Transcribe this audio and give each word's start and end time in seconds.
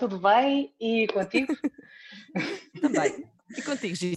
tudo 0.00 0.18
bem? 0.18 0.72
E 0.80 1.06
contigo? 1.08 1.54
Também. 2.80 3.26
E 3.54 3.62
contigo, 3.62 3.94
Gigi? 3.94 4.16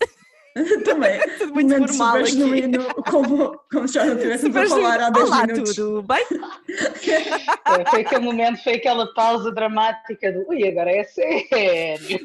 Também. 0.85 1.19
Tudo 1.39 1.53
muito 1.53 1.69
Momento 1.73 1.87
formal 1.93 2.11
super 2.13 2.21
aqui. 2.21 2.31
genuíno, 2.37 2.93
como, 3.09 3.59
como 3.69 3.87
já 3.87 4.05
não 4.05 4.15
tivéssemos 4.17 4.55
a 4.55 4.67
Super 4.67 4.69
falar 4.69 5.01
há 5.01 5.09
10 5.09 5.25
Olá, 5.25 5.47
minutos. 5.47 5.75
tudo 5.75 6.03
bem? 6.03 6.25
Foi, 6.27 7.85
foi 7.89 8.01
aquele 8.01 8.21
momento, 8.23 8.63
foi 8.63 8.75
aquela 8.75 9.11
pausa 9.15 9.51
dramática 9.51 10.31
do 10.31 10.47
ui, 10.47 10.65
agora 10.67 10.91
é 10.91 11.03
sério. 11.03 12.19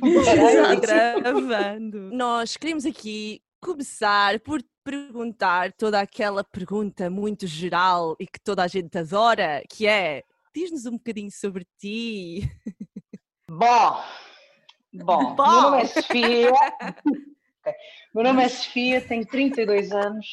Gravando. 0.81 2.11
Nós 2.13 2.57
queremos 2.57 2.85
aqui 2.85 3.41
começar 3.63 4.39
por 4.41 4.63
perguntar 4.85 5.73
toda 5.73 5.99
aquela 5.99 6.45
pergunta 6.45 7.09
muito 7.09 7.47
geral 7.47 8.15
e 8.21 8.27
que 8.27 8.39
toda 8.39 8.63
a 8.63 8.69
gente 8.69 8.97
adora, 8.99 9.63
que 9.71 9.87
é 9.87 10.23
diz-nos 10.55 10.87
um 10.87 10.93
bocadinho 10.93 11.31
sobre 11.31 11.67
ti. 11.79 12.51
Bom, 13.51 14.03
bom, 14.93 15.35
Bom. 15.35 15.51
meu 15.51 15.63
nome 15.63 15.83
é 15.83 15.87
Sofia. 15.87 16.53
Meu 18.15 18.25
nome 18.25 18.43
é 18.45 18.49
Sofia, 18.49 19.01
tenho 19.03 19.27
32 19.27 19.93
anos. 19.93 20.27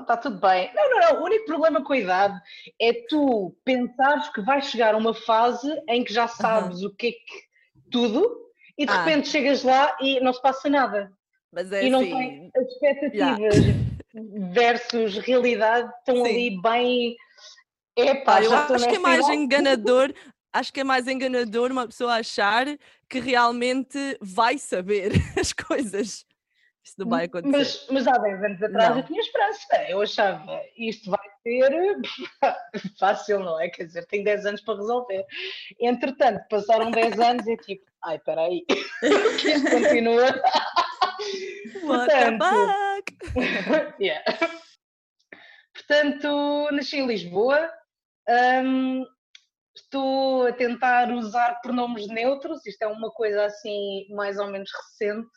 Está 0.00 0.16
tudo 0.16 0.38
bem. 0.40 0.70
Não, 0.74 0.88
não, 0.90 1.00
não. 1.00 1.20
O 1.20 1.24
único 1.24 1.44
problema 1.44 1.82
com 1.82 1.92
a 1.92 1.98
idade 1.98 2.40
é 2.80 2.92
tu 3.08 3.56
pensares 3.64 4.28
que 4.28 4.40
vais 4.40 4.66
chegar 4.66 4.94
a 4.94 4.96
uma 4.96 5.12
fase 5.12 5.68
em 5.88 6.04
que 6.04 6.12
já 6.12 6.28
sabes 6.28 6.82
o 6.82 6.94
que 6.94 7.08
é 7.08 7.10
que 7.12 7.90
tudo 7.90 8.30
e 8.78 8.86
de 8.86 8.92
Ah. 8.92 9.02
repente 9.02 9.28
chegas 9.28 9.64
lá 9.64 9.96
e 10.00 10.20
não 10.20 10.32
se 10.32 10.40
passa 10.40 10.68
nada. 10.68 11.12
Mas 11.52 11.72
é 11.72 11.86
e 11.86 11.90
não 11.90 12.00
assim. 12.00 12.10
tem 12.10 12.50
as 12.56 12.66
expectativas 12.68 13.56
versus 14.52 15.18
realidade 15.18 15.90
estão 15.98 16.24
Sim. 16.24 16.30
ali 16.30 16.60
bem. 16.62 17.16
Epá, 17.96 18.34
Pá, 18.34 18.42
eu 18.42 18.52
acho 18.54 18.88
que 18.88 18.94
é 18.96 18.98
mais 19.00 19.28
enganador, 19.28 20.14
acho 20.52 20.72
que 20.72 20.80
é 20.80 20.84
mais 20.84 21.06
enganador 21.06 21.70
uma 21.70 21.86
pessoa 21.86 22.14
achar 22.14 22.66
que 23.08 23.20
realmente 23.20 23.98
vai 24.20 24.58
saber 24.58 25.12
as 25.38 25.52
coisas. 25.52 26.24
Isso 26.82 26.94
não 26.98 27.08
vai 27.08 27.26
acontecer. 27.26 27.50
Mas, 27.56 27.86
mas 27.90 28.06
há 28.08 28.16
10 28.18 28.42
anos 28.42 28.62
atrás 28.62 28.90
Não. 28.90 28.96
eu 28.98 29.02
tinha 29.06 29.20
esperança. 29.20 29.82
Eu 29.88 30.00
achava 30.00 30.60
isto 30.76 31.10
vai 31.10 31.20
ser 31.42 32.00
fácil, 32.98 33.40
não 33.40 33.60
é? 33.60 33.68
Quer 33.68 33.84
dizer, 33.84 34.06
tenho 34.06 34.24
10 34.24 34.46
anos 34.46 34.60
para 34.62 34.76
resolver. 34.78 35.24
Entretanto, 35.78 36.42
passaram 36.48 36.90
10 36.90 37.18
anos 37.20 37.46
e 37.46 37.52
é 37.52 37.56
tipo, 37.58 37.84
ai, 38.02 38.16
espera 38.16 38.40
aí, 38.42 38.64
que 38.66 39.50
isto 39.50 39.70
continua. 39.70 40.42
What 41.84 42.10
portanto? 42.10 42.44
Yeah. 44.00 44.24
Portanto, 45.74 46.68
nasci 46.72 46.96
em 46.98 47.06
Lisboa. 47.06 47.70
hum, 48.64 49.04
estou 49.90 50.46
a 50.46 50.52
tentar 50.52 51.10
usar 51.10 51.60
pronomes 51.60 52.06
neutros. 52.06 52.64
Isto 52.64 52.82
é 52.82 52.86
uma 52.86 53.10
coisa 53.10 53.44
assim, 53.44 54.06
mais 54.10 54.38
ou 54.38 54.46
menos 54.46 54.70
recente. 54.72 55.28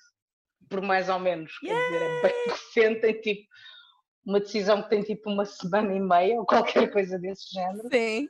Por 0.70 0.82
mais 0.82 1.10
ou 1.10 1.20
menos, 1.20 1.58
quer 1.60 1.73
dizer, 1.73 2.02
é 2.02 2.22
bem 2.22 2.34
recente. 2.48 3.02
Tem 3.02 3.22
tipo 3.22 3.48
uma 4.26 4.40
decisão 4.40 4.82
que 4.82 4.90
tem 4.90 5.04
tipo 5.04 5.30
uma 5.30 5.45
semana 5.45 5.94
e 5.94 6.00
meia 6.00 6.40
ou 6.40 6.45
qualquer 6.45 6.90
coisa 6.92 7.20
desse 7.20 7.52
género. 7.52 7.90
Sim. 7.92 8.30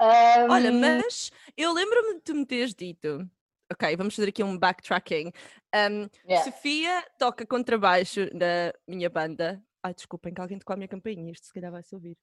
Hum, 0.00 0.50
Olha, 0.50 0.72
mas 0.72 1.30
eu 1.56 1.74
lembro-me 1.74 2.14
de 2.14 2.20
tu 2.20 2.34
me 2.34 2.46
teres 2.46 2.74
dito. 2.74 3.28
Ok, 3.70 3.96
vamos 3.96 4.16
fazer 4.16 4.30
aqui 4.30 4.42
um 4.42 4.58
backtracking. 4.58 5.30
Um, 5.74 6.08
yeah. 6.26 6.42
Sofia 6.42 7.04
toca 7.18 7.46
contrabaixo 7.46 8.22
na 8.32 8.72
minha 8.88 9.10
banda. 9.10 9.62
Ai, 9.82 9.94
desculpem 9.94 10.32
que 10.32 10.40
alguém 10.40 10.58
tocou 10.58 10.74
a 10.74 10.76
minha 10.76 10.88
campainha, 10.88 11.30
isto 11.30 11.46
se 11.46 11.52
calhar 11.52 11.70
vai-se 11.70 11.94
ouvir. 11.94 12.16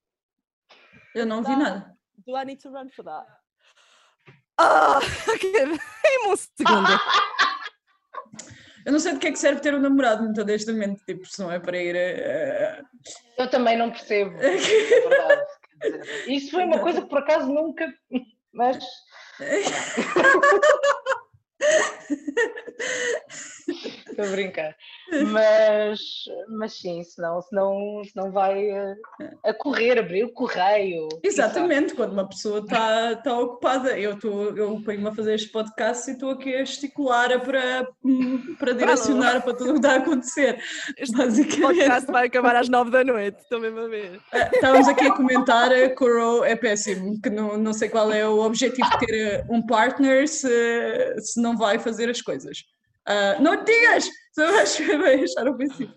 Eu 1.14 1.26
não 1.26 1.44
vi 1.44 1.56
nada. 1.56 1.98
Do 2.26 2.36
I 2.36 2.44
need 2.46 2.60
to 2.64 2.70
run 2.72 2.90
for 2.90 3.04
that? 3.06 3.26
Ah, 4.60 5.00
ok, 5.30 5.44
em 5.64 6.28
um 6.32 6.36
segundo. 6.36 6.90
Eu 8.86 8.92
não 8.94 9.00
sei 9.00 9.14
de 9.14 9.20
que 9.20 9.28
é 9.28 9.32
que 9.32 9.40
serve 9.40 9.62
ter 9.62 9.76
um 9.76 9.80
namorado, 9.80 10.24
muito 10.24 10.42
honestamente. 10.42 11.04
Tipo, 11.06 11.26
se 11.26 11.40
não 11.42 11.52
é 11.52 11.60
para 11.60 11.78
ir. 11.78 11.96
eh, 11.96 12.82
Eu 13.38 13.50
também 13.50 13.78
não 13.78 13.92
percebo, 13.92 14.36
é 14.42 14.58
verdade. 14.58 15.46
Quer 15.82 15.92
dizer, 15.92 16.30
Isso 16.32 16.52
foi 16.52 16.64
uma 16.64 16.80
coisa 16.80 17.02
que 17.02 17.10
por 17.10 17.20
acaso 17.20 17.48
nunca. 17.52 17.94
Mas 18.54 18.80
Estou 24.18 24.34
a 24.34 24.36
brincar. 24.36 24.76
Mas, 25.32 26.00
mas 26.50 26.74
sim, 26.74 27.04
senão, 27.04 27.40
senão, 27.40 28.02
senão 28.12 28.32
vai 28.32 28.68
eh, 28.68 28.96
a 29.46 29.54
correr, 29.54 30.00
abrir 30.00 30.24
o 30.24 30.34
correio. 30.34 31.08
Exatamente, 31.24 31.94
quando 31.94 32.14
uma 32.14 32.28
pessoa 32.28 32.62
está 32.62 33.16
tá 33.18 33.40
ocupada. 33.40 33.98
Eu, 33.98 34.18
tô, 34.18 34.56
eu 34.56 34.82
ponho-me 34.84 35.08
a 35.08 35.14
fazer 35.14 35.36
este 35.36 35.50
podcast 35.50 36.10
e 36.10 36.14
estou 36.14 36.32
aqui 36.32 36.56
a 36.56 36.66
gesticular 36.66 37.40
para, 37.42 37.88
hum, 38.04 38.56
para 38.58 38.74
direcionar 38.74 39.44
para 39.44 39.54
tudo 39.54 39.70
o 39.70 39.74
que 39.74 39.80
está 39.80 39.94
a 39.94 39.98
acontecer. 39.98 40.64
Este 40.98 41.16
Basicamente. 41.16 41.62
podcast 41.62 42.12
vai 42.12 42.26
acabar 42.26 42.56
às 42.56 42.68
nove 42.68 42.90
da 42.90 43.04
noite, 43.04 43.38
estou 43.40 43.60
mesmo 43.60 43.82
a 43.82 43.88
ver. 43.88 44.20
Ah, 44.34 44.50
Estávamos 44.52 44.88
aqui 44.88 45.06
a 45.06 45.16
comentar 45.16 45.72
eh, 45.72 45.90
que 45.90 46.04
o 46.04 46.08
Ro 46.08 46.44
é 46.44 46.56
péssimo, 46.56 47.22
que 47.22 47.30
não, 47.30 47.56
não 47.56 47.72
sei 47.72 47.88
qual 47.88 48.12
é 48.12 48.28
o 48.28 48.40
objetivo 48.40 48.90
de 48.90 49.06
ter 49.06 49.14
eh, 49.14 49.46
um 49.48 49.64
partner 49.64 50.28
se, 50.28 51.16
se 51.20 51.40
não 51.40 51.56
vai 51.56 51.78
fazer 51.78 52.10
as 52.10 52.20
coisas. 52.20 52.64
Ah, 53.08 53.40
não 53.40 53.64
digas! 53.64 54.10
Senão 54.34 54.52
vais 54.54 54.78
vai 54.78 55.24
achar 55.24 55.48
ofensivo. 55.48 55.94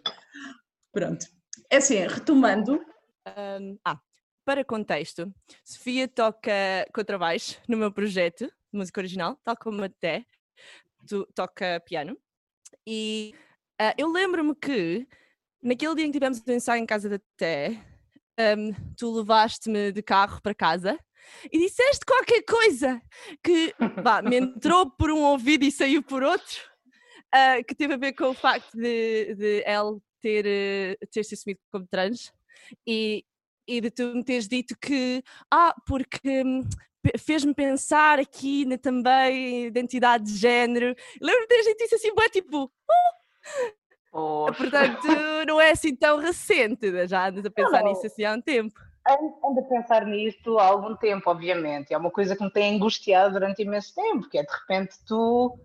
Pronto. 0.93 1.27
É 1.69 1.77
assim, 1.77 2.07
retomando, 2.07 2.81
Um, 3.27 3.79
ah, 3.85 4.01
para 4.45 4.65
contexto, 4.65 5.33
Sofia 5.63 6.09
toca 6.09 6.51
contrabaixo 6.93 7.61
no 7.69 7.77
meu 7.77 7.93
projeto 7.93 8.51
música 8.73 9.01
original, 9.01 9.39
tal 9.45 9.57
como 9.57 9.85
até 9.85 10.25
tu 11.07 11.27
toca 11.35 11.81
piano. 11.85 12.17
E 12.87 13.35
ah, 13.79 13.95
eu 13.99 14.11
lembro-me 14.11 14.55
que 14.55 15.07
naquele 15.63 15.95
dia 15.97 16.05
em 16.07 16.09
que 16.09 16.19
tivemos 16.19 16.41
o 16.41 16.53
ensaio 16.53 16.83
em 16.83 16.87
casa 16.87 17.09
da 17.09 17.21
Té, 17.37 17.79
um, 18.57 18.73
tu 18.97 19.13
levaste-me 19.13 19.93
de 19.93 20.03
carro 20.03 20.41
para 20.41 20.55
casa 20.55 20.99
e 21.53 21.59
disseste 21.59 22.05
qualquer 22.05 22.43
coisa 22.43 23.01
que 23.43 23.75
vá, 24.03 24.23
me 24.23 24.37
entrou 24.37 24.91
por 24.91 25.11
um 25.11 25.23
ouvido 25.23 25.65
e 25.65 25.71
saiu 25.71 26.03
por 26.03 26.23
outro, 26.23 26.70
ah, 27.33 27.63
que 27.67 27.75
teve 27.75 27.95
a 27.95 27.97
ver 27.97 28.13
com 28.13 28.27
o 28.27 28.35
facto 28.35 28.77
de, 28.77 29.35
de 29.35 29.63
Elle 29.67 30.01
ter, 30.21 30.47
eh, 30.47 30.97
ter 31.11 31.25
se 31.25 31.35
assumido 31.35 31.61
como 31.71 31.87
trans 31.87 32.33
e, 32.87 33.25
e 33.67 33.81
de 33.81 33.91
tu 33.91 34.15
me 34.15 34.25
teres 34.25 34.49
dito 34.49 34.77
que, 34.81 35.23
ah, 35.51 35.75
porque 35.87 36.43
hum, 36.45 36.63
fez-me 37.19 37.55
pensar 37.55 38.19
aqui 38.19 38.65
na 38.65 38.77
também 38.77 39.67
identidade 39.67 40.25
de 40.25 40.37
género. 40.37 40.95
Lembro-me 41.21 41.47
de 41.47 41.49
teres 41.49 41.67
dito 41.67 41.85
isso 41.85 41.95
assim, 41.95 42.15
bué, 42.15 42.29
tipo, 42.29 42.71
Poxa. 44.11 44.55
portanto, 44.55 45.07
não 45.47 45.61
é 45.61 45.71
assim 45.71 45.95
tão 45.95 46.19
recente, 46.19 47.07
já 47.07 47.29
andas 47.29 47.45
a 47.45 47.51
pensar 47.51 47.83
Não. 47.83 47.91
nisso 47.91 48.07
assim 48.07 48.25
há 48.25 48.35
um 48.35 48.41
tempo. 48.41 48.75
Ando 49.43 49.61
a 49.61 49.63
pensar 49.63 50.05
nisto 50.05 50.59
há 50.59 50.67
algum 50.67 50.95
tempo, 50.95 51.31
obviamente. 51.31 51.93
É 51.93 51.97
uma 51.97 52.11
coisa 52.11 52.37
que 52.37 52.45
me 52.45 52.51
tem 52.51 52.77
angustiado 52.77 53.33
durante 53.33 53.63
imenso 53.63 53.95
tempo, 53.95 54.29
que 54.29 54.39
é 54.39 54.43
de 54.43 54.53
repente 54.53 54.97
tu, 55.07 55.59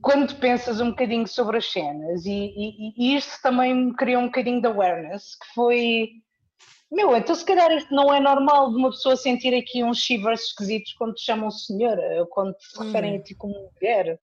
quando 0.00 0.28
tu 0.28 0.36
pensas 0.36 0.80
um 0.80 0.90
bocadinho 0.90 1.26
sobre 1.26 1.56
as 1.58 1.70
cenas, 1.70 2.24
e, 2.24 2.30
e, 2.30 2.92
e 2.96 3.16
isto 3.16 3.40
também 3.42 3.74
me 3.74 3.94
criou 3.96 4.22
um 4.22 4.26
bocadinho 4.26 4.60
de 4.60 4.66
awareness, 4.66 5.36
que 5.36 5.54
foi. 5.54 6.08
Meu, 6.90 7.16
então 7.16 7.34
se 7.34 7.44
calhar 7.44 7.70
isto 7.72 7.94
não 7.94 8.12
é 8.12 8.20
normal 8.20 8.70
de 8.70 8.76
uma 8.76 8.90
pessoa 8.90 9.16
sentir 9.16 9.54
aqui 9.54 9.82
uns 9.82 9.98
shivers 9.98 10.42
esquisitos 10.48 10.92
quando 10.94 11.14
te 11.14 11.24
chamam 11.24 11.50
senhora, 11.50 12.20
ou 12.20 12.26
quando 12.26 12.54
se 12.58 12.78
referem 12.78 13.16
a 13.16 13.22
ti 13.22 13.34
como 13.34 13.54
mulher. 13.74 14.20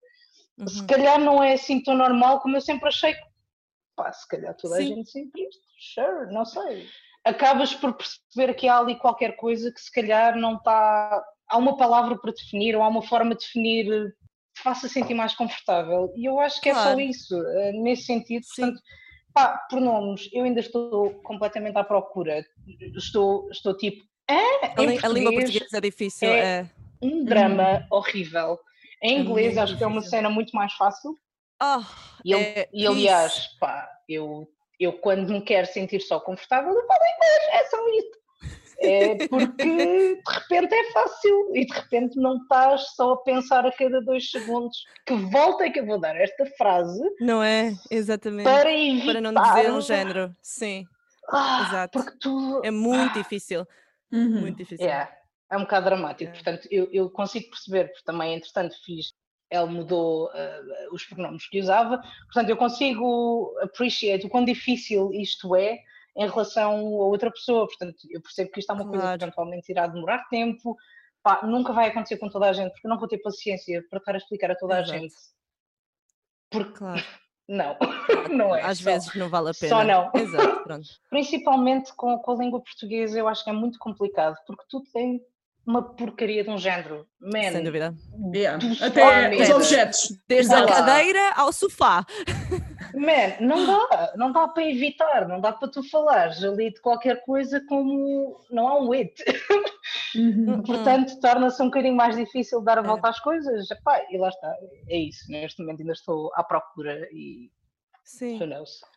Se 0.68 0.82
Uhum. 0.82 0.88
calhar 0.88 1.20
não 1.20 1.42
é 1.42 1.54
assim 1.54 1.82
tão 1.82 1.96
normal 1.96 2.42
como 2.42 2.56
eu 2.58 2.62
sempre 2.62 2.90
achei 2.90 3.14
que, 3.14 3.22
pá, 3.96 4.12
se 4.12 4.28
calhar 4.28 4.56
toda 4.56 4.76
a 4.76 4.80
Sim. 4.80 4.88
gente 4.88 5.10
sente 5.10 5.42
isto, 5.42 5.62
sure, 5.94 6.34
não 6.34 6.46
sei. 6.46 6.86
Acabas 7.26 7.74
por 7.74 7.94
perceber 7.94 8.54
que 8.56 8.68
há 8.68 8.78
ali 8.78 8.98
qualquer 8.98 9.36
coisa 9.36 9.72
que 9.72 9.80
se 9.80 9.92
calhar 9.92 10.38
não 10.38 10.56
está. 10.56 11.24
Há 11.48 11.58
uma 11.58 11.76
palavra 11.78 12.18
para 12.18 12.32
definir 12.32 12.76
ou 12.76 12.84
há 12.84 12.88
uma 12.88 13.02
forma 13.02 13.34
de 13.36 13.42
definir 13.42 14.14
te 14.60 14.64
faça 14.64 14.88
sentir 14.90 15.14
mais 15.14 15.34
confortável. 15.34 16.12
E 16.16 16.26
eu 16.26 16.40
acho 16.40 16.60
que 16.62 16.70
é 16.70 16.74
só 16.74 16.82
Claro. 16.84 17.00
isso, 17.00 17.36
eh, 17.48 17.72
nesse 17.74 18.04
sentido. 18.04 18.44
Sim. 18.44 18.62
Portanto, 18.64 18.82
pá, 19.34 19.58
pronomes, 19.70 20.30
eu 20.34 20.44
ainda 20.44 20.60
estou 20.60 21.12
completamente 21.22 21.78
à 21.78 21.84
procura. 21.84 22.46
Estou, 22.96 23.50
estou 23.50 23.76
tipo, 23.78 24.04
ah, 24.30 24.36
A, 24.78 25.06
a 25.06 25.10
língua 25.10 25.32
portuguesa 25.32 25.78
é 25.78 25.82
difícil. 25.82 26.28
é- 26.30 26.40
É. 26.62 26.70
um 27.02 27.24
drama 27.24 27.86
horrível. 27.92 28.60
Em 29.02 29.16
É 29.18 29.20
inglês 29.22 29.58
acho 29.58 29.78
que 29.78 29.84
é 29.84 29.88
uma 29.88 30.02
cena 30.02 30.30
muito 30.30 30.52
mais 30.52 30.74
fácil. 30.74 31.16
Ah, 31.60 31.82
E, 32.26 32.34
ele- 32.34 32.44
é 32.44 32.70
e 32.74 32.86
aliás, 32.86 33.48
pá, 33.60 33.90
eu, 34.08 34.48
eu 34.80 34.94
quando 34.94 35.30
me 35.32 35.42
quero 35.42 35.68
sentir 35.68 36.02
só 36.02 36.20
confortável, 36.20 36.72
eu 36.74 36.86
falo 36.86 37.00
inglês, 37.00 37.50
é 37.54 37.64
só 37.70 37.78
isto. 37.90 38.19
É 38.82 39.28
porque 39.28 39.64
de 39.66 40.22
repente 40.28 40.74
é 40.74 40.92
fácil 40.92 41.56
e 41.56 41.66
de 41.66 41.74
repente 41.74 42.16
não 42.18 42.38
estás 42.38 42.96
só 42.96 43.14
a 43.14 43.18
pensar 43.18 43.66
a 43.66 43.72
cada 43.72 44.02
dois 44.02 44.32
segundos 44.32 44.78
que 45.06 45.16
volta 45.16 45.66
é 45.66 45.70
que 45.70 45.80
eu 45.80 45.86
vou 45.86 46.00
dar 46.00 46.16
esta 46.16 46.46
frase 46.58 47.02
não 47.20 47.44
é? 47.44 47.74
Exatamente. 47.92 48.46
para 48.46 48.72
evitar. 48.72 49.06
Para 49.12 49.22
não 49.22 49.34
dizer 49.34 49.72
um 49.72 49.82
género. 49.82 50.36
Sim, 50.42 50.86
Ah, 51.30 51.66
exato. 51.68 52.00
Porque 52.00 52.18
tu. 52.20 52.62
é 52.64 52.72
muito 52.72 53.14
difícil. 53.16 53.68
Uhum. 54.12 54.42
Muito 54.42 54.58
difícil. 54.58 54.86
Yeah. 54.86 55.12
É 55.52 55.58
um 55.58 55.62
bocado 55.62 55.86
dramático. 55.86 56.30
É. 56.32 56.34
Portanto, 56.34 56.68
eu, 56.72 56.88
eu 56.92 57.10
consigo 57.10 57.50
perceber, 57.50 57.86
porque 57.88 58.04
também, 58.06 58.36
entretanto, 58.36 58.76
fiz. 58.86 59.14
Ele 59.52 59.66
mudou 59.66 60.28
uh, 60.28 60.94
os 60.94 61.04
pronomes 61.06 61.48
que 61.50 61.60
usava. 61.60 62.00
Portanto, 62.26 62.50
eu 62.50 62.58
consigo 62.58 63.56
appreciate 63.62 64.26
o 64.26 64.30
quão 64.30 64.46
difícil 64.46 65.12
isto 65.12 65.56
é 65.56 65.80
em 66.20 66.28
relação 66.28 66.72
a 66.74 67.06
outra 67.06 67.32
pessoa. 67.32 67.66
Portanto, 67.66 67.96
eu 68.10 68.22
percebo 68.22 68.52
que 68.52 68.60
isto 68.60 68.70
é 68.72 68.76
uma 68.76 68.84
coisa 68.86 69.02
Claro. 69.02 69.18
que 69.18 69.24
eventualmente 69.24 69.72
irá 69.72 69.88
demorar 69.88 70.28
tempo. 70.30 70.76
Pá, 71.24 71.42
nunca 71.44 71.74
vai 71.74 71.88
acontecer 71.90 72.18
com 72.18 72.30
toda 72.30 72.50
a 72.50 72.54
gente, 72.54 72.72
porque 72.72 72.86
eu 72.88 72.90
não 72.90 73.00
vou 73.00 73.08
ter 73.08 73.18
paciência 73.20 73.84
para 73.90 74.00
estar 74.00 74.14
a 74.14 74.18
explicar 74.18 74.52
a 74.52 74.56
toda 74.56 74.80
Exato. 74.80 74.92
a 74.94 74.98
gente. 75.00 75.16
Porque 76.52 76.72
Claro. 76.78 77.02
não, 77.48 77.78
não 78.32 78.56
é. 78.56 78.62
Às 78.62 78.80
só. 78.80 78.84
vezes 78.86 79.14
não 79.16 79.30
vale 79.30 79.50
a 79.50 79.54
pena. 79.54 79.70
só 79.76 79.84
não. 79.84 80.12
Exato, 80.14 80.64
pronto. 80.64 80.88
Principalmente 81.10 81.94
com, 81.96 82.18
com 82.20 82.32
a 82.32 82.36
língua 82.36 82.62
portuguesa, 82.62 83.18
eu 83.18 83.28
acho 83.28 83.44
que 83.44 83.50
é 83.50 83.54
muito 83.54 83.80
complicado, 83.80 84.36
porque 84.46 84.64
tudo 84.70 84.86
tem 84.92 85.22
uma 85.66 85.84
porcaria 85.84 86.44
de 86.44 86.50
um 86.50 86.58
género. 86.58 87.06
Man, 87.20 87.52
Sem 87.52 87.64
dúvida. 87.64 87.94
Yeah. 88.34 88.58
Tu 88.58 88.84
Até 88.84 89.30
os 89.44 89.50
objetos. 89.52 90.18
Desde 90.28 90.54
a 90.54 90.66
cadeira 90.66 91.34
ao 91.36 91.52
sofá. 91.54 92.04
Man, 92.94 93.38
não 93.40 93.66
dá, 93.66 94.14
não 94.16 94.32
dá 94.32 94.48
para 94.48 94.64
evitar, 94.70 95.28
não 95.28 95.40
dá 95.40 95.52
para 95.54 95.68
tu 95.70 95.84
falares 95.90 96.44
ali 96.44 96.72
de 96.74 96.82
qualquer 96.82 97.24
coisa 97.26 97.64
como 97.68 98.40
não 98.50 98.68
há 98.68 98.80
um 98.80 98.92
it. 98.94 99.24
Uhum. 100.16 100.62
Portanto, 100.64 101.20
torna-se 101.20 101.62
um 101.62 101.66
bocadinho 101.66 101.96
mais 101.96 102.16
difícil 102.16 102.62
dar 102.62 102.78
a 102.78 102.82
É. 102.82 102.84
volta 102.84 103.10
às 103.10 103.20
coisas. 103.20 103.70
Epá, 103.70 104.02
e 104.10 104.18
lá 104.18 104.30
está, 104.30 104.56
é 104.88 104.98
isso. 104.98 105.32
Neste 105.32 105.62
momento 105.62 105.82
ainda 105.82 105.94
estou 105.94 106.32
à 106.36 106.44
procura 106.44 107.08
e 107.12 107.52
Sim. 108.04 108.40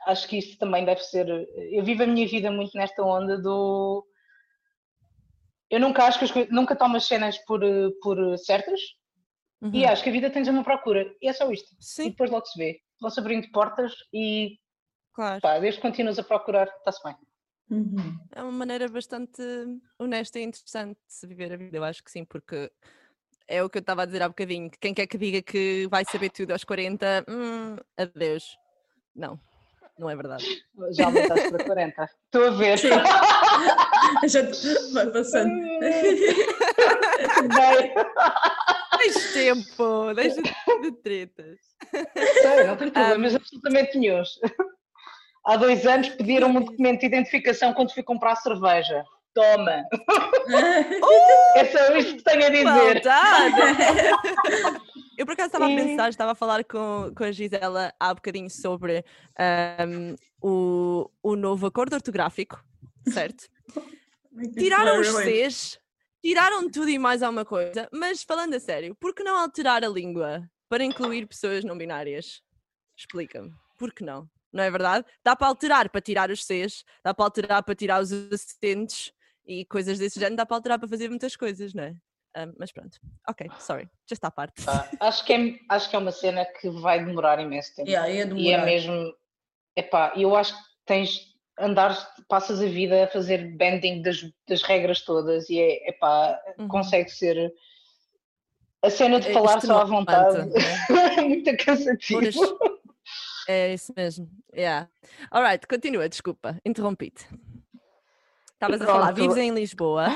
Acho 0.07 0.27
que 0.27 0.39
isto 0.39 0.59
também 0.59 0.87
deve 0.87 1.03
ser. 1.03 1.29
Eu 1.71 1.85
vivo 1.85 2.03
a 2.03 2.07
minha 2.07 2.27
vida 2.27 2.51
muito 2.51 2.75
nesta 2.79 3.03
onda 3.03 3.37
do. 3.37 4.07
Eu 5.69 5.79
nunca 5.81 6.05
acho 6.05 6.19
que 6.19 6.25
as 6.25 6.31
coisas. 6.31 6.51
Nunca 6.51 6.75
tomo 6.75 6.97
as 6.97 7.05
cenas 7.07 7.37
por, 7.45 7.61
por 8.01 8.39
certas 8.39 8.81
e 9.73 9.85
Uhum. 9.85 9.89
acho 9.89 10.03
que 10.03 10.09
a 10.09 10.13
vida 10.13 10.31
tem 10.31 10.43
de 10.43 10.47
ser 10.49 10.53
uma 10.55 10.65
procura. 10.65 11.15
E 11.21 11.29
é 11.29 11.33
só 11.33 11.51
isto. 11.53 11.73
E 11.75 11.85
Sim, 11.85 12.11
depois 12.11 12.31
logo 12.31 12.47
se 12.47 12.59
vê. 12.59 12.81
Vão-se 13.01 13.21
abrindo 13.21 13.49
portas 13.53 13.93
e 14.13 14.59
claro. 15.15 15.41
pá, 15.41 15.59
desde 15.59 15.81
que 15.81 15.87
continuas 15.87 16.19
a 16.19 16.23
procurar, 16.25 16.67
está-se 16.67 17.03
bem. 17.05 17.15
Uhum. 17.71 18.19
É 18.35 18.43
uma 18.43 18.53
maneira 18.53 18.89
bastante 18.89 19.41
honesta 19.99 20.39
e 20.39 20.43
interessante 20.43 20.99
de 21.07 21.15
se 21.15 21.27
viver 21.27 21.53
a 21.53 21.57
vida, 21.57 21.77
eu 21.77 21.85
acho 21.85 22.03
que 22.03 22.11
sim, 22.11 22.25
porque 22.25 22.71
é 23.49 23.63
o 23.63 23.71
que 23.71 23.79
eu 23.79 23.81
estava 23.81 24.03
a 24.03 24.05
dizer 24.05 24.23
há 24.23 24.29
bocadinho. 24.29 24.71
que 24.71 24.79
Quem 24.79 24.93
quer 24.93 25.07
que 25.07 25.17
diga 25.17 25.41
que 25.43 25.87
vai 25.89 26.05
saber 26.05 26.31
tudo 26.31 26.51
aos 26.53 26.65
40, 26.65 27.25
hum, 27.29 27.77
adeus. 27.97 28.57
Não, 29.15 29.39
não 29.99 30.11
é 30.11 30.17
verdade. 30.17 30.45
Já 30.93 31.07
aumentaste 31.07 31.51
para 31.51 31.65
40. 31.65 32.05
Estou 32.27 32.47
a 32.47 32.51
ver. 32.51 32.79
Já 34.29 34.43
vai 34.93 35.11
passando. 35.11 35.53
Bem, 37.43 37.95
Tens 39.03 39.33
tempo, 39.33 40.15
deixa 40.15 40.41
de 40.81 40.93
tretas. 41.03 41.59
sei, 41.91 42.65
não 42.65 42.77
tenho 42.77 42.93
problemas 42.93 43.35
absolutamente 43.35 43.99
nenhums. 43.99 44.39
Há 45.45 45.57
dois 45.57 45.85
anos 45.87 46.09
pediram-me 46.11 46.59
um 46.59 46.65
documento 46.65 47.01
de 47.01 47.07
identificação 47.07 47.75
quando 47.75 47.93
fui 47.93 48.05
comprar 48.05 48.37
cerveja. 48.37 49.05
Toma! 49.35 49.83
É 51.55 51.67
só 51.67 51.95
isto 51.97 52.17
que 52.17 52.25
tenho 52.25 52.47
a 52.47 52.49
dizer. 52.49 53.03
Eu 55.19 55.27
por 55.27 55.33
acaso 55.33 55.49
estava 55.49 55.67
a 55.67 55.69
pensar, 55.69 56.09
estava 56.09 56.33
a 56.33 56.35
falar 56.35 56.65
com, 56.65 57.13
com 57.15 57.25
a 57.25 57.31
Gisela 57.31 57.93
há 58.01 58.15
bocadinho 58.15 58.49
sobre 58.49 59.05
ahm, 59.39 60.15
o, 60.43 61.11
o 61.23 61.37
novo 61.37 61.67
acordo 61.67 61.95
ortográfico, 61.95 62.63
certo? 63.09 63.45
Tiraram 64.59 65.01
os 65.01 65.09
Cs, 65.09 65.79
tiraram 66.23 66.71
tudo 66.71 66.89
e 66.89 66.99
mais 66.99 67.23
alguma 67.23 67.45
coisa, 67.45 67.89
mas 67.93 68.23
falando 68.23 68.55
a 68.55 68.61
sério, 68.61 68.95
por 68.95 69.15
que 69.15 69.25
não 69.25 69.37
alterar 69.37 69.85
a 69.85 69.89
língua 69.89 70.49
para 70.69 70.85
incluir 70.85 71.27
pessoas 71.27 71.65
não 71.65 71.77
binárias? 71.77 72.43
Explica-me, 72.97 73.53
por 73.79 73.93
que 73.93 74.05
não? 74.05 74.31
Não 74.53 74.63
é 74.63 74.71
verdade? 74.71 75.07
Dá 75.25 75.35
para 75.35 75.49
alterar 75.49 75.89
para 75.91 76.01
tirar 76.01 76.31
os 76.31 76.45
Cs, 76.45 76.85
dá 77.05 77.13
para 77.13 77.25
alterar 77.25 77.63
para 77.65 77.75
tirar 77.75 78.01
os 78.01 78.13
acentos 78.13 79.13
e 79.47 79.65
coisas 79.65 79.99
desse 79.99 80.21
género, 80.21 80.37
dá 80.37 80.47
para 80.47 80.57
alterar 80.57 80.79
para 80.79 80.89
fazer 80.89 81.09
muitas 81.09 81.35
coisas, 81.35 81.75
não 81.75 81.85
é? 81.85 81.97
Ah, 82.35 82.47
mas 82.59 82.71
pronto, 82.73 82.99
ok, 83.29 83.51
sorry, 83.59 83.85
já 84.09 84.15
está 84.15 84.29
à 84.29 84.31
parte. 84.31 84.63
Pá, 84.65 84.89
acho, 85.01 85.25
que 85.25 85.33
é, 85.33 85.59
acho 85.69 85.91
que 85.91 85.97
é 85.97 85.99
uma 85.99 86.13
cena 86.13 86.47
que 86.47 86.71
vai 86.71 87.05
demorar 87.05 87.39
imenso 87.41 87.75
tempo. 87.75 87.89
Yeah, 87.91 88.09
ia 88.09 88.25
E 88.25 88.29
é 88.29 88.29
demorar. 88.29 88.65
mesmo. 88.65 89.15
Epá, 89.77 90.13
eu 90.17 90.35
acho 90.37 90.55
que 90.55 90.63
tens. 90.87 91.32
Andares, 91.59 92.05
passas 92.29 92.61
a 92.61 92.67
vida 92.67 93.05
a 93.05 93.09
fazer 93.09 93.57
bending 93.57 94.03
das, 94.03 94.25
das 94.49 94.63
regras 94.63 95.03
todas 95.03 95.49
e 95.51 95.61
é, 95.61 95.91
epá, 95.91 96.41
Uhum. 96.59 96.69
consegue 96.69 97.11
ser. 97.11 97.53
A 98.83 98.91
cena 98.91 99.21
de 99.21 99.29
É 99.29 99.33
falar 99.33 99.61
só 99.61 99.79
à 99.81 99.85
vontade 99.85 100.39
é 101.19 101.21
muito 101.23 101.57
cansativo. 101.65 102.21
É 103.47 103.75
isso 103.75 103.93
mesmo. 103.97 104.29
Yeah. 104.55 104.89
Alright, 105.31 105.67
continua, 105.69 106.09
desculpa, 106.09 106.59
interrompi-te. 106.65 107.27
Estavas 108.55 108.81
a 108.83 108.87
falar, 108.87 109.13
vives 109.13 109.37
em 109.37 109.51
Lisboa, 109.53 110.07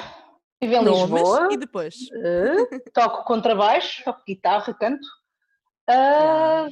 Vivo 0.61 0.75
em 0.75 0.85
nomes 0.85 1.11
Lisboa, 1.11 1.49
e 1.53 1.57
depois. 1.57 1.97
eh, 2.13 2.79
toco 2.95 3.25
contrabaixo, 3.25 4.03
toco 4.05 4.23
guitarra, 4.27 4.73
canto. 4.75 5.07
Ah, 5.89 6.67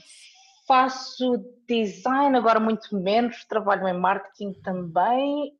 Faço 0.66 1.44
design, 1.68 2.36
agora 2.36 2.58
muito 2.60 2.96
menos, 2.96 3.44
trabalho 3.44 3.86
em 3.88 3.92
marketing 3.98 4.52
também 4.62 5.52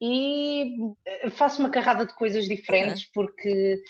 e 0.00 0.74
eh, 1.04 1.30
faço 1.30 1.60
uma 1.60 1.70
carrada 1.70 2.04
de 2.06 2.14
coisas 2.14 2.46
diferentes 2.46 3.04
porque 3.12 3.82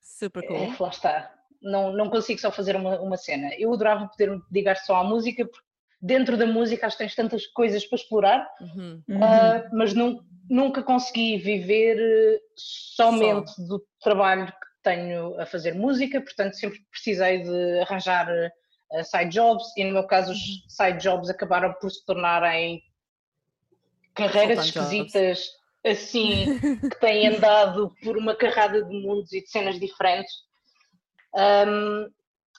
Super 0.00 0.46
cool. 0.46 0.56
É, 0.56 0.76
lá 0.78 0.88
está. 0.88 1.34
Não, 1.60 1.92
não 1.92 2.10
consigo 2.10 2.40
só 2.40 2.50
fazer 2.50 2.74
uma, 2.76 3.00
uma 3.00 3.16
cena. 3.16 3.50
Eu 3.56 3.72
adorava 3.72 4.08
poder 4.08 4.30
me 4.30 4.42
dedicar 4.50 4.76
só 4.76 4.96
à 4.96 5.04
música, 5.04 5.44
porque 5.46 5.66
dentro 6.00 6.36
da 6.36 6.46
música 6.46 6.86
acho 6.86 6.96
que 6.96 7.04
tens 7.04 7.14
tantas 7.14 7.46
coisas 7.46 7.84
para 7.86 7.96
explorar, 7.98 8.50
Uhum. 8.60 9.02
Uhum. 9.08 9.22
ah, 9.22 9.68
mas 9.72 9.94
nun- 9.94 10.20
nunca 10.48 10.82
consegui 10.82 11.36
viver 11.38 11.98
eh, 11.98 12.40
somente 12.56 13.52
do 13.66 13.84
trabalho 14.00 14.46
que 14.46 14.52
tenho 14.82 15.38
a 15.40 15.46
fazer 15.46 15.74
música, 15.74 16.20
portanto 16.20 16.54
sempre 16.54 16.80
precisei 16.90 17.42
de 17.42 17.80
arranjar 17.80 18.28
eh, 18.28 18.50
side 19.04 19.30
jobs 19.30 19.64
e 19.76 19.84
no 19.84 19.92
meu 19.92 20.06
caso 20.06 20.32
os 20.32 20.38
side 20.68 20.98
jobs 20.98 21.30
acabaram 21.30 21.72
por 21.80 21.90
se 21.90 22.04
tornarem 22.04 22.82
carreiras 24.14 24.68
Full-time 24.70 24.72
jobs. 24.72 25.14
esquisitas 25.14 25.48
assim 25.84 26.46
que 26.90 27.00
têm 27.00 27.28
andado 27.28 27.94
por 28.02 28.16
uma 28.16 28.34
carrada 28.34 28.82
de 28.84 28.94
mundos 28.94 29.32
e 29.32 29.40
de 29.42 29.48
cenas 29.48 29.78
diferentes. 29.80 30.32
Ahm, 31.34 32.08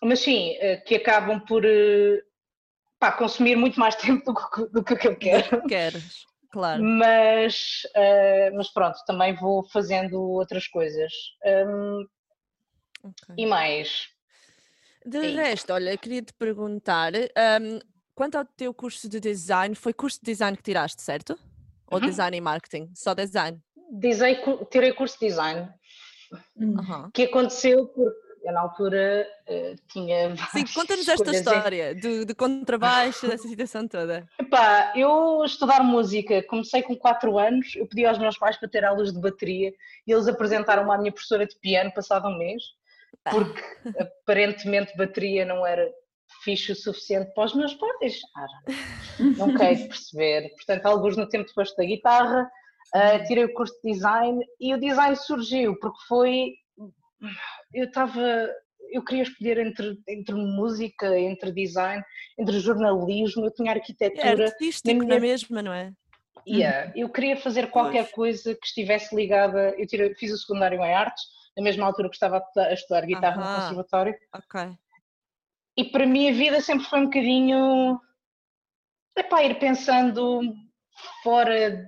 mas 0.01 0.19
sim, 0.19 0.55
eh, 0.59 0.77
que 0.77 0.95
acabam 0.95 1.39
por 1.45 1.63
eh, 1.65 2.21
pá, 2.99 3.11
consumir 3.11 3.55
muito 3.55 3.79
mais 3.79 3.95
tempo 3.97 4.33
do 4.33 4.49
que, 4.49 4.65
do 4.71 4.83
que 4.83 5.07
eu 5.07 5.15
quero. 5.15 5.61
Queres, 5.67 6.25
claro. 6.51 6.83
Mas, 6.83 7.81
eh, 7.95 8.49
mas 8.51 8.67
pronto, 8.73 8.97
também 9.05 9.35
vou 9.35 9.63
fazendo 9.69 10.19
outras 10.21 10.67
coisas. 10.67 11.11
Ahm, 11.45 12.05
Ok. 13.03 13.35
e 13.37 13.45
mais, 13.45 14.07
De 15.05 15.17
é 15.17 15.25
isso. 15.27 15.37
resto, 15.37 15.73
olha, 15.73 15.97
queria 15.97 16.21
te 16.21 16.33
perguntar, 16.33 17.11
ahm, 17.15 17.79
quanto 18.15 18.37
ao 18.37 18.45
teu 18.45 18.73
curso 18.73 19.09
de 19.09 19.19
design, 19.19 19.75
foi 19.75 19.93
curso 19.93 20.19
de 20.21 20.31
design 20.31 20.55
que 20.57 20.63
tiraste, 20.63 21.01
certo? 21.01 21.37
Ou 21.87 21.99
Uhum. 21.99 22.05
design 22.05 22.37
e 22.37 22.41
marketing? 22.41 22.89
Só 22.95 23.13
design? 23.13 23.59
dizei, 23.91 24.39
tirei 24.71 24.91
curso 24.93 25.19
de 25.19 25.27
design, 25.27 25.69
Uhum. 26.55 27.11
Que 27.13 27.23
aconteceu 27.23 27.85
porque 27.87 28.17
eu 28.43 28.51
na 28.53 28.61
altura 28.61 29.25
eh, 29.47 29.75
tinha. 29.91 30.35
Sim, 30.51 30.65
conta-nos 30.73 31.07
esta 31.07 31.31
história 31.31 31.93
de, 31.95 32.25
de 32.25 32.33
contrabaixo, 32.35 33.27
dessa 33.27 33.47
situação 33.47 33.87
toda. 33.87 34.27
Epá, 34.39 34.91
eu 34.95 35.43
estudar 35.45 35.83
música, 35.83 36.41
comecei 36.47 36.81
com 36.81 36.95
4 36.95 37.37
anos, 37.37 37.75
eu 37.75 37.85
pedi 37.87 38.03
aos 38.05 38.17
meus 38.17 38.37
pais 38.37 38.57
para 38.57 38.67
ter 38.67 38.83
aulas 38.83 39.13
de 39.13 39.19
bateria 39.21 39.71
e 40.07 40.11
eles 40.11 40.27
apresentaram-me 40.27 40.91
à 40.91 40.97
minha 40.97 41.11
professora 41.11 41.45
de 41.45 41.55
piano 41.59 41.93
passado 41.93 42.27
um 42.27 42.37
mês, 42.37 42.63
porque 43.29 43.61
aparentemente 43.99 44.95
bateria 44.97 45.45
não 45.45 45.65
era 45.65 45.89
fixe 46.43 46.71
o 46.71 46.75
suficiente 46.75 47.31
para 47.33 47.45
os 47.45 47.53
meus 47.55 47.73
pais. 47.75 48.19
Ah, 48.35 48.47
não 49.37 49.53
quero 49.55 49.87
perceber. 49.87 50.49
Portanto, 50.55 50.85
alguns 50.87 51.15
no 51.15 51.27
tempo 51.29 51.47
depois 51.47 51.73
da 51.75 51.83
guitarra, 51.85 52.49
ah, 52.93 53.19
tirei 53.25 53.45
o 53.45 53.53
curso 53.53 53.73
de 53.83 53.91
design 53.93 54.43
e 54.59 54.73
o 54.73 54.79
design 54.79 55.15
surgiu 55.15 55.77
porque 55.79 55.99
foi. 56.07 56.53
Eu 57.73 57.85
estava. 57.85 58.49
Eu 58.91 59.03
queria 59.03 59.23
escolher 59.23 59.57
entre, 59.59 59.97
entre 60.07 60.35
música, 60.35 61.17
entre 61.17 61.51
design, 61.51 62.03
entre 62.37 62.59
jornalismo, 62.59 63.45
eu 63.45 63.51
tinha 63.53 63.71
É 63.71 63.75
arquitetura. 63.75 64.45
artístico 64.45 65.03
na 65.05 65.19
mesma, 65.19 65.61
não 65.63 65.73
é? 65.73 65.91
Yeah, 66.45 66.91
eu 66.95 67.09
queria 67.09 67.37
fazer 67.37 67.67
qualquer 67.71 68.11
coisa 68.11 68.53
que 68.53 68.67
estivesse 68.67 69.15
ligada. 69.15 69.73
Eu 69.77 69.87
tirei- 69.87 70.13
fiz 70.15 70.31
o 70.33 70.37
secundário 70.37 70.77
em 70.83 70.93
artes, 70.93 71.23
na 71.55 71.63
mesma 71.63 71.85
altura 71.85 72.09
que 72.09 72.15
estava 72.15 72.37
a 72.37 72.39
estu- 72.39 72.59
a 72.59 72.73
estudar 72.73 73.05
guitarra 73.05 73.37
no 73.37 73.61
conservatório, 73.61 74.15
Ok. 74.33 74.61
e 75.77 75.83
para 75.85 76.05
mim 76.05 76.29
a 76.29 76.33
vida 76.33 76.61
sempre 76.61 76.85
foi 76.85 76.99
um 76.99 77.05
bocadinho. 77.05 77.99
Epá, 79.15 79.43
ir 79.43 79.59
pensando 79.59 80.53
fora 81.23 81.87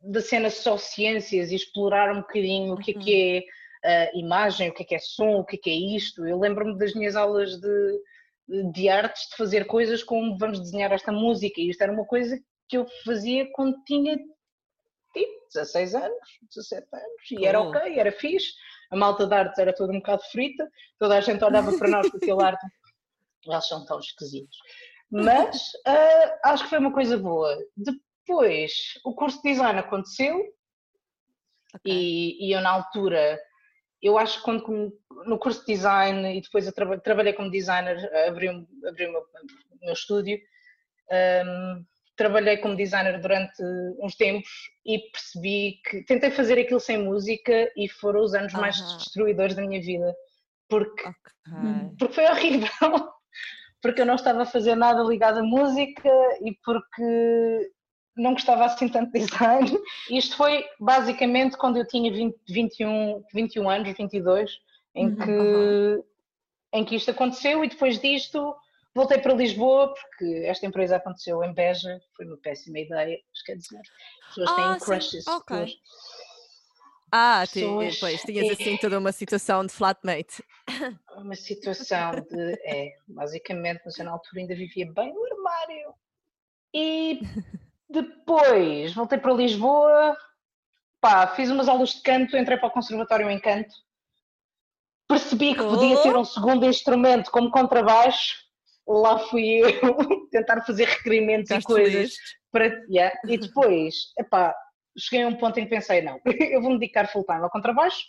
da 0.00 0.20
cena 0.20 0.48
só 0.50 0.78
ciências 0.78 1.50
e 1.50 1.54
explorar 1.56 2.12
um 2.14 2.20
bocadinho 2.20 2.74
o 2.74 2.78
que 2.78 2.92
é 2.92 2.94
Uhum. 2.94 3.00
que 3.00 3.38
uh, 3.84 4.18
imagem, 4.18 4.70
o 4.70 4.74
que 4.74 4.82
é 4.82 4.86
que 4.86 4.94
é 4.94 4.98
som, 4.98 5.40
o 5.40 5.44
que 5.44 5.56
é 5.56 5.58
que 5.58 5.70
é 5.70 5.74
isto. 5.74 6.26
Eu 6.26 6.38
lembro-me 6.38 6.78
das 6.78 6.94
minhas 6.94 7.14
aulas 7.16 7.60
de, 7.60 8.02
de 8.72 8.88
artes 8.88 9.28
de 9.30 9.36
fazer 9.36 9.66
coisas 9.66 10.02
como 10.02 10.38
vamos 10.38 10.60
desenhar 10.60 10.92
esta 10.92 11.12
música, 11.12 11.60
e 11.60 11.68
isto 11.68 11.82
era 11.82 11.92
uma 11.92 12.06
coisa 12.06 12.38
que 12.68 12.78
eu 12.78 12.86
fazia 13.04 13.50
quando 13.52 13.76
tinha 13.84 14.16
tipo 14.16 15.46
16 15.52 15.94
anos, 15.94 16.18
17 16.54 16.86
anos, 16.94 17.30
e 17.32 17.44
era 17.46 17.60
ok, 17.60 17.98
era 17.98 18.12
fixe. 18.12 18.52
A 18.90 18.96
malta 18.96 19.26
de 19.26 19.34
artes 19.34 19.58
era 19.58 19.74
toda 19.74 19.92
um 19.92 19.98
bocado 19.98 20.22
frita, 20.30 20.68
toda 20.98 21.16
a 21.16 21.20
gente 21.20 21.44
olhava 21.44 21.76
para 21.76 21.88
nós 21.88 22.10
com 22.10 22.16
aquele 22.16 22.42
arte, 22.42 22.66
eles 23.44 23.68
são 23.68 23.84
tão 23.84 23.98
esquisitos. 23.98 24.56
Mas 25.10 25.56
uh, 25.86 26.38
acho 26.44 26.64
que 26.64 26.70
foi 26.70 26.78
uma 26.78 26.92
coisa 26.92 27.16
boa. 27.16 27.56
Depois, 27.76 28.72
o 29.04 29.14
curso 29.14 29.40
de 29.42 29.50
design 29.50 29.78
aconteceu, 29.78 30.36
okay. 31.74 31.92
e, 31.92 32.48
e 32.48 32.52
eu 32.52 32.60
na 32.60 32.70
altura 32.70 33.38
eu 34.02 34.18
acho 34.18 34.38
que 34.38 34.44
quando 34.44 34.92
no 35.26 35.38
curso 35.38 35.60
de 35.60 35.66
design 35.66 36.36
e 36.36 36.40
depois 36.40 36.66
eu 36.66 36.72
tra 36.72 36.98
trabalhei 37.00 37.32
como 37.32 37.50
designer, 37.50 37.98
abri, 38.28 38.48
abri 38.86 39.06
o 39.06 39.12
meu, 39.12 39.26
meu 39.80 39.92
estúdio, 39.92 40.38
um, 41.44 41.84
trabalhei 42.16 42.56
como 42.56 42.76
designer 42.76 43.20
durante 43.20 43.62
uns 44.00 44.16
tempos 44.16 44.50
e 44.84 44.98
percebi 45.10 45.80
que 45.88 46.02
tentei 46.04 46.30
fazer 46.30 46.58
aquilo 46.58 46.80
sem 46.80 46.98
música 46.98 47.70
e 47.76 47.88
foram 47.88 48.22
os 48.22 48.34
anos 48.34 48.52
mais 48.54 48.80
destruidores 48.98 49.54
da 49.54 49.62
minha 49.62 49.80
vida 49.80 50.14
porque, 50.68 51.02
okay. 51.02 51.90
porque 51.98 52.14
foi 52.14 52.24
horrível 52.30 53.16
porque 53.82 54.00
eu 54.00 54.06
não 54.06 54.14
estava 54.14 54.42
a 54.42 54.46
fazer 54.46 54.74
nada 54.74 55.02
ligado 55.02 55.38
à 55.38 55.42
música 55.42 56.10
e 56.42 56.52
porque 56.64 57.70
não 58.16 58.32
gostava 58.32 58.64
assim 58.64 58.88
tanto 58.88 59.12
de 59.12 59.20
design. 59.20 59.78
Isto 60.10 60.36
foi 60.36 60.64
basicamente 60.80 61.56
quando 61.56 61.76
eu 61.76 61.86
tinha 61.86 62.10
20, 62.10 62.34
21, 62.48 63.22
21 63.32 63.70
anos, 63.70 63.96
22, 63.96 64.50
em 64.94 65.06
uhum, 65.08 65.16
que, 65.16 65.30
uhum. 65.30 66.02
em 66.72 66.84
que 66.84 66.96
isto 66.96 67.10
aconteceu 67.10 67.62
e 67.64 67.68
depois 67.68 68.00
disto 68.00 68.56
voltei 68.96 69.18
para 69.18 69.34
Lisboa 69.34 69.94
porque 69.94 70.44
esta 70.46 70.66
empresa 70.66 70.96
aconteceu 70.96 71.44
em 71.44 71.52
Beja, 71.52 72.00
foi 72.16 72.26
uma 72.26 72.38
péssima 72.38 72.78
ideia, 72.78 73.18
quer 73.44 73.56
dizer, 73.56 73.78
as 73.78 74.34
pessoas 74.34 74.56
têm 74.56 74.64
ah, 74.64 74.78
crushes. 74.80 75.26
Okay. 75.26 75.74
Ah, 77.12 77.44
pessoas, 77.52 78.00
pois, 78.00 78.22
tinhas 78.24 78.58
assim 78.58 78.76
toda 78.78 78.98
uma 78.98 79.12
situação 79.12 79.64
de 79.64 79.72
flatmate. 79.72 80.42
Uma 81.16 81.36
situação 81.36 82.10
de, 82.28 82.52
é, 82.64 82.92
basicamente, 83.08 83.80
mas 83.84 83.98
eu 83.98 84.04
na 84.04 84.10
altura 84.10 84.40
ainda 84.40 84.54
vivia 84.54 84.92
bem 84.92 85.14
no 85.14 85.24
armário. 85.24 85.94
E 86.74 87.20
depois 87.88 88.92
voltei 88.92 89.16
para 89.16 89.32
Lisboa, 89.32 90.16
pá, 91.00 91.28
fiz 91.28 91.50
umas 91.50 91.68
aulas 91.68 91.90
de 91.90 92.02
canto, 92.02 92.36
entrei 92.36 92.58
para 92.58 92.66
o 92.66 92.72
Conservatório 92.72 93.30
em 93.30 93.40
Canto, 93.40 93.74
percebi 95.08 95.54
que 95.54 95.62
podia 95.62 96.02
ter 96.02 96.14
oh! 96.14 96.20
um 96.20 96.24
segundo 96.24 96.66
instrumento 96.66 97.30
como 97.30 97.50
contrabaixo, 97.50 98.45
lá 98.86 99.18
fui 99.18 99.60
eu 99.60 99.70
tentar 100.30 100.62
fazer 100.62 100.86
requerimentos 100.86 101.50
e 101.50 101.62
coisas 101.62 102.14
para, 102.52 102.66
yeah. 102.88 103.18
e 103.26 103.36
depois, 103.36 104.12
epá, 104.18 104.54
cheguei 104.98 105.24
a 105.24 105.28
um 105.28 105.36
ponto 105.36 105.58
em 105.58 105.64
que 105.64 105.70
pensei, 105.70 106.02
não, 106.02 106.20
eu 106.24 106.60
vou 106.60 106.70
me 106.70 106.78
dedicar 106.78 107.08
full 107.08 107.24
time 107.24 107.42
ao 107.42 107.50
contrabaixo 107.50 108.02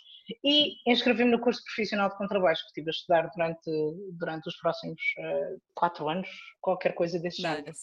e 0.44 0.74
inscrevi-me 0.90 1.30
no 1.30 1.40
curso 1.40 1.62
profissional 1.64 2.08
de 2.08 2.16
contrabaixo 2.16 2.62
que 2.62 2.68
estive 2.68 2.90
a 2.90 2.92
estudar 2.92 3.30
durante, 3.34 3.70
durante 4.12 4.48
os 4.48 4.56
próximos 4.56 5.00
uh, 5.18 5.60
quatro 5.74 6.08
anos, 6.08 6.28
qualquer 6.60 6.94
coisa 6.94 7.18
desse 7.18 7.42
nice. 7.42 7.56
género. 7.56 7.76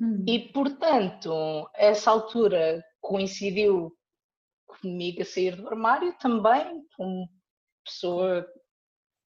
Hum. 0.00 0.24
E, 0.26 0.52
portanto, 0.52 1.68
essa 1.74 2.10
altura 2.10 2.82
coincidiu 3.00 3.92
comigo 4.66 5.22
a 5.22 5.24
sair 5.24 5.56
do 5.56 5.68
armário 5.68 6.14
também, 6.18 6.82
como 6.96 7.28
pessoa 7.84 8.46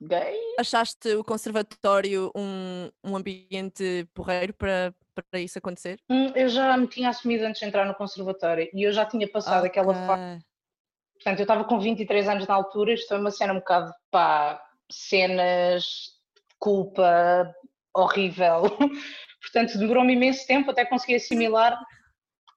gay. 0.01 0.35
Achaste 0.57 1.09
o 1.15 1.23
conservatório 1.23 2.31
um, 2.35 2.89
um 3.03 3.15
ambiente 3.15 4.07
porreiro 4.13 4.53
para, 4.53 4.93
para 5.13 5.39
isso 5.39 5.57
acontecer? 5.57 5.99
Hum, 6.09 6.31
eu 6.35 6.49
já 6.49 6.75
me 6.77 6.87
tinha 6.87 7.09
assumido 7.09 7.45
antes 7.45 7.59
de 7.59 7.67
entrar 7.67 7.85
no 7.85 7.95
conservatório 7.95 8.69
e 8.73 8.83
eu 8.83 8.91
já 8.91 9.05
tinha 9.05 9.27
passado 9.27 9.65
okay. 9.65 9.69
aquela 9.69 9.93
fase. 9.93 10.45
Portanto, 11.15 11.39
eu 11.39 11.43
estava 11.43 11.63
com 11.65 11.79
23 11.79 12.27
anos 12.29 12.47
na 12.47 12.53
altura, 12.53 12.93
isto 12.93 13.07
foi 13.09 13.19
uma 13.19 13.31
cena 13.31 13.53
um 13.53 13.57
bocado, 13.57 13.91
pá, 14.09 14.61
cenas 14.89 15.85
culpa 16.57 17.53
horrível. 17.93 18.63
Portanto, 19.41 19.77
demorou-me 19.77 20.13
imenso 20.13 20.45
tempo 20.47 20.71
até 20.71 20.85
conseguir 20.85 21.15
assimilar 21.15 21.77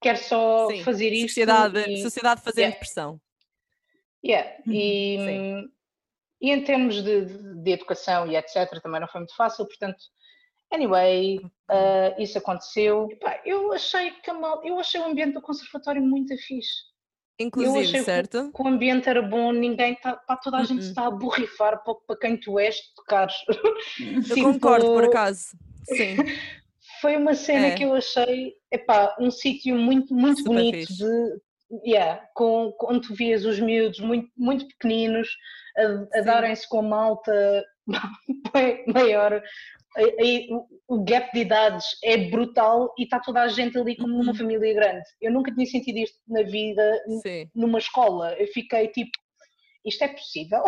quero 0.03 0.19
só 0.19 0.69
Sim, 0.69 0.83
fazer 0.83 1.13
isto. 1.13 1.29
Sociedade, 1.29 1.91
e... 1.91 2.03
sociedade 2.03 2.43
fazendo 2.43 2.65
yeah. 2.65 2.79
pressão. 2.79 3.21
Yeah. 4.25 4.51
E, 4.67 5.69
e 6.43 6.51
em 6.51 6.65
termos 6.65 7.03
de, 7.03 7.25
de, 7.63 7.71
educação 7.71 8.27
e 8.27 8.37
etc. 8.37 8.83
também 8.83 9.01
não 9.01 9.07
foi 9.07 9.21
muito 9.21 9.37
fácil, 9.37 9.65
portanto, 9.65 10.03
anyway, 10.73 11.39
uh, 11.39 12.21
isso 12.21 12.37
aconteceu. 12.37 13.09
eu 13.47 13.73
achei 13.73 14.11
que 14.11 14.33
mal, 14.33 14.61
eu 14.65 14.79
achei 14.81 15.01
o 15.01 15.07
ambiente 15.07 15.35
do 15.35 15.41
conservatório 15.41 16.03
muito 16.03 16.37
fixe. 16.37 16.91
Inclusive, 17.39 18.03
certo? 18.03 18.47
Que, 18.47 18.53
que 18.53 18.63
o 18.63 18.69
ambiente 18.69 19.09
era 19.09 19.23
bom, 19.23 19.53
ninguém 19.53 19.95
está, 19.95 20.17
toda 20.43 20.59
a 20.59 20.65
gente 20.65 20.81
uh 20.81 20.85
-uh. 20.85 20.89
está 20.89 21.07
a 21.07 21.11
borrifar 21.11 21.83
para, 21.83 21.95
para 22.07 22.19
quem 22.19 22.37
tu 22.37 22.59
és 22.59 22.77
tocares. 22.95 23.35
Eu 23.99 24.23
tipo, 24.23 24.53
concordo, 24.53 24.87
por 24.87 25.05
acaso. 25.05 25.57
Sim. 25.85 26.17
foi 27.01 27.17
uma 27.17 27.35
cena 27.35 27.67
é. 27.67 27.75
que 27.75 27.83
eu 27.83 27.95
achei, 27.95 28.55
epá, 28.71 29.17
um 29.19 29.31
sítio 29.31 29.77
muito, 29.77 30.15
muito 30.15 30.39
Super 30.39 30.51
bonito 30.51 30.87
fixe. 30.87 30.99
de, 30.99 31.41
yeah, 31.85 32.23
com, 32.35 32.75
onde 32.83 33.09
tu 33.09 33.14
vias 33.14 33.45
os 33.45 33.59
miúdos 33.59 34.00
muito, 34.00 34.29
muito 34.37 34.67
pequeninos 34.69 35.29
a, 35.76 36.19
a 36.19 36.23
darem-se 36.23 36.69
com 36.69 36.81
a 36.81 36.83
malta 36.83 37.64
maior. 38.93 39.43
Aí, 39.97 40.49
o 40.88 41.05
gap 41.05 41.31
de 41.35 41.41
idades 41.41 41.85
é 42.02 42.17
brutal 42.31 42.95
e 42.99 43.05
está 43.05 43.21
toda 43.21 43.43
a 43.43 43.49
gente 43.49 43.79
ali 43.79 43.95
como 43.97 44.09
numa 44.09 44.33
uhum. 44.33 44.38
família 44.38 44.75
grande. 44.75 45.05
Eu 45.21 45.33
nunca 45.33 45.52
tinha 45.52 45.67
sentido 45.67 45.99
isto 45.99 46.19
na 46.26 46.43
vida, 46.43 46.99
Sim. 47.23 47.50
numa 47.55 47.79
escola. 47.79 48.35
Eu 48.38 48.47
fiquei 48.49 48.88
tipo, 48.88 49.11
isto 49.85 50.02
é 50.02 50.09
possível? 50.09 50.62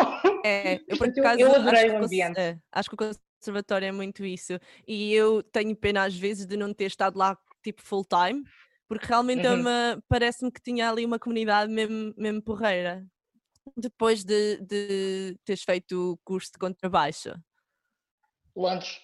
É, 0.45 0.75
eu 0.87 0.97
por 0.97 1.07
acaso 1.07 1.39
eu 1.39 1.55
adorei 1.55 1.89
o 1.89 2.03
ambiente. 2.03 2.39
É, 2.39 2.57
acho 2.71 2.89
que 2.89 2.95
o 2.95 3.15
conservatório 3.39 3.87
é 3.87 3.91
muito 3.91 4.23
isso. 4.23 4.59
E 4.87 5.13
eu 5.13 5.41
tenho 5.41 5.75
pena 5.75 6.05
às 6.05 6.15
vezes 6.15 6.45
de 6.45 6.55
não 6.55 6.71
ter 6.71 6.85
estado 6.85 7.17
lá 7.17 7.35
tipo 7.63 7.81
full 7.81 8.05
time, 8.05 8.43
porque 8.87 9.07
realmente 9.07 9.45
é 9.45 9.51
uhum. 9.51 9.67
é 9.67 9.97
parece-me 10.07 10.51
que 10.51 10.61
tinha 10.61 10.89
ali 10.89 11.05
uma 11.05 11.19
comunidade 11.19 11.71
mesmo, 11.71 12.13
mesmo 12.17 12.41
porreira. 12.41 13.05
Depois 13.75 14.23
de, 14.23 14.57
de 14.61 15.37
teres 15.43 15.63
feito 15.63 16.13
o 16.13 16.17
curso 16.23 16.51
de 16.51 16.59
contrabaixo. 16.59 17.33
Londres. 18.55 19.01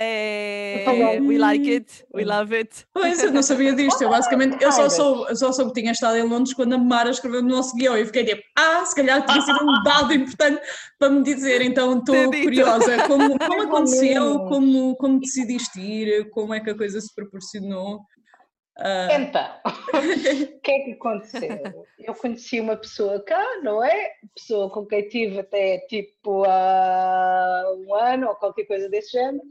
É, 0.00 0.84
we 1.20 1.36
like 1.38 1.68
it, 1.68 2.06
we 2.14 2.24
love 2.24 2.54
it. 2.54 2.86
Pois, 2.94 3.20
eu 3.20 3.32
não 3.32 3.42
sabia 3.42 3.74
disto. 3.74 4.00
Eu 4.00 4.10
basicamente, 4.10 4.62
eu 4.62 4.70
só 4.70 4.88
soube, 4.88 5.36
só 5.36 5.50
soube 5.50 5.72
que 5.72 5.80
tinha 5.80 5.90
estado 5.90 6.16
em 6.16 6.22
Londres 6.22 6.54
quando 6.54 6.74
a 6.74 6.78
Mara 6.78 7.10
escreveu 7.10 7.42
no 7.42 7.48
nosso 7.48 7.74
guião 7.74 7.98
e 7.98 8.06
fiquei 8.06 8.24
tipo, 8.24 8.42
ah, 8.56 8.84
se 8.84 8.94
calhar 8.94 9.26
tinha 9.26 9.42
sido 9.42 9.58
um 9.60 9.82
dado 9.82 10.12
importante 10.14 10.62
para 11.00 11.10
me 11.10 11.24
dizer. 11.24 11.62
Então 11.62 11.98
estou 11.98 12.30
curiosa. 12.30 13.08
Como, 13.08 13.36
como 13.40 13.62
aconteceu? 13.62 14.38
Como, 14.44 14.96
como 14.96 15.18
decidiste 15.18 15.80
ir? 15.80 16.30
Como 16.30 16.54
é 16.54 16.60
que 16.60 16.70
a 16.70 16.76
coisa 16.76 17.00
se 17.00 17.12
proporcionou? 17.12 18.02
Uh... 18.78 19.10
Então, 19.10 19.60
o 19.66 20.60
que 20.60 20.70
é 20.70 20.78
que 20.84 20.92
aconteceu? 20.92 21.84
Eu 21.98 22.14
conheci 22.14 22.60
uma 22.60 22.76
pessoa 22.76 23.20
cá, 23.24 23.44
não 23.62 23.82
é? 23.82 24.12
Pessoa 24.34 24.70
com 24.70 24.86
quem 24.86 25.08
tive 25.08 25.40
até 25.40 25.78
tipo 25.88 26.44
há 26.44 27.64
um 27.76 27.94
ano 27.94 28.28
ou 28.28 28.36
qualquer 28.36 28.66
coisa 28.66 28.88
desse 28.88 29.12
género. 29.12 29.42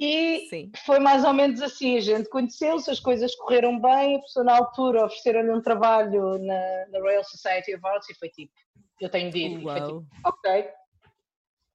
E 0.00 0.46
Sim. 0.48 0.70
foi 0.86 1.00
mais 1.00 1.24
ou 1.24 1.32
menos 1.32 1.60
assim, 1.60 1.96
a 1.96 2.00
gente 2.00 2.28
conheceu-se, 2.28 2.88
as 2.88 3.00
coisas 3.00 3.34
correram 3.34 3.80
bem, 3.80 4.14
a 4.14 4.20
pessoa 4.20 4.44
na 4.44 4.56
altura 4.56 5.04
ofereceram-lhe 5.04 5.50
um 5.50 5.60
trabalho 5.60 6.38
na, 6.38 6.86
na, 6.92 7.00
Royal 7.00 7.24
Society 7.24 7.74
of 7.74 7.84
Arts 7.84 8.08
e 8.08 8.14
foi 8.14 8.28
tipo, 8.28 8.52
eu 9.00 9.10
tenho 9.10 9.32
de 9.32 9.38
ir, 9.38 9.58
e 9.58 9.62
foi 9.64 9.80
tipo, 9.80 10.06
ok, 10.24 10.70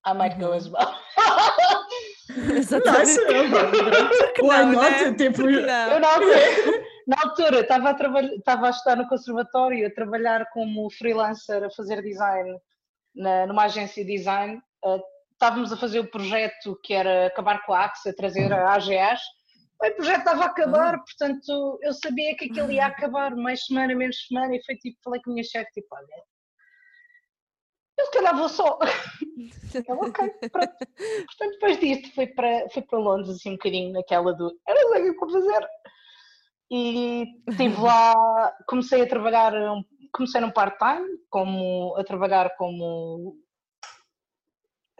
I 0.05 0.13
might 0.13 0.38
go 0.39 0.53
as 0.53 0.70
well. 0.70 0.96
Exatamente. 2.57 3.19
Why 4.41 4.65
not? 4.65 4.91
Né? 4.91 5.13
Tipo, 5.13 5.49
eu 5.49 5.65
na 5.99 6.13
altura, 6.13 6.37
na 7.07 7.17
altura 7.23 7.59
estava 7.59 7.89
a, 7.89 8.21
estava 8.35 8.67
a 8.67 8.69
estudar 8.69 8.95
no 8.97 9.07
conservatório, 9.07 9.87
a 9.87 9.91
trabalhar 9.91 10.45
como 10.51 10.89
freelancer, 10.91 11.63
a 11.63 11.69
fazer 11.69 12.01
design 12.01 12.57
na, 13.15 13.45
numa 13.45 13.65
agência 13.65 14.03
de 14.03 14.15
design, 14.15 14.59
uh, 14.85 15.01
estávamos 15.31 15.71
a 15.71 15.77
fazer 15.77 15.99
o 15.99 16.09
projeto 16.09 16.79
que 16.83 16.93
era 16.93 17.27
acabar 17.27 17.63
com 17.65 17.73
a 17.73 17.85
AXA, 17.85 18.15
trazer 18.15 18.51
a 18.51 18.73
AGAs. 18.73 19.21
O 19.83 19.95
projeto 19.95 20.19
estava 20.19 20.43
a 20.43 20.47
acabar, 20.47 20.95
uhum. 20.95 21.03
portanto 21.03 21.79
eu 21.81 21.93
sabia 21.93 22.35
que 22.37 22.45
aquilo 22.45 22.71
ia 22.71 22.85
acabar 22.85 23.35
mais 23.35 23.65
semana, 23.65 23.93
menos 23.93 24.27
semana, 24.27 24.55
e 24.55 24.63
foi 24.63 24.75
tipo, 24.77 24.97
falei 25.03 25.21
com 25.21 25.31
a 25.31 25.33
minha 25.33 25.43
chefe, 25.43 25.71
tipo, 25.73 25.87
olha, 25.91 26.23
eu 27.97 28.05
se 28.05 28.12
calhar 28.12 28.38
vou 28.38 28.50
só. 28.50 28.79
Ela, 29.88 30.00
ok, 30.00 30.29
pronto. 30.51 30.73
Portanto, 30.77 31.51
depois 31.53 31.79
disto 31.79 32.13
fui 32.13 32.27
para, 32.27 32.69
fui 32.69 32.81
para 32.83 33.00
Londres 33.00 33.29
assim 33.29 33.50
um 33.50 33.53
bocadinho 33.53 33.91
naquela 33.93 34.33
do, 34.33 34.51
eu 34.67 34.75
não 34.75 34.89
sei 34.93 35.09
o 35.09 35.13
que 35.13 35.19
vou 35.19 35.31
fazer. 35.31 35.67
E 36.71 37.25
estive 37.50 37.81
lá, 37.81 38.53
comecei 38.67 39.01
a 39.01 39.07
trabalhar 39.07 39.53
comecei 40.13 40.39
num 40.39 40.51
part-time, 40.51 41.07
como, 41.29 41.95
a 41.97 42.03
trabalhar 42.03 42.55
como 42.55 43.35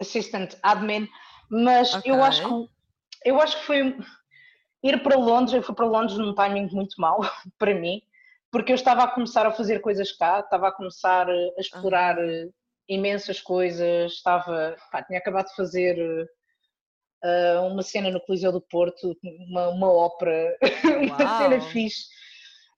assistant 0.00 0.56
admin, 0.62 1.08
mas 1.48 1.94
Ok. 1.94 2.10
eu 2.10 2.22
acho 2.22 2.42
que 2.42 2.74
eu 3.24 3.40
acho 3.40 3.58
que 3.58 3.64
foi 3.64 3.96
ir 4.82 5.02
para 5.02 5.16
Londres, 5.16 5.54
eu 5.54 5.62
fui 5.62 5.74
para 5.74 5.86
Londres 5.86 6.18
num 6.18 6.34
timing 6.34 6.68
muito 6.72 7.00
mau 7.00 7.20
para 7.58 7.74
mim, 7.74 8.02
porque 8.50 8.72
eu 8.72 8.74
estava 8.74 9.04
a 9.04 9.10
começar 9.10 9.46
a 9.46 9.52
fazer 9.52 9.80
coisas 9.80 10.12
cá, 10.12 10.40
estava 10.40 10.68
a 10.68 10.72
começar 10.72 11.28
a 11.28 11.60
explorar 11.60 12.18
eh, 12.18 12.50
imensas 12.88 13.40
coisas, 13.40 14.12
estava, 14.12 14.76
pá, 14.92 15.02
tinha 15.02 15.18
acabado 15.18 15.46
de 15.46 15.54
fazer 15.56 15.96
eh, 17.24 17.58
uma 17.60 17.82
cena 17.82 18.10
no 18.10 18.20
Coliseu 18.20 18.52
do 18.52 18.60
Porto, 18.60 19.16
uma, 19.48 19.68
uma 19.68 19.92
ópera, 19.92 20.56
uma 21.02 21.38
cena 21.38 21.60
fixe. 21.60 22.06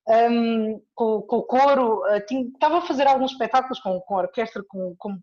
Um, 0.09 0.81
com, 0.95 1.23
com 1.23 1.37
o 1.39 1.43
coro, 1.43 2.07
eh, 2.07 2.21
tinha- 2.21 2.47
estava 2.47 2.79
a 2.79 2.83
fazer 2.83 3.09
alguns 3.09 3.33
espetáculos 3.33 3.81
com, 3.81 4.01
com 4.03 4.17
a 4.19 4.23
orquestra, 4.23 4.63
com, 4.69 4.95
com 4.97 5.19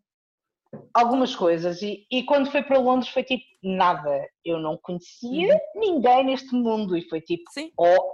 algumas 0.93 1.33
coisas, 1.33 1.81
e, 1.81 2.05
e 2.11 2.23
quando 2.23 2.51
foi 2.51 2.61
para 2.63 2.79
Londres 2.79 3.09
foi 3.09 3.23
tipo 3.23 3.45
nada, 3.63 4.27
eu 4.43 4.59
não 4.59 4.75
conhecia 4.77 5.57
ninguém 5.75 6.25
neste 6.25 6.53
mundo, 6.53 6.97
e 6.97 7.07
foi 7.07 7.21
tipo, 7.21 7.43
Sim. 7.51 7.71
oh 7.77 8.11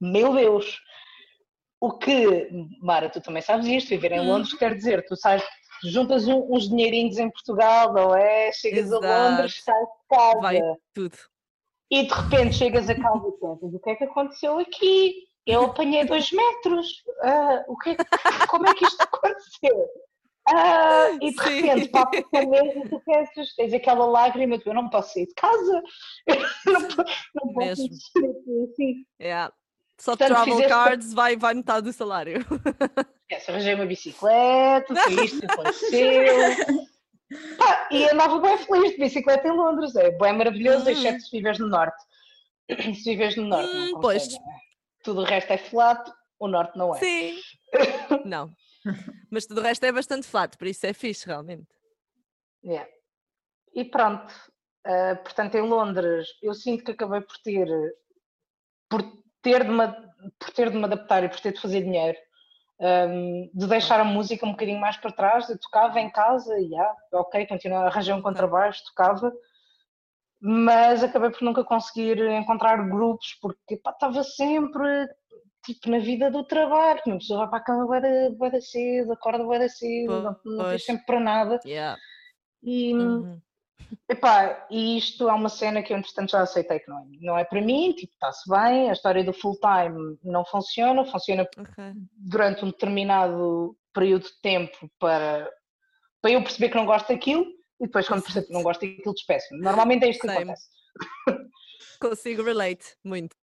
meu 0.00 0.32
Deus! 0.34 0.78
O 1.78 1.98
que, 1.98 2.48
Mara, 2.80 3.10
tu 3.10 3.20
também 3.20 3.42
sabes 3.42 3.66
isto, 3.66 3.90
viver 3.90 4.12
em 4.12 4.20
Hum. 4.20 4.28
Londres 4.28 4.54
quer 4.54 4.74
dizer, 4.74 5.04
tu 5.04 5.14
sais, 5.14 5.44
juntas 5.84 6.26
um- 6.26 6.52
uns 6.54 6.68
dinheirinhos 6.68 7.18
em 7.18 7.30
Portugal, 7.30 7.92
não 7.92 8.14
é? 8.14 8.52
Chegas 8.52 8.86
Exato. 8.86 9.04
a 9.04 9.28
Londres, 9.28 9.62
sais 9.62 9.78
de 9.88 10.16
casa, 10.16 10.40
Vai 10.40 10.60
tudo. 10.94 11.16
e 11.90 12.02
de 12.06 12.12
repente 12.14 12.54
chegas 12.56 12.88
a 12.90 12.94
casa 12.94 13.28
e 13.28 13.32
pensas, 13.40 13.74
o 13.74 13.78
que 13.80 13.90
é 13.90 13.94
que 13.96 14.04
aconteceu 14.04 14.58
aqui? 14.58 15.24
Eu 15.46 15.64
apanhei 15.66 16.04
dois 16.04 16.30
metros, 16.32 17.04
ah, 17.22 17.64
o 17.68 17.76
que 17.78 17.90
é 17.90 17.94
que- 17.96 18.46
como 18.48 18.66
é 18.68 18.74
que 18.74 18.84
isto 18.84 19.00
aconteceu? 19.02 19.88
Ah, 20.48 21.08
e 21.20 21.32
de 21.32 21.42
Sim. 21.42 21.60
repente 21.60 21.88
passa 21.88 22.22
o 22.46 22.50
mês 22.50 22.76
e 22.76 22.88
tu 22.88 23.00
pensas, 23.04 23.52
tens 23.54 23.72
aquela 23.72 24.06
lágrima, 24.06 24.58
tu, 24.60 24.68
eu 24.68 24.74
não 24.74 24.88
posso 24.88 25.12
sair 25.14 25.26
de 25.26 25.34
casa, 25.34 25.82
eu 26.26 26.72
não, 26.72 26.80
não 27.34 27.52
posso 27.52 27.84
aqui 27.84 28.64
assim. 28.72 29.06
Yeah. 29.20 29.52
Só 29.98 30.12
Portanto, 30.12 30.28
travel 30.28 30.44
fizeste- 30.54 30.68
cards 30.68 31.12
vai, 31.14 31.36
vai 31.36 31.54
metade 31.54 31.82
do 31.86 31.92
salário. 31.92 32.44
Esquece, 33.22 33.50
arranjei 33.50 33.74
uma 33.74 33.86
bicicleta, 33.86 34.94
foi 34.94 35.24
isto 35.24 35.40
que 35.40 35.46
aconteceu. 35.46 36.26
Pá, 37.58 37.88
e 37.90 38.04
andava 38.10 38.38
bem 38.40 38.56
feliz 38.58 38.92
de 38.92 38.98
bicicleta 38.98 39.48
em 39.48 39.52
Londres, 39.52 39.96
é 39.96 40.10
bem 40.12 40.32
maravilhoso, 40.36 40.86
Hum. 40.86 40.90
exceto 40.90 41.20
se 41.22 41.30
vives 41.36 41.58
no 41.58 41.68
norte. 41.68 41.96
Se 43.02 43.10
vives 43.16 43.36
no 43.36 43.44
norte, 43.46 43.70
Hum, 43.76 43.90
não 43.92 44.00
pois. 44.00 44.34
é? 44.34 44.38
Tudo 45.04 45.20
o 45.20 45.24
resto 45.24 45.52
é 45.52 45.56
flat, 45.58 46.10
o 46.38 46.48
norte 46.48 46.76
não 46.76 46.94
é. 46.94 46.98
Sim. 46.98 47.40
Não. 48.24 48.50
Mas 49.30 49.46
tudo 49.46 49.60
o 49.60 49.62
resto 49.64 49.84
é 49.84 49.92
bastante 49.92 50.26
flat, 50.26 50.56
por 50.58 50.66
isso 50.66 50.84
é 50.86 50.92
fixe, 50.92 51.26
realmente. 51.26 51.66
Yeah. 52.64 52.88
E 53.74 53.84
pronto, 53.84 54.32
ah, 54.84 55.16
portanto, 55.22 55.54
em 55.56 55.62
Londres, 55.62 56.28
eu 56.42 56.54
sinto 56.54 56.84
que 56.84 56.90
acabei 56.92 57.20
por 57.20 57.36
ter, 57.38 57.68
por 58.88 59.02
ter 59.46 59.62
de 59.62 59.70
me, 59.70 59.86
por 60.40 60.50
ter 60.50 60.70
de 60.70 60.76
me 60.76 60.84
adaptar 60.84 61.22
e 61.22 61.28
por 61.28 61.38
ter 61.38 61.52
de 61.52 61.60
fazer 61.60 61.82
dinheiro, 61.84 62.18
ahm, 62.80 63.48
de 63.54 63.66
deixar 63.68 64.00
a 64.00 64.04
música 64.04 64.44
um 64.44 64.50
bocadinho 64.50 64.80
mais 64.80 64.96
para 64.96 65.12
trás. 65.12 65.48
Eu 65.48 65.56
tocava 65.60 66.00
em 66.00 66.10
casa, 66.10 66.58
e 66.58 66.64
yeah, 66.64 66.92
ok, 67.12 67.46
continuava, 67.46 67.86
arranjei 67.86 68.12
um 68.12 68.20
contrabaixo, 68.20 68.84
tocava, 68.86 69.32
mas 70.40 71.04
acabei 71.04 71.30
por 71.30 71.42
nunca 71.42 71.62
conseguir 71.62 72.18
encontrar 72.18 72.76
grupos 72.88 73.38
porque 73.40 73.76
pá, 73.76 73.92
estava 73.92 74.24
sempre 74.24 75.08
tipo 75.64 75.90
na 75.90 75.98
vida 75.98 76.28
do 76.30 76.44
trabalho, 76.44 77.00
uma 77.06 77.18
pessoa 77.18 77.40
vai 77.40 77.48
para 77.48 77.58
a 77.58 77.62
cama 77.62 77.86
vai 77.86 78.00
da, 78.50 78.60
cedo, 78.60 79.12
acorda 79.12 79.44
vai 79.44 79.60
da 79.60 79.68
cedo, 79.68 80.22
não, 80.22 80.36
não 80.44 80.76
tempo 80.76 81.06
para 81.06 81.20
nada. 81.20 81.60
Yeah. 81.64 81.98
E, 82.62 82.94
Uhum. 82.94 83.40
Epá, 84.08 84.66
e 84.70 84.98
isto 84.98 85.28
é 85.28 85.32
uma 85.32 85.48
cena 85.48 85.82
que 85.82 85.92
eu 85.92 85.98
entretanto 85.98 86.30
já 86.30 86.40
aceitei 86.40 86.78
que 86.80 86.88
não 86.88 86.98
é, 86.98 87.04
não 87.20 87.38
é 87.38 87.44
para 87.44 87.60
mim, 87.60 87.92
tipo, 87.92 88.12
está-se 88.14 88.48
bem, 88.48 88.88
a 88.90 88.92
história 88.92 89.24
do 89.24 89.32
full 89.32 89.58
time 89.60 90.18
não 90.22 90.44
funciona, 90.44 91.04
funciona 91.04 91.42
Ok. 91.58 91.92
durante 92.16 92.64
um 92.64 92.68
determinado 92.70 93.76
período 93.92 94.24
de 94.24 94.40
tempo 94.40 94.90
para, 94.98 95.50
para 96.20 96.30
eu 96.30 96.42
perceber 96.42 96.70
que 96.70 96.76
não 96.76 96.86
gosto 96.86 97.08
daquilo 97.08 97.44
e 97.80 97.86
depois 97.86 98.06
quando 98.08 98.22
percebo 98.22 98.46
que 98.46 98.52
não 98.52 98.62
gosto 98.62 98.80
daquilo 98.80 99.14
despeço-me. 99.14 99.60
Normalmente 99.60 100.04
é 100.04 100.10
isto 100.10 100.20
que 100.20 100.26
Same. 100.28 100.38
acontece. 100.42 100.68
Consigo 102.00 102.42
relate 102.42 102.96
muito. 103.04 103.36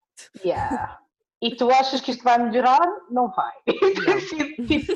Yeah. 0.45 0.99
E 1.41 1.57
tu 1.57 1.71
achas 1.71 2.01
que 2.01 2.13
isto 2.13 2.23
vai 2.23 2.39
melhorar? 2.39 2.87
Não 3.11 3.31
vai. 3.31 3.53
Tipo, 4.69 4.93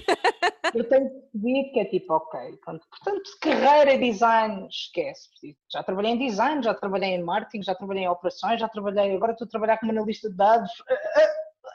eu 0.74 0.88
tenho 0.88 1.10
percebido 1.10 1.72
que 1.72 1.80
é 1.80 1.84
tipo, 1.84 2.14
ok, 2.14 2.56
portanto, 2.64 3.22
carreira 3.40 3.94
e 3.94 4.10
design, 4.10 4.66
esquece. 4.68 5.28
Já 5.70 5.82
trabalhei 5.82 6.12
em 6.12 6.18
design, 6.18 6.62
já 6.62 6.74
trabalhei 6.74 7.10
em 7.10 7.22
marketing, 7.22 7.62
já 7.62 7.74
trabalhei 7.74 8.04
em 8.04 8.08
operações, 8.08 8.60
já 8.60 8.68
trabalhei, 8.68 9.14
agora 9.14 9.32
estou 9.32 9.46
a 9.46 9.50
trabalhar 9.50 9.78
como 9.78 9.92
analista 9.92 10.28
de 10.28 10.36
dados. 10.36 10.70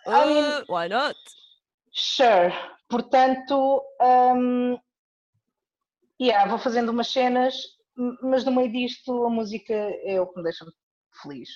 I 0.08 0.25
mean, 0.25 0.62
Uh, 0.62 0.65
why 0.67 0.88
not? 0.88 1.17
Sure. 1.91 2.51
Portanto, 2.89 3.84
hum, 4.01 4.77
yeah, 6.19 6.49
vou 6.49 6.58
fazendo 6.58 6.89
umas 6.89 7.08
cenas, 7.08 7.56
mas 8.21 8.43
no 8.45 8.51
meio 8.51 8.71
disto 8.71 9.25
a 9.25 9.30
música 9.30 9.73
é 9.73 10.19
o 10.19 10.27
que 10.27 10.38
me 10.38 10.43
deixa 10.43 10.65
feliz. 11.21 11.49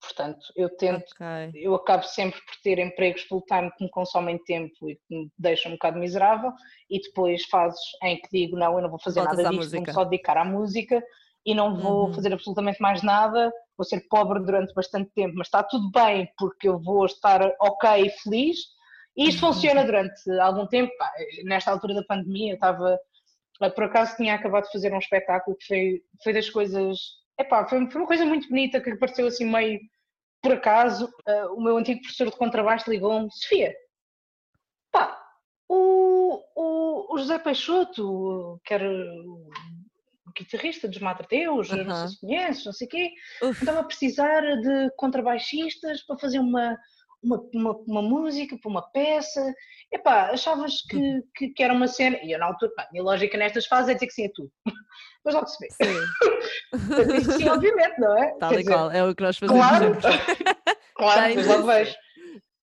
Portanto, 0.00 0.40
eu 0.56 0.68
tento, 0.76 1.04
Ok. 1.12 1.50
eu 1.54 1.74
acabo 1.74 2.02
sempre 2.04 2.40
por 2.40 2.54
ter 2.62 2.78
empregos 2.78 3.22
full-time 3.24 3.70
que 3.76 3.84
me 3.84 3.90
consomem 3.90 4.38
tempo 4.44 4.88
e 4.88 4.96
que 4.96 5.02
me 5.14 5.30
deixam 5.38 5.72
um 5.72 5.74
bocado 5.74 5.98
miserável 5.98 6.52
e 6.88 7.00
depois 7.00 7.44
fases 7.46 7.80
em 8.02 8.16
que 8.20 8.28
digo, 8.32 8.56
não, 8.56 8.76
eu 8.76 8.82
não 8.82 8.90
vou 8.90 8.98
fazer 9.00 9.20
Voltas 9.20 9.38
nada 9.38 9.50
disto, 9.50 9.70
vou-me 9.72 9.86
música. 9.86 9.92
só 9.92 10.04
dedicar 10.04 10.36
à 10.38 10.44
música 10.44 11.02
e 11.44 11.54
não 11.54 11.76
vou 11.76 12.06
Uhum. 12.06 12.12
fazer 12.14 12.32
absolutamente 12.32 12.80
mais 12.80 13.02
nada, 13.02 13.52
vou 13.76 13.84
ser 13.84 14.00
pobre 14.08 14.40
durante 14.40 14.72
bastante 14.74 15.10
tempo, 15.14 15.34
mas 15.36 15.46
está 15.46 15.62
tudo 15.62 15.90
bem 15.90 16.30
porque 16.38 16.68
eu 16.68 16.78
vou 16.80 17.04
estar 17.06 17.40
ok 17.60 18.06
e 18.06 18.10
feliz 18.10 18.58
e 19.16 19.28
isto 19.28 19.44
Uhum. 19.46 19.52
funciona 19.52 19.84
durante 19.84 20.30
algum 20.40 20.66
tempo. 20.66 20.92
Nesta 21.44 21.70
altura 21.70 21.94
da 21.94 22.04
pandemia, 22.04 22.52
eu 22.52 22.54
estava. 22.54 22.98
Por 23.74 23.84
acaso 23.84 24.16
tinha 24.16 24.34
acabado 24.34 24.64
de 24.64 24.72
fazer 24.72 24.94
um 24.94 24.98
espetáculo 24.98 25.56
que 25.58 25.66
foi, 25.66 26.02
foi 26.24 26.32
das 26.32 26.48
coisas. 26.48 26.96
Epá, 27.40 27.66
foi, 27.66 27.90
foi 27.90 28.00
uma 28.02 28.06
coisa 28.06 28.26
muito 28.26 28.48
bonita 28.48 28.80
que 28.82 28.90
apareceu 28.90 29.26
assim 29.26 29.46
meio 29.46 29.80
por 30.42 30.52
acaso. 30.52 31.10
Ah, 31.26 31.46
o 31.52 31.62
meu 31.62 31.78
antigo 31.78 32.00
professor 32.02 32.26
de 32.26 32.36
contrabaixo 32.36 32.90
ligou-me: 32.90 33.32
Sofia, 33.32 33.74
pá, 34.92 35.18
o, 35.66 36.42
o, 36.54 37.14
o 37.14 37.18
José 37.18 37.38
Peixoto, 37.38 38.60
que 38.62 38.74
era 38.74 38.86
o 38.86 39.50
guitarrista 40.36 40.86
dos 40.86 40.98
Madre 40.98 41.26
Deus, 41.30 41.70
não 41.70 41.96
sei 41.96 42.08
se 42.08 42.20
conheces, 42.20 42.64
não 42.66 42.72
sei 42.72 42.86
o 42.86 42.90
quê, 42.90 43.10
Uf, 43.42 43.58
estava 43.58 43.80
a 43.80 43.84
precisar 43.84 44.42
de 44.42 44.90
contrabaixistas 44.96 46.02
para 46.02 46.18
fazer 46.18 46.38
uma, 46.38 46.76
uma, 47.22 47.40
uma, 47.54 47.76
uma 47.86 48.02
música, 48.02 48.56
para 48.58 48.70
uma 48.70 48.82
peça. 48.90 49.54
Epá, 49.92 50.30
achavas 50.30 50.82
que, 50.88 51.22
que, 51.34 51.48
que 51.48 51.62
era 51.62 51.74
uma 51.74 51.88
cena. 51.88 52.18
E 52.22 52.32
eu, 52.32 52.38
na 52.38 52.46
altura, 52.46 52.72
pá, 52.76 52.82
a 52.84 52.88
minha 52.92 53.02
lógica 53.02 53.36
nestas 53.36 53.66
fases 53.66 53.90
é 53.90 53.94
dizer 53.94 54.06
que 54.06 54.12
sim 54.12 54.26
a 54.26 54.30
tudo. 54.34 54.50
Mas 55.24 55.34
logo 55.34 55.46
se 55.46 55.58
vê. 55.60 55.70
sim, 55.70 57.32
sim, 57.38 57.48
obviamente, 57.48 57.98
não 57.98 58.16
é? 58.16 58.34
tal 58.38 58.58
e 58.58 58.64
qual. 58.64 58.90
É 58.90 59.04
o 59.04 59.14
que 59.14 59.22
nós 59.22 59.36
fazemos 59.36 59.60
Claro, 59.60 59.98
claro, 60.94 61.28
depois 61.28 61.46
de 61.46 61.52
logo 61.52 61.66
vejo. 61.66 61.94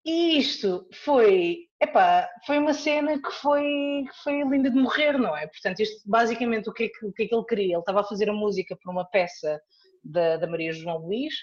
E 0.07 0.37
isto 0.39 0.87
foi, 1.03 1.67
epá, 1.81 2.29
foi 2.45 2.57
uma 2.57 2.73
cena 2.73 3.21
que 3.21 3.29
foi, 3.29 4.05
que 4.09 4.23
foi 4.23 4.41
linda 4.43 4.71
de 4.71 4.77
morrer, 4.77 5.17
não 5.17 5.35
é? 5.35 5.45
Portanto, 5.47 5.81
isto 5.81 6.01
basicamente 6.09 6.69
o 6.69 6.73
que, 6.73 6.85
é 6.85 6.87
que, 6.87 7.05
o 7.05 7.11
que 7.11 7.23
é 7.23 7.27
que 7.27 7.35
ele 7.35 7.45
queria? 7.45 7.73
Ele 7.73 7.79
estava 7.79 7.99
a 7.99 8.05
fazer 8.05 8.29
a 8.29 8.33
música 8.33 8.77
para 8.81 8.91
uma 8.91 9.03
peça 9.03 9.59
da, 10.01 10.37
da 10.37 10.47
Maria 10.47 10.71
João 10.71 10.99
Luís, 10.99 11.33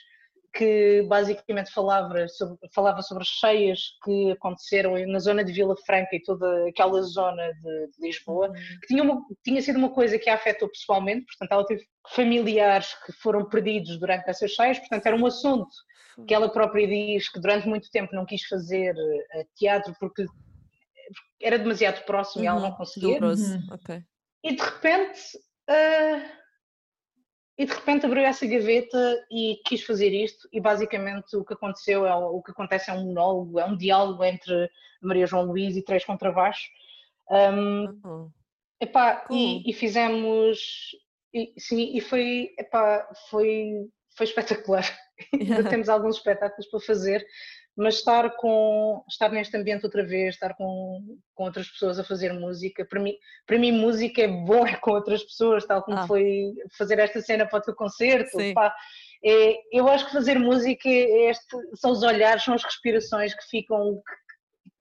que 0.54 1.02
basicamente 1.08 1.72
falava 1.72 2.28
sobre, 2.28 2.58
falava 2.72 3.02
sobre 3.02 3.22
as 3.22 3.28
cheias 3.28 3.80
que 4.04 4.30
aconteceram 4.32 4.94
na 5.06 5.18
zona 5.18 5.42
de 5.44 5.52
Vila 5.52 5.74
Franca 5.84 6.14
e 6.14 6.22
toda 6.22 6.68
aquela 6.68 7.02
zona 7.02 7.52
de, 7.54 7.86
de 7.90 8.00
Lisboa, 8.06 8.52
que 8.52 8.86
tinha, 8.86 9.02
uma- 9.02 9.20
tinha 9.44 9.60
sido 9.60 9.78
uma 9.78 9.90
coisa 9.92 10.18
que 10.18 10.30
a 10.30 10.34
afetou 10.34 10.68
pessoalmente, 10.68 11.26
portanto 11.26 11.52
ela 11.52 11.66
teve 11.66 11.84
familiares 12.14 12.94
que 13.04 13.12
foram 13.12 13.48
perdidos 13.48 13.98
durante 13.98 14.28
essas 14.30 14.50
cheias, 14.52 14.78
portanto 14.78 15.06
era 15.06 15.16
um 15.16 15.26
assunto 15.26 15.74
que 16.28 16.32
ela 16.34 16.48
própria 16.48 16.86
diz 16.86 17.28
que 17.28 17.40
durante 17.40 17.66
muito 17.66 17.90
tempo 17.90 18.14
não 18.14 18.24
quis 18.24 18.44
fazer 18.46 18.94
eh, 19.32 19.46
teatro 19.56 19.92
porque 19.98 20.24
era 21.42 21.58
demasiado 21.58 22.04
próximo 22.04 22.44
e 22.44 22.46
ela 22.46 22.60
não 22.60 22.70
Uhum, 22.70 22.76
conseguia. 22.76 23.20
Uhum. 23.20 23.66
Ok. 23.72 24.00
E 24.44 24.54
de 24.54 24.62
repente, 24.62 25.20
ah, 25.68 26.30
e 27.56 27.64
de 27.64 27.72
repente 27.72 28.04
abriu 28.04 28.24
essa 28.24 28.46
gaveta 28.46 29.24
e 29.30 29.60
quis 29.64 29.82
fazer 29.82 30.10
isto. 30.10 30.48
E 30.52 30.60
basicamente 30.60 31.36
o 31.36 31.44
que 31.44 31.54
aconteceu 31.54 32.06
é 32.06 32.14
o, 32.14 32.42
que 32.42 32.50
acontece 32.50 32.90
é 32.90 32.92
um 32.92 33.04
monólogo, 33.04 33.60
é 33.60 33.64
um 33.64 33.76
diálogo 33.76 34.24
entre 34.24 34.70
Maria 35.00 35.26
João 35.26 35.44
Luís 35.44 35.76
e 35.76 35.84
três 35.84 36.04
contrabaixos. 36.04 36.68
Um, 37.30 38.00
Oh, 38.04 38.28
epá, 38.80 39.26
e, 39.30 39.68
e 39.68 39.72
fizemos, 39.72 40.90
e, 41.32 41.52
sim, 41.58 41.96
e 41.96 42.00
foi, 42.00 42.54
epá, 42.58 43.08
foi, 43.30 43.88
foi 44.16 44.26
espetacular. 44.26 44.84
Ainda 45.32 45.68
temos 45.68 45.88
alguns 45.88 46.16
espetáculos 46.16 46.66
para 46.66 46.80
fazer, 46.80 47.26
mas 47.76 47.96
estar 47.96 48.30
com 48.36 49.04
estar 49.08 49.30
neste 49.30 49.56
ambiente 49.56 49.84
outra 49.84 50.04
vez, 50.04 50.34
estar 50.34 50.54
com, 50.54 51.18
com 51.34 51.44
outras 51.44 51.68
pessoas 51.68 51.98
a 51.98 52.04
fazer 52.04 52.32
música, 52.32 52.84
para 52.84 53.00
mim, 53.00 53.14
para 53.46 53.58
mim 53.58 53.72
música 53.72 54.22
é 54.22 54.28
bom 54.28 54.66
é 54.66 54.76
com 54.76 54.92
outras 54.92 55.24
pessoas, 55.24 55.66
tal 55.66 55.82
como 55.82 55.98
ah. 55.98 56.06
foi 56.06 56.52
fazer 56.78 56.98
esta 57.00 57.20
cena 57.20 57.46
para 57.46 57.58
o 57.58 57.62
teu 57.62 57.74
concerto. 57.74 58.38
Pá, 58.54 58.74
é, 59.24 59.56
eu 59.72 59.88
acho 59.88 60.06
que 60.06 60.12
fazer 60.12 60.38
música 60.38 60.88
é 60.88 61.30
este, 61.30 61.56
são 61.74 61.90
os 61.90 62.02
olhares, 62.02 62.44
são 62.44 62.54
as 62.54 62.62
respirações 62.62 63.34
que 63.34 63.44
ficam 63.50 64.00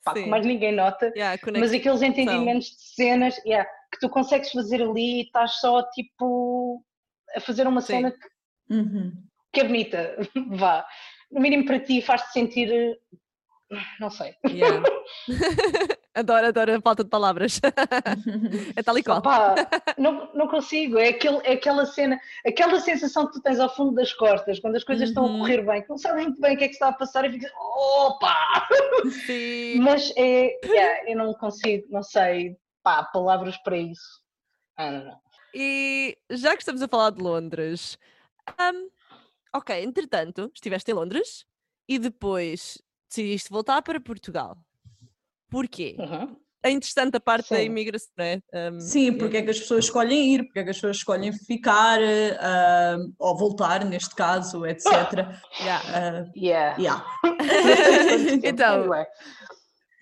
pá, 0.03 0.13
que 0.13 0.25
mais 0.27 0.45
ninguém 0.45 0.71
nota, 0.71 1.11
yeah, 1.15 1.39
mas 1.57 1.73
aqueles 1.73 2.01
entendimentos 2.03 2.67
de 2.67 2.83
cenas 2.95 3.37
yeah, 3.45 3.67
que 3.91 3.99
tu 3.99 4.09
consegues 4.09 4.51
fazer 4.51 4.83
ali 4.83 5.21
e 5.21 5.23
estás 5.23 5.59
só 5.59 5.81
tipo 5.91 6.83
a 7.35 7.39
fazer 7.39 7.65
uma 7.65 7.81
Sim. 7.81 7.87
cena 7.87 8.11
que, 8.11 8.73
uhum. 8.73 9.13
que 9.51 9.61
é 9.61 9.63
bonita, 9.63 10.15
vá 10.51 10.85
no 11.33 11.41
mínimo 11.41 11.65
para 11.65 11.79
ti, 11.79 12.01
faz-te 12.01 12.31
sentir. 12.31 12.71
Eh, 12.71 12.97
não 13.99 14.09
sei. 14.09 14.35
Yeah. 14.47 14.83
adoro, 16.13 16.47
adoro 16.47 16.75
a 16.75 16.81
falta 16.81 17.03
de 17.03 17.09
palavras. 17.09 17.59
é 18.75 18.83
tal 18.83 18.97
e 18.97 19.03
qual. 19.03 19.17
Opa, 19.17 19.55
não, 19.97 20.31
não 20.33 20.47
consigo. 20.47 20.97
É, 20.97 21.09
aquele, 21.09 21.39
é 21.43 21.53
aquela 21.53 21.85
cena, 21.85 22.19
aquela 22.45 22.79
sensação 22.79 23.27
que 23.27 23.33
tu 23.33 23.41
tens 23.41 23.59
ao 23.59 23.73
fundo 23.73 23.95
das 23.95 24.13
costas, 24.13 24.59
quando 24.59 24.75
as 24.75 24.83
coisas 24.83 25.03
uhum. 25.03 25.09
estão 25.09 25.25
a 25.25 25.27
uhum. 25.27 25.39
correr 25.39 25.65
bem, 25.65 25.81
que 25.81 25.89
não 25.89 25.97
sabes 25.97 26.23
muito 26.23 26.39
bem 26.39 26.55
o 26.55 26.57
que 26.57 26.63
é 26.65 26.67
que 26.67 26.73
está 26.73 26.89
a 26.89 26.93
passar 26.93 27.25
e 27.25 27.31
ficas. 27.31 27.51
Opa! 27.55 28.67
Sim. 29.25 29.79
Mas 29.79 30.13
é. 30.15 30.59
Yeah, 30.63 31.11
eu 31.11 31.17
não 31.17 31.33
consigo, 31.33 31.87
não 31.89 32.03
sei, 32.03 32.55
pá, 32.83 33.03
palavras 33.03 33.57
para 33.57 33.77
isso. 33.77 34.21
Ah, 34.77 34.91
não, 34.91 35.05
não. 35.05 35.23
E 35.55 36.17
já 36.31 36.53
que 36.55 36.61
estamos 36.61 36.81
a 36.81 36.87
falar 36.87 37.11
de 37.11 37.21
Londres, 37.21 37.97
um, 38.59 38.89
Ok, 39.55 39.83
entretanto, 39.83 40.51
estiveste 40.53 40.91
em 40.91 40.95
Londres 40.95 41.45
e 41.87 41.99
depois 41.99 42.81
decidiste 43.07 43.49
voltar 43.49 43.81
para 43.81 44.01
Portugal. 44.01 44.57
Porquê? 45.49 45.95
Uhum. 45.99 46.35
É 46.65 46.71
interessante 46.71 47.17
a 47.17 47.19
parte 47.19 47.49
Sim. 47.49 47.55
da 47.55 47.61
imigração, 47.61 48.09
não 48.17 48.25
é? 48.25 48.41
Um, 48.53 48.79
Sim, 48.79 49.17
porque 49.17 49.37
é 49.37 49.41
que 49.41 49.49
as 49.49 49.59
pessoas 49.59 49.83
escolhem 49.85 50.33
ir, 50.33 50.45
porque 50.45 50.59
é 50.59 50.63
que 50.63 50.69
as 50.69 50.77
pessoas 50.77 50.95
escolhem 50.95 51.33
ficar 51.33 51.99
uh, 51.99 53.13
ou 53.19 53.37
voltar, 53.37 53.83
neste 53.83 54.15
caso, 54.15 54.65
etc. 54.65 54.87
Yeah. 55.59 55.83
Uh, 55.89 56.31
yeah. 56.35 56.77
yeah. 56.79 57.05
então, 58.43 58.89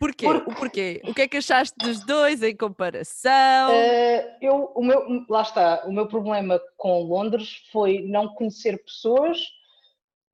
Porquê? 0.02 0.26
Porque... 0.26 0.50
O 0.50 0.56
porquê? 0.56 1.02
O 1.06 1.14
que 1.14 1.22
é 1.22 1.28
que 1.28 1.38
achaste 1.38 1.76
dos 1.78 2.04
dois 2.04 2.42
em 2.42 2.56
comparação? 2.56 3.70
Uh, 3.70 4.38
eu, 4.42 4.72
o 4.76 4.84
meu, 4.84 5.24
lá 5.30 5.44
está, 5.44 5.84
o 5.86 5.94
meu 5.94 6.08
problema 6.08 6.60
com 6.76 7.04
Londres 7.04 7.62
foi 7.72 8.02
não 8.02 8.30
conhecer 8.30 8.84
pessoas 8.84 9.40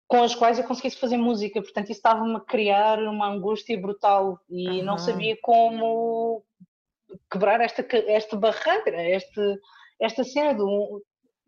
com 0.08 0.24
as 0.24 0.34
quais 0.34 0.58
eu 0.58 0.64
conseguisse 0.64 0.98
fazer 0.98 1.18
música, 1.18 1.62
portanto 1.62 1.90
isso 1.90 2.00
estava-me 2.00 2.38
a 2.38 2.40
criar 2.40 2.98
uma 3.00 3.28
angústia 3.28 3.78
brutal 3.78 4.40
e 4.50 4.70
uhum. 4.70 4.84
não 4.84 4.98
sabia 4.98 5.36
como 5.42 6.46
quebrar 7.30 7.60
esta, 7.60 7.86
esta 8.08 8.38
barreira, 8.38 9.04
este, 9.04 9.60
esta 10.00 10.24
cena 10.24 10.54
do... 10.54 11.04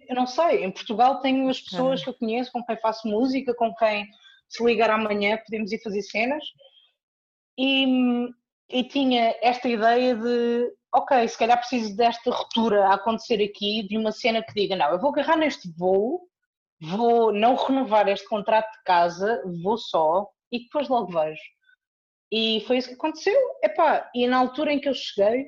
Eu 0.10 0.16
não 0.16 0.28
sei, 0.28 0.66
em 0.66 0.72
Portugal 0.72 1.22
tenho 1.22 1.48
as 1.48 1.62
pessoas 1.62 2.02
uhum. 2.02 2.04
que 2.04 2.10
eu 2.10 2.14
conheço, 2.16 2.52
com 2.52 2.66
quem 2.66 2.76
faço 2.82 3.08
música, 3.08 3.54
com 3.54 3.74
quem 3.76 4.06
se 4.50 4.62
ligar 4.62 4.90
amanhã 4.90 5.38
podemos 5.38 5.72
ir 5.72 5.82
fazer 5.82 6.02
cenas, 6.02 6.44
e, 7.60 8.30
e 8.70 8.84
tinha 8.86 9.36
esta 9.42 9.68
ideia 9.68 10.16
de 10.16 10.72
ok, 10.94 11.28
se 11.28 11.38
calhar 11.38 11.58
preciso 11.58 11.96
desta 11.96 12.32
ruptura 12.32 12.88
a 12.88 12.96
acontecer 12.96 13.44
aqui, 13.44 13.86
de 13.88 13.98
uma 13.98 14.12
cena 14.12 14.42
que 14.42 14.54
diga, 14.54 14.76
não, 14.76 14.90
eu 14.92 15.00
vou 15.00 15.12
agarrar 15.12 15.38
neste 15.38 15.70
voo, 15.78 16.22
vou 16.82 17.34
não 17.34 17.56
renovar 17.56 18.08
este 18.08 18.28
contrato 18.28 18.72
de 18.72 18.84
casa, 18.84 19.44
vou 19.62 19.78
só 19.78 20.28
e 20.52 20.64
depois 20.64 20.88
logo 20.88 21.12
vejo. 21.12 21.42
E 22.32 22.64
foi 22.68 22.78
isso 22.78 22.90
que 22.90 22.96
aconteceu. 22.96 23.38
Epá, 23.64 24.10
e 24.16 24.28
na 24.28 24.38
altura 24.38 24.72
em 24.72 24.80
que 24.80 24.88
eu 24.88 24.94
cheguei, 24.94 25.48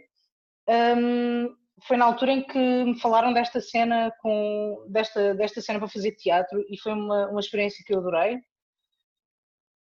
um, 0.97 1.55
foi 1.87 1.97
na 1.97 2.05
altura 2.05 2.31
em 2.33 2.43
que 2.43 2.57
me 2.57 2.99
falaram 2.99 3.33
desta 3.33 3.61
cena 3.61 4.11
com 4.21 4.85
desta, 4.89 5.33
desta 5.35 5.61
cena 5.61 5.79
para 5.79 5.87
fazer 5.87 6.11
teatro 6.13 6.63
e 6.69 6.77
foi 6.79 6.93
uma, 6.93 7.29
uma 7.29 7.39
experiência 7.39 7.83
que 7.85 7.93
eu 7.93 7.99
adorei. 7.99 8.39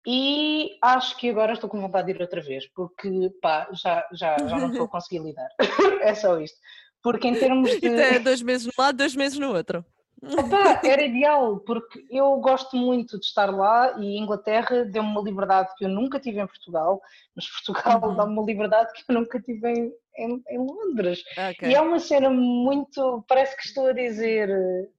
E 0.07 0.77
acho 0.81 1.17
que 1.17 1.29
agora 1.29 1.53
estou 1.53 1.69
com 1.69 1.81
vontade 1.81 2.07
de 2.07 2.17
ir 2.17 2.21
outra 2.21 2.41
vez, 2.41 2.65
porque 2.73 3.09
pá, 3.41 3.67
já, 3.73 4.07
já, 4.13 4.37
já 4.37 4.57
não 4.57 4.69
estou 4.69 4.85
a 4.85 4.89
conseguir 4.89 5.19
lidar. 5.19 5.49
é 6.01 6.15
só 6.15 6.39
isto. 6.39 6.57
Porque 7.01 7.27
em 7.27 7.37
termos 7.37 7.69
de. 7.69 7.77
Então 7.77 7.99
é 7.99 8.19
dois 8.19 8.41
meses 8.41 8.67
no 8.67 8.73
lado, 8.77 8.97
dois 8.97 9.15
meses 9.15 9.37
no 9.37 9.53
outro. 9.53 9.85
Opa, 10.21 10.81
era 10.83 11.05
ideal, 11.05 11.59
porque 11.61 12.05
eu 12.09 12.37
gosto 12.39 12.75
muito 12.75 13.17
de 13.17 13.25
estar 13.25 13.49
lá 13.55 13.95
e 13.97 14.17
Inglaterra 14.17 14.83
deu-me 14.83 15.09
uma 15.09 15.21
liberdade 15.21 15.69
que 15.77 15.85
eu 15.85 15.89
nunca 15.89 16.19
tive 16.19 16.41
em 16.41 16.47
Portugal, 16.47 17.01
mas 17.33 17.47
Portugal 17.47 18.01
uhum. 18.03 18.15
dá-me 18.17 18.33
uma 18.33 18.43
liberdade 18.43 18.91
que 18.91 19.03
eu 19.07 19.15
nunca 19.15 19.39
tive 19.39 19.69
em, 19.69 19.93
em, 20.17 20.43
em 20.49 20.57
Londres. 20.57 21.23
Okay. 21.31 21.69
E 21.69 21.75
é 21.75 21.79
uma 21.79 21.99
cena 21.99 22.29
muito. 22.29 23.23
Parece 23.29 23.55
que 23.55 23.65
estou 23.65 23.87
a 23.87 23.93
dizer 23.93 24.49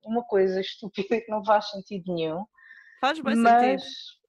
uma 0.02 0.22
coisa 0.22 0.58
estúpida 0.60 1.20
que 1.20 1.30
não 1.30 1.44
faz 1.44 1.68
sentido 1.68 2.14
nenhum. 2.14 2.44
Faz 3.00 3.20
bem 3.20 3.36
mas... 3.36 3.82
sentido 3.82 4.19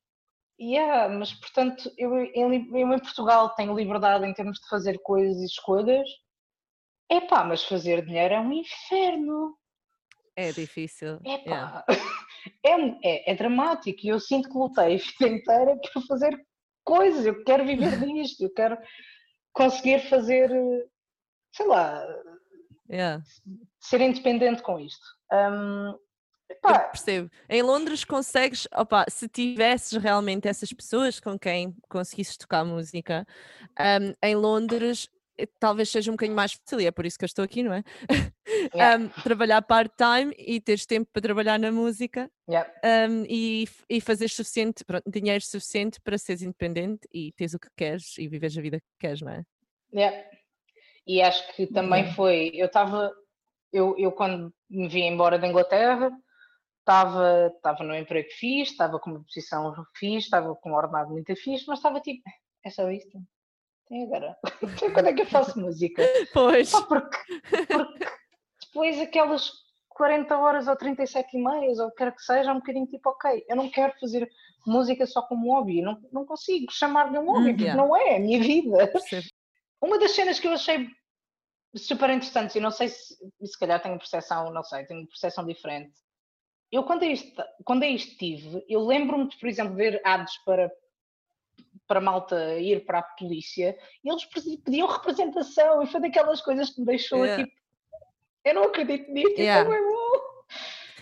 Yeah, 0.62 1.10
mas 1.10 1.34
portanto, 1.34 1.92
eu, 1.98 2.16
eu, 2.16 2.54
eu, 2.54 2.94
em 2.94 3.00
Portugal 3.00 3.50
tenho 3.56 3.76
liberdade 3.76 4.28
em 4.28 4.34
termos 4.34 4.60
de 4.60 4.68
fazer 4.70 5.00
coisas 5.00 5.42
e 5.42 5.46
escolhas. 5.46 6.08
Epá, 7.10 7.44
mas 7.44 7.64
fazer 7.64 8.06
dinheiro 8.06 8.36
é 8.36 8.40
um 8.40 8.54
inferno. 8.54 9.58
É 10.36 10.52
difícil. 10.52 11.16
Epá, 11.26 11.50
yeah. 11.50 11.86
é, 12.64 12.72
é, 13.04 13.32
é 13.32 13.36
dramático 13.36 14.02
e 14.04 14.10
eu 14.10 14.20
sinto 14.20 14.50
que 14.50 14.58
lutei 14.58 14.96
a 14.96 14.98
vida 14.98 15.36
inteira 15.36 15.78
por 15.92 16.06
fazer 16.06 16.40
coisas. 16.84 17.26
Eu 17.26 17.44
quero 17.44 17.66
viver 17.66 17.98
disto, 18.06 18.44
eu 18.44 18.54
quero 18.54 18.78
conseguir 19.54 20.00
fazer, 20.10 20.50
sei 21.56 21.66
lá, 21.66 22.06
yeah. 22.88 23.24
ser 23.80 24.00
independente 24.00 24.62
com 24.62 24.80
isto. 24.80 25.06
Um, 25.34 25.98
eu 26.64 26.80
percebo. 26.90 27.30
Em 27.50 27.62
Londres 27.62 28.04
consegues, 28.04 28.68
opa, 28.74 29.06
se 29.10 29.28
tivesses 29.28 30.02
realmente 30.02 30.48
essas 30.48 30.72
pessoas 30.72 31.20
com 31.20 31.38
quem 31.38 31.76
conseguisses 31.90 32.38
tocar 32.38 32.64
música, 32.64 33.26
um, 33.80 34.14
em 34.22 34.36
Londres 34.36 35.10
eh, 35.38 35.48
talvez 35.60 35.90
seja 35.90 36.12
um 36.12 36.14
bocadinho 36.14 36.36
mais 36.36 36.54
fácil, 36.54 36.82
e 36.82 36.86
é 36.86 36.92
por 36.92 37.06
isso 37.06 37.18
que 37.18 37.26
eu 37.26 37.28
estou 37.28 37.44
aqui, 37.44 37.64
não 37.64 37.74
é? 37.74 37.84
Yeah. 38.76 39.04
um, 39.04 39.08
trabalhar 39.24 39.62
part-time 39.62 40.36
e 40.38 40.60
teres 40.60 40.86
tempo 40.86 41.10
para 41.12 41.22
trabalhar 41.22 41.58
na 41.58 41.72
música 41.72 42.30
yeah. 42.48 42.70
um, 43.10 43.24
e, 43.28 43.66
e 43.90 44.00
fazer 44.02 44.30
suficiente, 44.30 44.84
pronto, 44.84 45.10
dinheiro 45.10 45.44
suficiente 45.44 46.00
para 46.02 46.18
seres 46.18 46.42
independente 46.42 47.08
e 47.12 47.32
teres 47.32 47.54
o 47.54 47.60
que 47.60 47.70
queres 47.76 48.18
e 48.18 48.28
viveres 48.28 48.56
a 48.58 48.62
vida 48.62 48.80
que 48.80 48.86
queres, 49.00 49.22
não 49.22 49.32
é? 49.32 49.44
Yeah. 49.94 50.26
E 51.08 51.22
acho 51.22 51.56
que 51.56 51.66
também 51.66 52.14
foi, 52.14 52.52
eu 52.54 52.68
estava, 52.68 53.12
eu, 53.74 53.96
eu 53.98 54.12
quando 54.12 54.54
me 54.70 54.88
vim 54.88 55.08
embora 55.08 55.40
da 55.40 55.48
Inglaterra, 55.48 56.12
estava, 56.82 57.52
estava 57.56 57.84
no 57.84 57.96
emprego 57.96 58.30
fixe, 58.32 58.72
estava 58.72 59.00
com 59.00 59.12
uma 59.12 59.24
posição 59.24 59.74
fixe, 59.96 60.26
estava 60.26 60.54
com 60.56 60.72
um 60.72 60.76
ordenado 60.76 61.12
muito 61.12 61.36
fixe, 61.36 61.66
mas 61.68 61.80
estava 61.80 62.02
tipo, 62.02 62.24
é 62.66 62.70
só 62.70 62.90
isto? 62.92 63.18
Tem 63.88 64.04
agora. 64.04 64.38
Quando 64.94 65.08
é 65.08 65.14
que 65.14 65.22
eu 65.22 65.26
faço 65.26 65.60
música? 65.60 66.04
Pois. 66.34 66.72
porque, 66.72 67.18
porque 67.68 68.06
depois 68.66 69.00
aquelas 69.00 69.52
40 69.90 70.38
horas 70.38 70.68
ou 70.68 70.76
37 70.76 71.38
e 71.38 71.44
meias, 71.44 71.80
ou 71.80 71.88
o 71.88 71.92
que 71.92 71.98
quer 71.98 72.16
que 72.16 72.24
seja, 72.24 72.50
é 72.50 72.54
um 72.54 72.60
bocadinho 72.60 72.88
tipo, 72.88 73.10
ok, 73.10 73.46
eu 73.48 73.56
não 73.56 73.70
quero 73.70 73.94
fazer 74.00 74.30
música 74.66 75.06
só 75.06 75.22
como 75.24 75.54
hobby, 75.54 75.82
não, 75.82 76.02
não 76.12 76.26
consigo 76.26 76.72
chamar-lhe 76.72 77.18
um 77.18 77.26
hobby, 77.26 77.50
hum, 77.50 77.52
porque 77.52 77.64
yeah. 77.64 77.82
não 77.82 77.96
é, 77.96 78.16
a 78.16 78.20
minha 78.20 78.40
vida. 78.42 78.92
Uma 79.82 80.00
das 80.00 80.12
cenas 80.12 80.40
que 80.40 80.48
eu 80.48 80.54
achei 80.54 80.88
super 81.76 82.10
interessantes, 82.10 82.56
e 82.56 82.60
não 82.60 82.72
sei 82.72 82.90
se, 82.90 83.16
se 83.44 83.60
calhar 83.60 83.82
tenho 83.82 83.98
percepção, 83.98 84.52
não 84.52 84.64
sei, 84.64 84.86
tenho 84.86 85.08
percepção 85.08 85.46
diferente, 85.46 85.94
eu 86.72 86.84
quando 86.84 87.04
aí, 87.04 87.16
quando 87.66 87.84
aí 87.84 87.96
estive, 87.96 88.64
eu 88.68 88.86
lembro-me 88.86 89.28
de, 89.28 89.38
por 89.38 89.50
exemplo, 89.50 89.76
ver 89.76 90.02
ads 90.06 90.38
para, 90.46 90.72
para 91.88 92.00
malta 92.00 92.58
ir 92.58 92.86
para 92.86 93.00
a 93.00 93.04
polícia 93.04 93.78
e 94.04 94.10
eles 94.10 94.26
pediam 94.64 94.88
representação 94.88 95.84
e 95.84 95.88
foi 95.88 96.00
daquelas 96.00 96.42
coisas 96.42 96.70
que 96.70 96.80
me 96.80 96.86
deixou 96.86 97.26
yeah. 97.26 97.44
tipo, 97.44 97.62
eu 98.46 98.56
não 98.56 98.64
acredito 98.64 99.12
nisto, 99.12 99.40
yeah. 99.40 99.70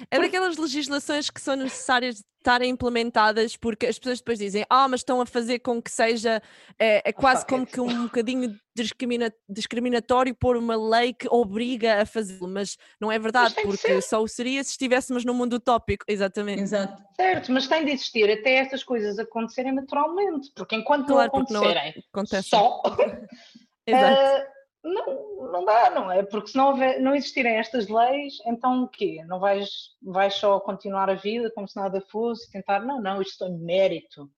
É 0.10 0.20
daquelas 0.20 0.58
legislações 0.58 1.30
que 1.30 1.42
são 1.42 1.56
necessárias 1.56 2.24
estarem 2.40 2.70
implementadas 2.70 3.58
porque 3.58 3.86
as 3.86 4.00
pessoas 4.00 4.20
depois 4.20 4.40
dizem 4.40 4.66
ah, 4.70 4.88
mas 4.88 5.02
estão 5.02 5.20
a 5.20 5.26
fazer 5.26 5.60
com 5.60 5.82
que 5.82 5.92
seja 5.92 6.42
é, 6.80 7.10
é 7.10 7.12
quase 7.12 7.46
como 7.46 7.66
que 7.66 7.82
um 7.82 8.04
bocadinho 8.04 8.58
discrimina, 8.74 9.34
discriminatório 9.48 10.34
pôr 10.34 10.56
uma 10.56 10.76
lei 10.76 11.14
que 11.14 11.28
obriga 11.30 12.02
a 12.02 12.06
fazê-lo, 12.06 12.48
mas 12.48 12.78
não 13.00 13.12
é 13.12 13.20
verdade, 13.20 13.56
porque 13.62 14.02
só 14.02 14.22
o 14.22 14.28
seria 14.28 14.64
se 14.64 14.72
estivéssemos 14.72 15.26
num 15.26 15.34
mundo 15.34 15.54
utópico, 15.54 16.06
exatamente. 16.08 16.62
Exato. 16.62 17.04
Certo, 17.16 17.52
mas 17.52 17.68
tem 17.68 17.84
de 17.84 17.92
existir 17.92 18.32
até 18.32 18.56
estas 18.56 18.84
coisas 18.84 19.20
acontecerem 19.20 19.74
naturalmente, 19.74 20.50
porque 20.56 20.76
enquanto 20.76 21.08
claro, 21.08 21.32
não 21.34 21.42
acontecerem 21.42 21.94
não 22.16 22.26
só, 22.42 22.82
Exato. 23.86 24.22
Uh, 24.22 24.59
não, 24.84 25.52
não 25.52 25.66
dá, 25.66 25.90
não 25.90 26.12
é? 26.12 26.24
Porque 26.24 26.50
se 26.52 26.58
não, 26.58 26.70
houver, 26.70 27.00
não 27.02 27.14
existirem 27.16 27.56
estas 27.58 27.88
leis, 27.88 28.36
então 28.46 28.84
o 28.84 28.88
quê? 28.88 29.24
Não 29.28 29.40
vais, 29.40 29.70
vais 30.02 30.34
só 30.36 30.60
continuar 30.60 31.10
a 31.10 31.16
vida 31.16 31.52
como 31.54 31.68
se 31.68 31.76
nada 31.76 32.02
fosse, 32.10 32.50
tentar, 32.52 32.80
não, 32.82 33.02
não, 33.02 33.22
isto 33.22 33.44
é 33.46 33.50
mérito. 33.50 34.30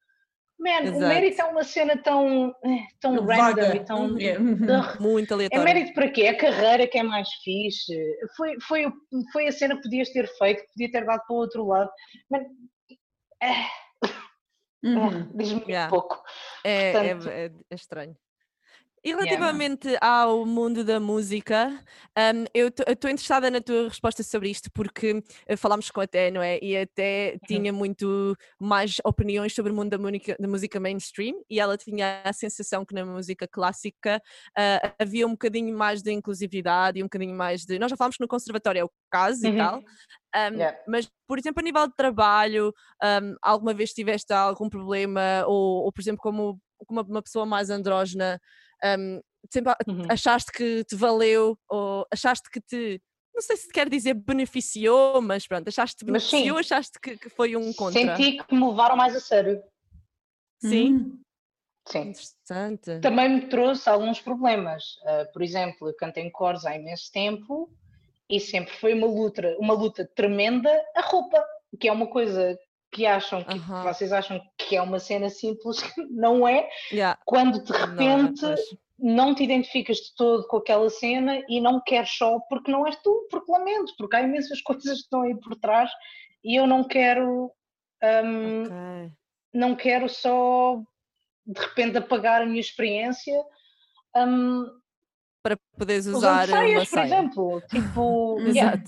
Man, 0.59 0.81
Exato. 0.83 0.97
o 0.97 1.07
mérito 1.07 1.41
é 1.41 1.45
uma 1.45 1.63
cena 1.63 1.97
tão, 1.97 2.49
eh, 2.63 2.85
tão 2.99 3.25
Vaga. 3.25 3.63
random 3.63 3.75
e 3.75 3.83
tão. 3.85 4.19
Yeah. 4.19 4.43
Ugh. 4.43 4.99
Muito 5.01 5.31
É 5.31 5.33
aleatório. 5.33 5.63
mérito 5.65 5.93
para 5.95 6.09
quê? 6.09 6.27
A 6.27 6.37
carreira 6.37 6.87
que 6.87 6.99
é 6.99 7.03
mais 7.03 7.27
fixe. 7.43 7.95
Foi, 8.37 8.59
foi, 8.61 8.85
foi 9.33 9.47
a 9.47 9.51
cena 9.51 9.75
que 9.75 9.81
podias 9.81 10.09
ter 10.09 10.27
feito, 10.37 10.61
que 10.61 10.67
podia 10.73 10.91
ter 10.91 11.05
dado 11.05 11.21
para 11.25 11.33
o 11.35 11.39
outro 11.39 11.65
lado. 11.65 11.89
Mas, 12.29 12.43
eh, 13.41 14.07
Uhum. 14.83 15.29
diz-me 15.35 15.55
muito 15.55 15.69
Yeah. 15.69 15.89
pouco. 15.89 16.21
É, 16.63 16.89
é- 16.89 16.91
Portanto- 17.15 17.29
é- 17.29 17.45
é 17.69 17.75
estranho. 17.75 18.15
E 19.03 19.09
Yeah. 19.19 19.41
relativamente 19.41 19.97
ao 19.99 20.45
mundo 20.45 20.83
da 20.83 20.99
música, 20.99 21.69
hum, 22.15 22.45
eu 22.53 22.67
estou 22.67 23.09
interessada 23.09 23.49
na 23.49 23.59
tua 23.59 23.85
resposta 23.89 24.21
sobre 24.21 24.49
isto, 24.51 24.69
porque 24.71 25.23
eh, 25.47 25.55
falámos 25.57 25.89
com 25.89 26.01
a 26.01 26.05
Té, 26.07 26.29
não 26.29 26.39
é? 26.41 26.59
E 26.61 26.77
até 26.77 27.39
tinha 27.47 27.73
muito 27.73 28.35
mais 28.59 28.97
opiniões 29.03 29.55
sobre 29.55 29.71
o 29.71 29.75
mundo 29.75 29.89
da 29.89 29.97
música, 29.97 30.35
da 30.39 30.47
música 30.47 30.79
mainstream, 30.79 31.33
e 31.49 31.59
ela 31.59 31.77
tinha 31.77 32.21
a 32.23 32.31
sensação 32.31 32.85
que 32.85 32.93
na 32.93 33.03
música 33.03 33.47
clássica 33.47 34.21
ah, 34.55 34.93
havia 34.99 35.25
um 35.25 35.31
bocadinho 35.31 35.75
mais 35.75 36.03
de 36.03 36.11
inclusividade 36.11 36.99
e 36.99 37.01
um 37.01 37.05
bocadinho 37.07 37.35
mais 37.35 37.65
de. 37.65 37.79
Nós 37.79 37.89
já 37.89 37.97
falámos 37.97 38.17
que 38.17 38.23
no 38.23 38.27
conservatório 38.27 38.81
é 38.81 38.83
o 38.85 38.91
caso 39.09 39.43
e 39.47 39.49
Uhum. 39.49 39.57
tal, 39.57 39.81
hum, 40.35 40.65
Yeah. 40.65 40.75
mas, 40.87 41.09
por 41.27 41.39
exemplo, 41.39 41.59
a 41.61 41.63
nível 41.63 41.87
de 41.87 41.95
trabalho, 41.95 42.73
hum, 43.03 43.35
alguma 43.41 43.73
vez 43.73 43.93
tiveste 43.93 44.31
algum 44.33 44.69
problema, 44.69 45.43
ou, 45.47 45.85
ou, 45.85 45.91
por 45.91 46.01
exemplo, 46.01 46.21
como, 46.21 46.59
como 46.87 47.01
uma 47.01 47.21
pessoa 47.21 47.45
mais 47.45 47.69
andrógena, 47.69 48.39
hum, 48.83 49.21
sempre 49.51 49.73
Uhum. 49.87 50.03
achaste 50.09 50.51
que 50.51 50.83
te 50.83 50.95
valeu, 50.95 51.57
ou 51.69 52.05
achaste 52.11 52.49
que 52.49 52.61
te, 52.61 53.01
não 53.33 53.41
sei 53.41 53.57
se 53.57 53.69
quer 53.69 53.89
dizer 53.89 54.13
beneficiou, 54.13 55.21
mas 55.21 55.47
pronto, 55.47 55.67
achaste 55.67 55.97
que 55.97 56.05
te 56.05 56.11
Mas 56.11 56.23
sim. 56.23 56.29
beneficiou, 56.37 56.57
achaste 56.57 56.99
que, 57.01 57.17
que 57.17 57.29
foi 57.29 57.55
um 57.55 57.73
contra? 57.73 58.15
Senti 58.15 58.37
que 58.43 58.55
me 58.55 58.67
levaram 58.67 58.95
mais 58.95 59.15
a 59.15 59.19
sério. 59.19 59.63
Sim, 60.59 60.93
Uhum. 60.93 61.21
Sim. 61.87 61.99
interessante. 62.11 62.99
Também 63.01 63.29
me 63.29 63.47
trouxe 63.49 63.89
alguns 63.89 64.21
problemas. 64.21 64.83
Ah, 65.03 65.25
por 65.33 65.41
exemplo, 65.41 65.89
eu 65.89 65.95
canto 65.95 66.17
em 66.17 66.31
cores 66.31 66.65
há 66.65 66.75
imenso 66.75 67.11
tempo 67.11 67.69
e 68.29 68.39
sempre 68.39 68.73
foi 68.77 68.93
uma 68.93 69.07
luta, 69.07 69.55
uma 69.59 69.73
luta 69.73 70.07
tremenda 70.15 70.69
a 70.95 71.01
roupa, 71.01 71.43
que 71.79 71.87
é 71.87 71.91
uma 71.91 72.07
coisa 72.07 72.57
que 72.91 73.05
acham 73.05 73.43
que 73.43 73.57
Aham. 73.57 73.83
vocês 73.83 74.11
acham 74.11 74.41
que 74.57 74.75
é 74.75 74.81
uma 74.81 74.99
cena 74.99 75.29
simples, 75.29 75.77
não 76.11 76.47
é, 76.47 76.69
Yeah, 76.91 77.19
quando 77.25 77.63
de 77.63 77.71
não 77.71 77.79
repente 77.79 78.41
pois. 78.41 78.59
não 78.99 79.33
te 79.33 79.43
identificas 79.43 79.97
de 79.97 80.15
todo 80.15 80.45
com 80.47 80.57
aquela 80.57 80.89
cena 80.89 81.41
e 81.47 81.61
não 81.61 81.81
queres 81.81 82.11
só 82.11 82.39
porque 82.49 82.69
não 82.71 82.85
és 82.85 82.95
tu, 82.97 83.27
porque 83.31 83.51
lamento, 83.51 83.93
porque 83.97 84.15
há 84.15 84.21
imensas 84.21 84.61
coisas 84.61 84.83
que 84.97 85.03
estão 85.03 85.21
aí 85.21 85.35
por 85.39 85.55
trás 85.55 85.89
e 86.43 86.59
eu 86.59 86.67
não 86.67 86.83
quero 86.83 87.51
hum, 88.25 88.63
Ok. 88.63 89.11
não 89.53 89.75
quero 89.75 90.09
só 90.09 90.81
de 91.45 91.59
repente 91.59 91.97
apagar 91.97 92.41
a 92.41 92.45
minha 92.45 92.59
experiência 92.59 93.33
hum, 94.15 94.65
Para 95.41 95.57
poderes 95.77 96.05
usar 96.05 96.47
saias, 96.47 96.89
por 96.89 96.99
exemplo. 96.99 97.61
Tipo, 97.69 98.39
yeah, 98.51 98.83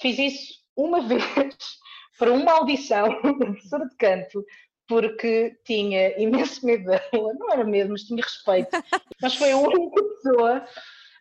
fiz 0.00 0.18
isso 0.18 0.62
uma 0.76 1.00
vez 1.02 1.22
para 2.22 2.32
uma 2.32 2.52
audição 2.52 3.08
da 3.20 3.34
professora 3.34 3.88
de 3.88 3.96
canto, 3.96 4.46
porque 4.86 5.58
tinha 5.64 6.16
imenso 6.22 6.64
medo 6.64 6.84
dela, 6.84 7.34
não 7.34 7.50
era 7.50 7.64
medo, 7.64 7.90
mas 7.90 8.02
tinha 8.02 8.22
respeito. 8.22 8.70
Mas 9.20 9.34
foi 9.34 9.50
a 9.50 9.56
única 9.56 10.00
pessoa, 10.04 10.64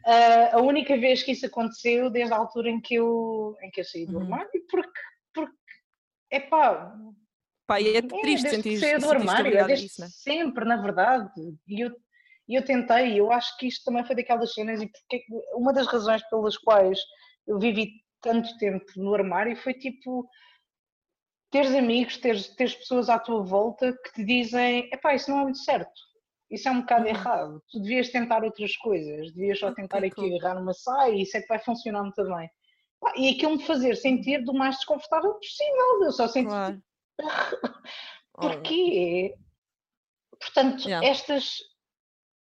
ah, 0.06 0.50
a 0.58 0.62
única 0.62 0.96
vez 0.98 1.24
que 1.24 1.32
isso 1.32 1.48
aconteceu 1.48 2.12
desde 2.12 2.32
a 2.32 2.38
altura 2.38 2.70
em 2.70 2.80
que 2.80 2.94
eu, 2.94 3.58
em 3.64 3.72
que 3.72 3.82
eu 3.82 3.86
saí 3.86 4.06
do 4.06 4.18
Uhum. 4.18 4.24
armário, 4.26 4.50
porque, 4.70 5.00
porque 5.34 5.54
epá, 6.30 6.96
Pá, 7.66 7.82
é 7.82 7.98
é, 7.98 8.02
triste 8.02 8.50
sentir 8.50 8.78
saí 8.80 9.00
do 9.00 9.10
armário, 9.10 9.58
é 9.58 9.64
desde 9.66 9.88
isso, 9.88 10.02
né? 10.02 10.08
sempre, 10.08 10.66
na 10.66 10.80
verdade. 10.80 11.32
E 11.68 11.82
eu, 11.82 11.92
e 12.48 12.54
eu 12.54 12.64
tentei, 12.64 13.20
eu 13.20 13.32
acho 13.32 13.58
que 13.58 13.66
isto 13.66 13.86
também 13.86 14.06
foi 14.06 14.16
daquelas 14.16 14.54
cenas, 14.54 14.80
e 14.80 14.88
porque 14.88 15.26
uma 15.56 15.74
das 15.74 15.88
razões 15.88 16.22
pelas 16.30 16.58
quais 16.58 17.00
eu 17.48 17.58
vivi 17.58 17.90
tanto 18.22 18.56
tempo 18.60 18.86
no 18.98 19.16
armário 19.16 19.56
foi 19.56 19.74
tipo 19.74 20.30
teres 21.52 21.76
amigos, 21.76 22.18
teres, 22.18 22.48
teres 22.56 22.74
pessoas 22.76 23.10
à 23.10 23.20
tua 23.20 23.44
volta 23.44 23.94
que 24.04 24.14
te 24.14 24.24
dizem 24.24 24.90
epá, 24.92 25.14
isso 25.14 25.30
não 25.30 25.40
é 25.42 25.44
muito 25.44 25.60
certo, 25.60 25.92
isso 26.50 26.68
é 26.68 26.72
um 26.72 26.82
bocado 26.82 27.04
Uhum. 27.04 27.10
errado, 27.10 27.64
tu 27.70 27.80
devias 27.80 28.10
tentar 28.10 28.44
outras 28.44 28.76
coisas, 28.78 29.32
devias 29.34 29.60
só 29.60 29.68
Ok, 29.68 29.76
tentar 29.76 29.98
aqui 30.00 30.16
cool. 30.16 30.38
agarrar 30.38 30.56
numa 30.60 30.74
saia 30.74 31.14
e 31.14 31.22
isso 31.24 31.38
é 31.38 31.42
que 31.42 31.48
vai 31.48 31.60
funcionar 31.60 32.02
muito 32.04 32.24
bem. 32.24 32.50
Pá, 33.00 33.14
E 33.18 33.30
aquilo 33.30 33.58
me 33.58 33.64
fazer 33.66 33.96
sentir 33.96 34.44
do 34.44 34.54
mais 34.54 34.76
desconfortável 34.78 35.34
possível, 35.34 36.04
eu 36.04 36.12
só 36.12 36.28
senti 36.28 36.48
Claro. 36.48 36.82
Porquê? 38.34 39.36
Portanto, 40.40 40.88
Yeah. 40.88 41.08
estas 41.08 41.58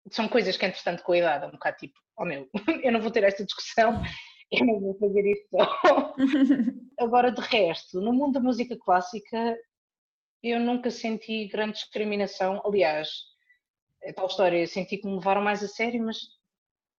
são 0.09 0.27
coisas 0.27 0.57
que, 0.57 0.65
entretanto, 0.65 1.03
com 1.03 1.11
a 1.11 1.17
idade, 1.17 1.45
é 1.45 1.47
um 1.47 1.51
bocado 1.51 1.77
tipo, 1.77 1.99
oh 2.17 2.25
meu, 2.25 2.49
eu 2.83 2.91
não 2.91 3.01
vou 3.01 3.11
ter 3.11 3.23
esta 3.23 3.45
discussão, 3.45 4.01
eu 4.51 4.65
não 4.65 4.79
vou 4.79 4.97
fazer 4.99 5.25
isto 5.31 5.47
só. 5.51 6.15
Agora, 6.99 7.31
de 7.31 7.41
resto, 7.41 7.99
no 8.01 8.13
mundo 8.13 8.33
da 8.33 8.39
música 8.39 8.77
clássica, 8.77 9.57
eu 10.43 10.59
nunca 10.59 10.91
senti 10.91 11.47
grande 11.47 11.73
discriminação. 11.73 12.61
Aliás, 12.65 13.09
é 14.03 14.11
tal 14.13 14.27
história, 14.27 14.57
eu 14.59 14.67
senti 14.67 14.97
que 14.97 15.07
me 15.07 15.15
levaram 15.15 15.41
mais 15.41 15.63
a 15.63 15.67
sério, 15.67 16.03
mas, 16.03 16.17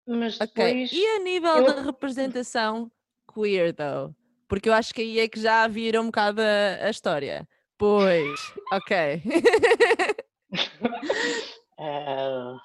mas 0.07 0.39
depois. 0.39 0.91
E 0.93 1.07
a 1.07 1.19
nível 1.21 1.57
eu- 1.57 1.65
da 1.67 1.83
representação 1.83 2.91
queer, 3.33 3.75
though? 3.75 4.15
Porque 4.49 4.69
eu 4.69 4.73
acho 4.75 4.93
que 4.93 5.03
aí 5.03 5.19
é 5.21 5.29
que 5.29 5.41
já 5.41 5.67
vira 5.67 6.01
um 6.01 6.07
bocado 6.07 6.41
a, 6.43 6.87
a 6.87 6.91
história. 6.91 7.49
Pois, 7.79 8.55
ok. 8.73 9.23
ah, 11.79 12.57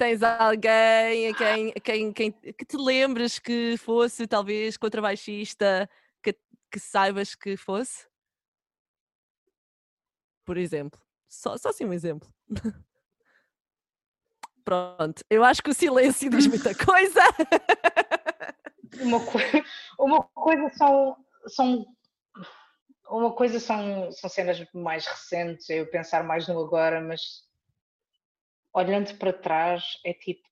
Tens 0.00 0.22
alguém 0.22 1.28
a 1.28 1.34
quem, 1.34 1.72
a 1.76 1.80
quem, 1.80 2.10
quem- 2.10 2.32
que 2.32 2.64
te 2.64 2.78
lembres 2.78 3.38
que 3.38 3.76
fosse 3.76 4.26
talvez 4.26 4.78
contrabaixista 4.78 5.86
que, 6.22 6.32
que 6.72 6.80
saibas 6.80 7.34
que 7.34 7.54
fosse? 7.54 8.08
Por 10.46 10.56
exemplo. 10.56 10.98
Só, 11.28 11.58
só 11.58 11.68
assim 11.68 11.84
um 11.84 11.92
exemplo. 11.92 12.26
Pronto, 14.64 15.22
eu 15.28 15.44
acho 15.44 15.62
que 15.62 15.68
o 15.68 15.74
silêncio 15.74 16.30
diz 16.30 16.46
muita 16.46 16.72
coisa. 16.82 17.20
uma, 19.02 19.20
coi- 19.22 19.64
uma 19.98 20.22
coisa 20.22 20.70
são, 20.78 21.14
são 21.46 21.84
uma 23.06 23.34
coisa 23.34 23.60
são, 23.60 24.10
são 24.12 24.30
cenas 24.30 24.64
mais 24.72 25.04
recentes, 25.06 25.68
eu 25.68 25.86
pensar 25.90 26.24
mais 26.24 26.48
no 26.48 26.58
agora, 26.58 27.02
mas 27.02 27.49
olhando 28.74 29.16
para 29.18 29.32
trás 29.32 29.82
é 30.04 30.12
tipo 30.14 30.42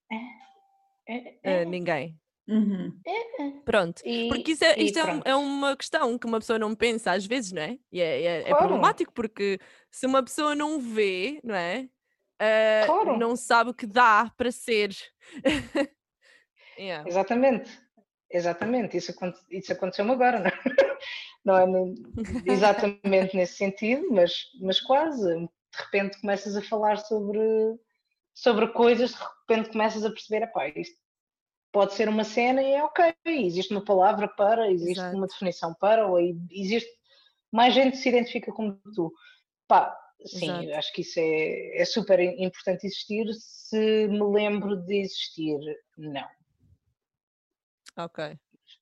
é, 1.08 1.14
é, 1.18 1.38
é, 1.42 1.64
ninguém. 1.64 2.18
Uhum. 2.48 2.98
Pronto. 3.64 4.00
e- 4.06 4.28
Porque 4.28 4.52
isso 4.52 4.64
é, 4.64 4.78
isto 4.80 4.98
é, 4.98 5.04
um- 5.12 5.20
é 5.24 5.34
uma 5.36 5.76
questão 5.76 6.18
que 6.18 6.26
uma 6.26 6.38
pessoa 6.38 6.58
não 6.58 6.74
pensa 6.74 7.12
às 7.12 7.26
vezes, 7.26 7.52
não 7.52 7.60
é? 7.62 7.78
E 7.92 8.00
é, 8.00 8.22
é- 8.22 8.40
é 8.40 8.42
Claro. 8.44 8.58
problemático 8.68 9.12
porque 9.12 9.58
se 9.90 10.06
uma 10.06 10.22
pessoa 10.22 10.54
não 10.54 10.80
vê, 10.80 11.40
não 11.44 11.54
é? 11.54 11.88
Ah, 12.40 12.84
Claro. 12.86 13.18
Não 13.18 13.36
sabe 13.36 13.70
o 13.70 13.74
que 13.74 13.86
dá 13.86 14.32
para 14.36 14.50
ser. 14.52 14.90
Yeah. 16.78 17.08
Exatamente, 17.08 17.70
exatamente, 18.30 18.96
isso, 18.96 19.12
isso 19.50 19.72
aconteceu-me 19.72 20.12
agora, 20.12 20.38
não 20.38 20.46
é? 20.46 20.52
Não 21.44 21.56
é 21.56 21.66
exatamente 22.46 23.34
nesse 23.36 23.54
sentido, 23.56 24.06
mas, 24.10 24.32
mas 24.60 24.80
quase. 24.80 25.24
De 25.36 25.48
repente 25.84 26.20
começas 26.20 26.54
a 26.56 26.62
falar 26.62 26.96
sobre, 26.98 27.38
sobre 28.38 28.68
coisas, 28.68 29.10
de 29.10 29.18
repente 29.18 29.70
começas 29.70 30.04
a 30.04 30.10
perceber, 30.10 30.44
epá, 30.44 30.68
isto 30.68 30.96
pode 31.72 31.92
ser 31.94 32.08
uma 32.08 32.22
cena 32.22 32.62
e 32.62 32.72
é 32.72 32.84
ok, 32.84 33.12
existe 33.26 33.72
uma 33.72 33.84
palavra 33.84 34.28
para, 34.28 34.70
existe 34.70 35.00
Exato. 35.00 35.16
uma 35.16 35.26
definição 35.26 35.74
para, 35.74 36.06
ou 36.06 36.20
existe 36.50 36.88
mais 37.50 37.74
gente 37.74 37.92
que 37.92 37.98
se 37.98 38.08
identifica 38.08 38.52
como 38.52 38.80
tu. 38.94 39.12
Pá, 39.66 39.98
sim, 40.24 40.66
Exato. 40.66 40.78
acho 40.78 40.92
que 40.92 41.00
isso 41.00 41.18
é, 41.18 41.80
é 41.80 41.84
super 41.84 42.20
importante 42.20 42.86
existir. 42.86 43.26
Se 43.34 44.06
me 44.06 44.22
lembro 44.22 44.76
de 44.76 45.00
existir, 45.00 45.58
não 45.96 46.28
Ok. 47.96 48.38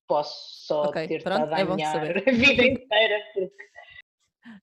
posso 0.07 0.67
só 0.67 0.83
Ok, 0.89 1.09
ter 1.09 1.23
pronto, 1.23 1.47
estado 1.47 1.55
a 1.55 1.61
é 1.61 1.63
a 2.29 2.33
vida 2.33 2.63
inteira, 2.63 3.25
porque 3.33 3.76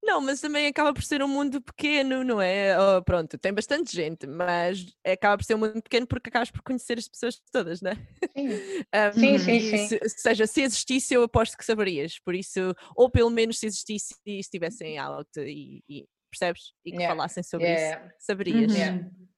Não, 0.03 0.19
mas 0.21 0.41
também 0.41 0.67
acaba 0.67 0.93
por 0.93 1.03
ser 1.03 1.23
um 1.23 1.27
mundo 1.27 1.61
pequeno, 1.61 2.23
não 2.23 2.41
é? 2.41 2.77
Oh, 2.79 3.01
pronto, 3.03 3.37
tem 3.37 3.53
bastante 3.53 3.95
gente, 3.95 4.27
mas 4.27 4.85
acaba 5.05 5.37
por 5.37 5.43
ser 5.45 5.55
um 5.55 5.59
mundo 5.59 5.81
pequeno 5.81 6.05
porque 6.07 6.29
acabas 6.29 6.51
por 6.51 6.61
conhecer 6.61 6.97
as 6.97 7.07
pessoas 7.07 7.41
todas, 7.51 7.81
não 7.81 7.91
é? 7.91 7.95
sim, 8.35 8.49
Ah, 8.93 9.11
Sim, 9.11 9.37
sim, 9.39 9.59
sim. 9.61 9.77
Se, 9.77 9.99
seja, 10.09 10.45
se 10.47 10.61
existisse, 10.61 11.13
eu 11.13 11.23
aposto 11.23 11.57
que 11.57 11.65
saberias. 11.65 12.19
Por 12.19 12.35
isso, 12.35 12.59
ou 12.95 13.09
pelo 13.09 13.29
menos 13.29 13.59
se 13.59 13.65
existisse 13.65 14.15
e 14.25 14.39
estivessem 14.39 14.97
out 14.97 15.29
e, 15.37 15.81
e- 15.89 16.05
percebes? 16.31 16.73
E 16.85 16.91
que 16.91 16.97
Yeah, 16.97 17.15
falassem 17.15 17.43
sobre 17.43 17.67
yeah. 17.67 18.05
isso, 18.05 18.25
saberias. 18.25 18.71
Yeah. 18.73 18.93
Uhum. 18.93 19.03
Yeah. 19.03 19.32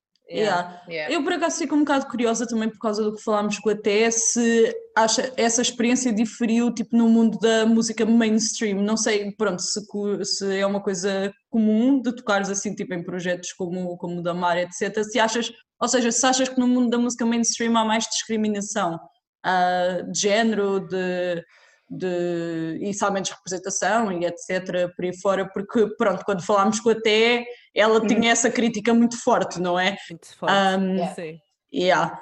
Yeah. 0.90 1.14
Eu 1.14 1.24
por 1.24 1.34
acaso 1.34 1.60
fico 1.60 1.76
um 1.76 1.80
bocado 1.80 2.08
curiosa 2.08 2.48
também 2.48 2.70
por 2.70 2.80
causa 2.80 3.04
do 3.04 3.16
que 3.16 3.24
falámos 3.24 3.60
com 3.60 3.70
a 3.70 3.76
Té, 3.76 4.10
se 4.10 4.76
acha 4.96 5.32
essa 5.38 5.62
experiência 5.62 6.12
diferiu 6.12 6.74
tipo 6.74 6.96
no 6.98 7.08
mundo 7.08 7.38
da 7.40 7.66
música 7.66 8.06
mainstream, 8.06 8.82
não 8.82 8.98
sei, 8.98 9.32
pronto, 9.36 9.62
se, 9.62 9.82
se 10.24 10.58
é 10.58 10.66
uma 10.66 10.82
coisa 10.82 11.32
comum 11.50 12.02
de 12.02 12.16
tocares 12.16 12.50
assim 12.50 12.74
tipo 12.74 12.94
em 12.94 13.04
projetos 13.04 13.54
como, 13.54 13.98
como 13.98 14.20
o 14.20 14.24
da 14.24 14.34
Mar, 14.34 14.58
etc. 14.58 15.04
Se 15.04 15.20
achas, 15.20 15.52
ou 15.80 15.88
seja, 15.88 16.12
se 16.12 16.26
achas 16.26 16.50
que 16.50 16.60
no 16.60 16.68
mundo 16.68 16.90
da 16.90 16.98
música 16.98 17.26
mainstream 17.26 17.78
há 17.78 17.86
mais 17.86 18.06
discriminação 18.06 19.00
ah, 19.44 20.02
de 20.12 20.20
género, 20.20 20.80
de, 20.80 21.44
de 21.90 22.80
e 22.82 22.94
se 22.94 23.04
há 23.06 23.12
menos 23.12 23.30
representação 23.30 24.12
e 24.12 24.26
etc. 24.26 24.94
por 24.96 25.06
aí 25.06 25.16
fora, 25.20 25.50
porque 25.52 25.88
pronto, 25.98 26.24
quando 26.26 26.46
falámos 26.46 26.80
com 26.80 26.90
a 26.90 26.96
Té, 26.96 27.46
ela 27.74 28.06
tinha 28.06 28.32
essa 28.32 28.50
crítica 28.50 28.94
muito 28.94 29.22
forte, 29.22 29.60
não 29.62 29.80
é? 29.80 29.98
Muito 30.10 30.36
forte. 30.38 30.54
Um, 30.54 30.96
Yeah. 30.96 31.14
Sim. 31.16 31.40
Yeah. 31.74 32.22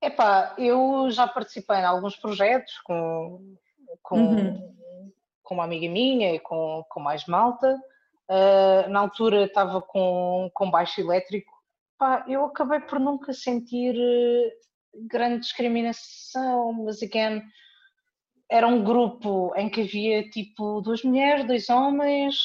Epá, 0.00 0.54
eu 0.58 1.08
já 1.10 1.26
participei 1.28 1.76
em 1.76 1.84
alguns 1.84 2.16
projetos 2.16 2.78
com, 2.84 3.54
com, 4.02 4.18
Uhum. 4.18 4.74
com 5.42 5.54
uma 5.54 5.64
amiga 5.64 5.88
minha 5.88 6.34
e 6.34 6.40
com, 6.40 6.84
com 6.88 7.00
mais 7.00 7.26
malta. 7.26 7.78
Ah, 8.28 8.86
na 8.88 9.00
altura 9.00 9.44
estava 9.44 9.82
com, 9.82 10.50
com 10.54 10.70
baixo 10.70 11.00
elétrico. 11.00 11.52
Pá, 11.98 12.24
eu 12.26 12.44
acabei 12.46 12.80
por 12.80 12.98
nunca 12.98 13.32
sentir 13.34 13.94
eh, 13.94 14.52
grande 15.06 15.40
discriminação, 15.40 16.72
mas 16.72 17.02
again, 17.02 17.42
era 18.50 18.66
um 18.66 18.82
grupo 18.84 19.52
em 19.56 19.68
que 19.70 19.80
havia 19.82 20.28
tipo 20.30 20.80
duas 20.82 21.02
mulheres, 21.02 21.46
dois 21.46 21.68
homens, 21.70 22.36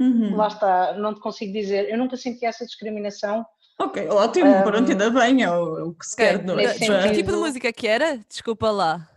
Uhum. 0.00 0.36
lá 0.36 0.48
está, 0.48 0.94
não 0.94 1.14
te 1.14 1.20
consigo 1.20 1.52
dizer, 1.52 1.88
eu 1.90 1.98
nunca 1.98 2.16
senti 2.16 2.44
essa 2.46 2.64
discriminação. 2.64 3.44
Ok, 3.78 4.08
ótimo, 4.08 4.50
Um, 4.56 4.62
pronto, 4.62 4.90
ainda 4.90 5.10
bem, 5.10 5.42
é 5.42 5.50
o, 5.50 5.78
é 5.78 5.82
o 5.84 5.94
que 5.94 6.06
se 6.06 6.16
quer, 6.16 6.34
é? 6.40 6.42
nesse 6.42 6.78
Que 6.78 7.12
tipo 7.14 7.30
de 7.32 7.36
música 7.36 7.72
que 7.72 7.86
era? 7.86 8.16
Desculpa 8.28 8.70
lá. 8.70 9.08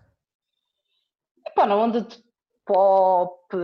Epá, 1.47 1.65
na 1.65 1.75
onda 1.75 2.01
de 2.01 2.17
pop. 2.65 3.55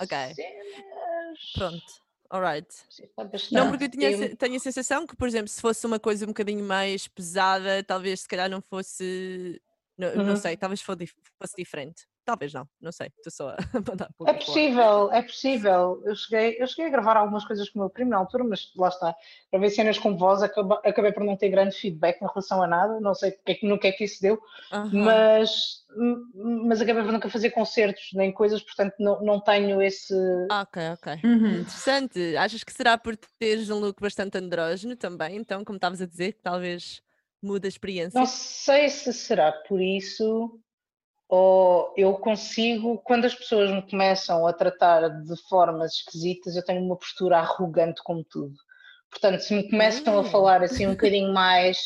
Ok. 0.00 0.16
cenas, 0.34 1.38
Pronto. 1.54 2.06
Alright. 2.28 2.66
sim, 2.90 3.04
Não, 3.52 3.68
porque 3.68 3.84
eu 3.84 3.88
tinha, 3.90 4.16
se- 4.16 4.34
tenho 4.36 4.56
a 4.56 4.58
sensação 4.58 5.06
que, 5.06 5.14
por 5.16 5.28
exemplo, 5.28 5.48
se 5.48 5.60
fosse 5.60 5.86
uma 5.86 5.98
coisa 5.98 6.24
um 6.24 6.28
bocadinho 6.28 6.64
mais 6.64 7.06
pesada, 7.06 7.84
talvez 7.84 8.20
se 8.20 8.28
calhar 8.28 8.50
não 8.50 8.60
fosse. 8.60 9.60
Não, 9.98 10.14
não 10.16 10.24
Uhum. 10.30 10.36
sei, 10.36 10.56
talvez 10.56 10.82
fosse 10.82 11.54
diferente. 11.56 12.06
Talvez 12.24 12.52
não, 12.52 12.68
não 12.80 12.90
sei. 12.92 13.08
Estou 13.16 13.30
só 13.32 13.50
a 13.50 13.56
mandar 13.96 14.10
É 14.26 14.32
possível, 14.34 15.12
é 15.12 15.22
possível. 15.22 16.02
Eu 16.04 16.14
cheguei, 16.16 16.56
eu 16.60 16.66
cheguei 16.66 16.86
a 16.86 16.90
gravar 16.90 17.16
algumas 17.16 17.44
coisas 17.46 17.70
com 17.70 17.78
o 17.78 17.82
meu 17.82 17.90
primo 17.90 18.10
na 18.10 18.16
altura, 18.18 18.42
mas 18.44 18.72
lá 18.76 18.88
está. 18.88 19.14
Para 19.50 19.60
ver 19.60 19.70
cenas 19.70 19.96
com 19.98 20.16
voz, 20.16 20.42
acaba- 20.42 20.80
acabei 20.84 21.12
por 21.12 21.22
não 21.24 21.36
ter 21.36 21.48
grande 21.50 21.76
feedback 21.76 22.20
em 22.20 22.26
relação 22.26 22.60
a 22.62 22.66
nada. 22.66 23.00
Não 23.00 23.14
sei 23.14 23.30
porque 23.30 23.52
é 23.52 23.54
que- 23.54 23.66
no 23.66 23.78
que 23.78 23.86
é 23.86 23.92
que 23.92 24.04
isso 24.04 24.20
deu, 24.20 24.38
Aham. 24.72 24.90
mas, 24.92 25.84
mas 26.66 26.80
acabei 26.80 27.04
por 27.04 27.12
nunca 27.12 27.30
fazer 27.30 27.50
concertos 27.50 28.10
nem 28.14 28.32
coisas, 28.32 28.60
portanto 28.60 28.94
não, 28.98 29.22
não 29.22 29.40
tenho 29.40 29.80
esse. 29.80 30.12
Ok, 30.50 30.82
ok. 30.94 31.12
Uhum. 31.24 31.60
Interessante. 31.60 32.36
Achas 32.36 32.64
que 32.64 32.72
será 32.72 32.98
por 32.98 33.16
teres 33.38 33.70
um 33.70 33.78
look 33.78 34.00
bastante 34.02 34.36
andrógeno 34.36 34.96
também? 34.96 35.36
Então, 35.36 35.64
como 35.64 35.76
estavas 35.76 36.02
a 36.02 36.06
dizer, 36.06 36.32
que 36.32 36.42
talvez 36.42 37.00
mude 37.42 37.66
a 37.66 37.68
experiência? 37.68 38.18
Não 38.18 38.26
sei 38.26 38.88
se 38.88 39.12
será 39.12 39.52
por 39.52 39.80
isso 39.80 40.60
ou 41.28 41.92
eu 41.96 42.14
consigo, 42.14 42.98
quando 42.98 43.24
as 43.24 43.34
pessoas 43.34 43.70
me 43.70 43.82
começam 43.82 44.46
a 44.46 44.52
tratar 44.52 45.08
de 45.08 45.36
formas 45.48 45.94
esquisitas, 45.94 46.54
eu 46.54 46.64
tenho 46.64 46.82
uma 46.82 46.96
postura 46.96 47.38
arrogante 47.38 48.00
como 48.04 48.24
tudo. 48.24 48.54
Portanto, 49.10 49.40
se 49.40 49.54
me 49.54 49.68
começam 49.68 50.18
a 50.18 50.20
Hum. 50.20 50.24
falar 50.24 50.62
assim 50.62 50.86
um 50.86 50.92
bocadinho 50.92 51.32
mais 51.32 51.78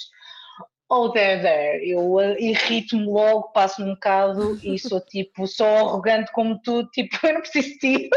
oh 0.91 1.09
there, 1.11 1.41
there, 1.41 1.89
eu 1.89 2.21
irrito-me 2.39 3.07
logo, 3.07 3.53
passo-me 3.53 3.91
um 3.91 3.95
bocado 3.95 4.59
e 4.63 4.77
sou 4.79 5.01
tipo, 5.01 5.47
só 5.47 5.65
arrogante 5.65 6.33
como 6.33 6.61
tu, 6.63 6.85
tipo, 6.89 7.11
eu 7.27 7.35
não 7.35 7.41
preciso 7.41 7.69
de 7.69 7.79
ti, 7.79 8.11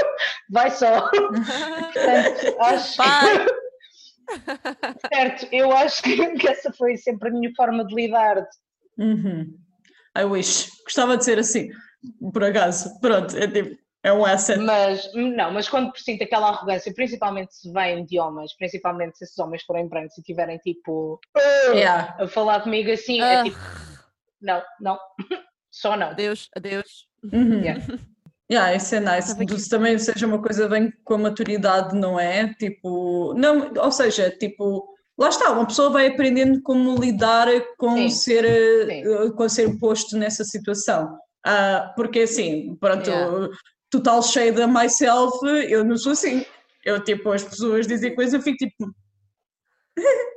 vai 0.50 0.72
só. 0.72 1.10
Portanto, 1.94 2.62
acho 2.62 2.98
Pai! 2.98 3.46
Certo, 5.14 5.48
eu 5.52 5.72
acho 5.72 6.02
que 6.40 6.48
essa 6.48 6.72
foi 6.74 6.98
sempre 6.98 7.30
a 7.30 7.32
minha 7.32 7.52
forma 7.56 7.86
de 7.86 7.94
lidar. 7.96 8.46
Uhum. 8.98 9.58
I 10.18 10.24
wish. 10.26 10.70
Gostava 10.84 11.18
de 11.18 11.26
ser 11.26 11.40
assim, 11.40 11.70
por 12.32 12.44
acaso. 12.44 13.00
Pronto, 13.00 13.36
é 13.38 13.48
tipo, 13.48 13.76
é 14.04 14.14
um 14.14 14.24
asset. 14.26 14.60
Mas, 14.60 15.10
não, 15.14 15.52
mas 15.52 15.68
quando 15.70 15.96
sinto 15.98 16.24
aquela 16.24 16.50
arrogância, 16.50 16.94
principalmente 16.94 17.56
se 17.56 17.72
vem 17.72 18.06
de 18.06 18.20
homens, 18.20 18.56
principalmente 18.56 19.18
se 19.18 19.24
esses 19.24 19.38
homens 19.40 19.64
forem 19.64 19.88
brancos 19.88 20.18
e 20.18 20.22
tiverem 20.24 20.58
tipo 20.60 21.20
Yeah. 21.74 22.16
a 22.20 22.28
falar 22.28 22.62
comigo 22.62 22.92
assim, 22.92 23.22
Ah. 23.22 23.26
é 23.40 23.44
tipo, 23.44 23.58
não, 24.42 24.62
não, 24.80 25.00
só 25.72 25.96
não. 25.98 26.10
Adeus, 26.10 26.50
adeus. 26.56 27.08
Uhum. 27.32 27.62
Yeah. 27.62 27.84
Yeah, 28.52 28.76
isso 28.76 28.94
é 28.96 29.00
nice. 29.00 29.70
Também 29.70 29.98
seja 29.98 30.28
uma 30.28 30.42
coisa 30.42 30.68
bem 30.68 30.92
com 31.04 31.16
a 31.16 31.18
maturidade, 31.18 31.96
não 31.96 32.20
é? 32.20 32.54
Tipo, 32.56 33.34
não, 33.36 33.72
ou 33.78 33.92
seja, 33.92 34.30
tipo, 34.32 34.88
lá 35.18 35.30
está, 35.30 35.52
uma 35.52 35.66
pessoa 35.66 35.90
vai 35.90 36.08
aprendendo 36.08 36.62
como 36.62 37.00
lidar 37.00 37.48
com 37.78 37.96
Sim. 37.96 38.10
ser, 38.10 38.46
eh, 38.46 39.04
Sim. 39.04 39.32
com 39.32 39.50
ser 39.50 39.80
posto 39.80 40.18
nessa 40.18 40.44
situação. 40.44 41.18
Ah, 41.46 41.92
porque 41.96 42.20
assim, 42.22 42.76
pronto, 42.80 43.10
Yeah. 43.10 43.50
total 43.90 44.22
shade 44.24 44.62
a 44.62 44.68
myself, 44.68 45.38
eu 45.70 45.84
não 45.84 45.98
sou 45.98 46.12
assim. 46.12 46.46
Eu, 46.86 47.02
tipo, 47.04 47.32
as 47.32 47.44
pessoas 47.44 47.88
dizem 47.88 48.14
coisas, 48.14 48.34
eu 48.34 48.42
fico 48.42 48.58
tipo. 48.58 48.94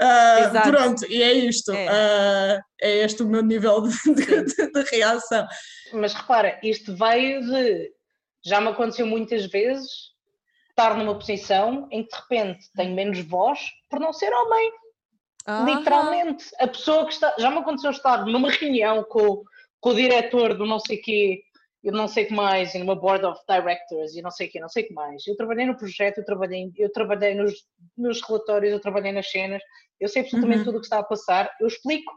Exato. 0.00 0.70
pronto, 0.70 1.06
e 1.10 1.22
é 1.22 1.32
isto. 1.32 1.72
É. 1.72 1.88
Ah, 1.88 2.60
é 2.80 2.96
este 2.98 3.22
o 3.22 3.26
meu 3.26 3.42
nível 3.42 3.82
de, 3.82 4.14
de- 4.14 4.44
de- 4.44 4.72
de 4.72 4.82
reação. 4.90 5.46
Mas 5.92 6.12
repara, 6.12 6.58
isto 6.62 6.94
veio 6.94 7.40
de, 7.40 7.90
já 8.44 8.60
me 8.60 8.68
aconteceu 8.68 9.06
muitas 9.06 9.46
vezes, 9.46 9.88
estar 10.70 10.94
numa 10.96 11.14
posição 11.18 11.88
em 11.90 12.04
que 12.04 12.10
de 12.10 12.16
repente 12.22 12.66
tenho 12.76 12.94
menos 12.94 13.20
voz 13.20 13.58
por 13.88 13.98
não 13.98 14.12
ser 14.12 14.32
homem. 14.32 14.70
Literalmente, 15.64 16.44
a 16.60 16.66
pessoa 16.66 17.06
que 17.06 17.12
está. 17.12 17.34
Já 17.38 17.50
me 17.50 17.58
aconteceu 17.58 17.90
estar 17.90 18.26
numa 18.26 18.50
reunião 18.50 19.02
com, 19.04 19.42
com 19.80 19.90
o 19.90 19.94
diretor 19.94 20.54
do 20.58 20.66
não 20.66 20.78
sei 20.80 20.98
quê, 20.98 21.40
eu 21.86 21.92
não 21.92 22.08
sei 22.08 22.24
o 22.24 22.26
que 22.26 22.34
mais, 22.34 22.74
e 22.74 22.78
numa 22.80 22.96
board 22.96 23.24
of 23.24 23.40
directors, 23.48 24.14
e 24.16 24.20
não 24.20 24.30
sei 24.30 24.48
o 24.48 24.50
quê, 24.50 24.58
não 24.58 24.68
sei 24.68 24.82
o 24.82 24.88
que 24.88 24.92
mais. 24.92 25.24
Eu 25.24 25.36
trabalhei 25.36 25.66
no 25.66 25.76
projeto, 25.76 26.18
eu 26.18 26.24
trabalhei, 26.24 26.72
eu 26.76 26.90
trabalhei 26.90 27.34
nos, 27.34 27.52
nos 27.96 28.20
relatórios, 28.26 28.72
eu 28.72 28.80
trabalhei 28.80 29.12
nas 29.12 29.30
cenas, 29.30 29.62
eu 30.00 30.08
sei 30.08 30.22
absolutamente 30.22 30.58
Uhum. 30.58 30.64
tudo 30.64 30.78
o 30.78 30.80
que 30.80 30.86
está 30.86 30.98
a 30.98 31.04
passar, 31.04 31.48
eu 31.60 31.66
explico, 31.68 32.12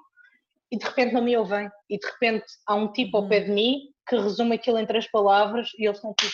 e 0.71 0.77
de 0.77 0.83
repente 0.85 1.13
não 1.13 1.21
me 1.23 1.37
ouvem. 1.37 1.69
E 1.87 1.99
de 1.99 2.05
repente 2.07 2.45
há 2.67 2.73
um 2.73 2.91
tipo 2.91 3.15
ao 3.17 3.29
pé 3.29 3.41
de 3.41 3.51
mim 3.51 3.77
que 4.07 4.15
resume 4.17 4.55
aquilo 4.55 4.79
em 4.79 4.87
três 4.87 5.09
palavras, 5.11 5.69
e 5.77 5.85
eles 5.85 5.97
estão 5.97 6.15
tipo. 6.19 6.33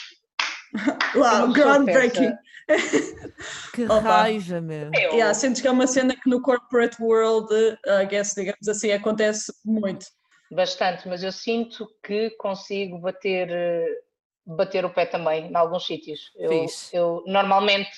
Uau, 1.19 1.51
groundbreaking. 1.51 2.33
Que 3.73 3.83
Opa. 3.83 3.99
raiva, 3.99 4.59
meu. 4.61 4.89
"Eu- 4.93 5.11
Yeah, 5.13 5.33
sentes 5.33 5.61
que 5.61 5.67
é 5.67 5.71
uma 5.71 5.85
cena 5.87 6.15
que 6.15 6.27
no 6.29 6.41
corporate 6.41 6.95
world, 7.01 7.47
I 7.85 8.05
guess, 8.05 8.33
digamos 8.33 8.67
assim, 8.67 8.91
acontece 8.91 9.53
muito. 9.63 10.05
Bastante, 10.51 11.07
mas 11.07 11.23
eu 11.23 11.31
sinto 11.31 11.87
que 12.03 12.29
consigo 12.31 12.99
bater, 12.99 13.49
eh, 13.49 14.01
bater 14.45 14.85
o 14.85 14.93
pé 14.93 15.05
também 15.05 15.47
em 15.47 15.55
alguns 15.55 15.85
sítios. 15.85 16.31
Eu, 16.35 16.65
eu 16.93 17.23
normalmente, 17.25 17.89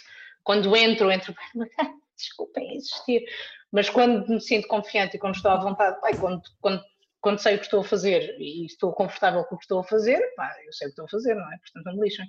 quando 0.44 0.76
entro, 0.76 1.12
entro, 1.12 1.36
desculpem 2.16 2.76
existir, 2.76 3.26
mas 3.72 3.90
quando 3.90 4.28
me 4.28 4.40
sinto 4.40 4.68
confiante 4.68 5.18
e 5.18 5.20
quando 5.20 5.36
estou 5.36 5.52
à 5.52 5.58
vontade, 5.58 6.00
pá, 6.00 6.16
quando, 6.16 6.42
quando, 6.62 6.84
quando 7.20 7.40
sei 7.40 7.56
o 7.56 7.60
que 7.60 7.66
estou 7.66 7.82
a 7.82 7.84
fazer 7.84 8.38
e 8.40 8.66
estou 8.66 8.94
confortável 8.94 9.44
com 9.44 9.56
o 9.56 9.58
que 9.58 9.66
estou 9.66 9.80
a 9.80 9.84
fazer, 9.84 10.20
pá, 10.36 10.56
eu 10.66 10.72
sei 10.72 10.88
o 10.88 10.90
que 10.90 10.94
estou 10.94 11.06
a 11.06 11.10
fazer, 11.10 11.36
não 11.36 11.52
é? 11.52 11.58
Portanto, 11.58 11.86
não 11.86 11.96
me 11.96 12.04
lixem. 12.04 12.26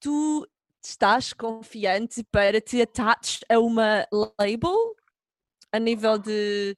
Tu 0.00 0.48
estás 0.84 1.32
confiante 1.32 2.24
para 2.24 2.60
te 2.60 2.82
attach 2.82 3.40
a 3.48 3.60
uma 3.60 4.06
label 4.10 4.96
a 5.70 5.78
nível 5.78 6.18
de 6.18 6.76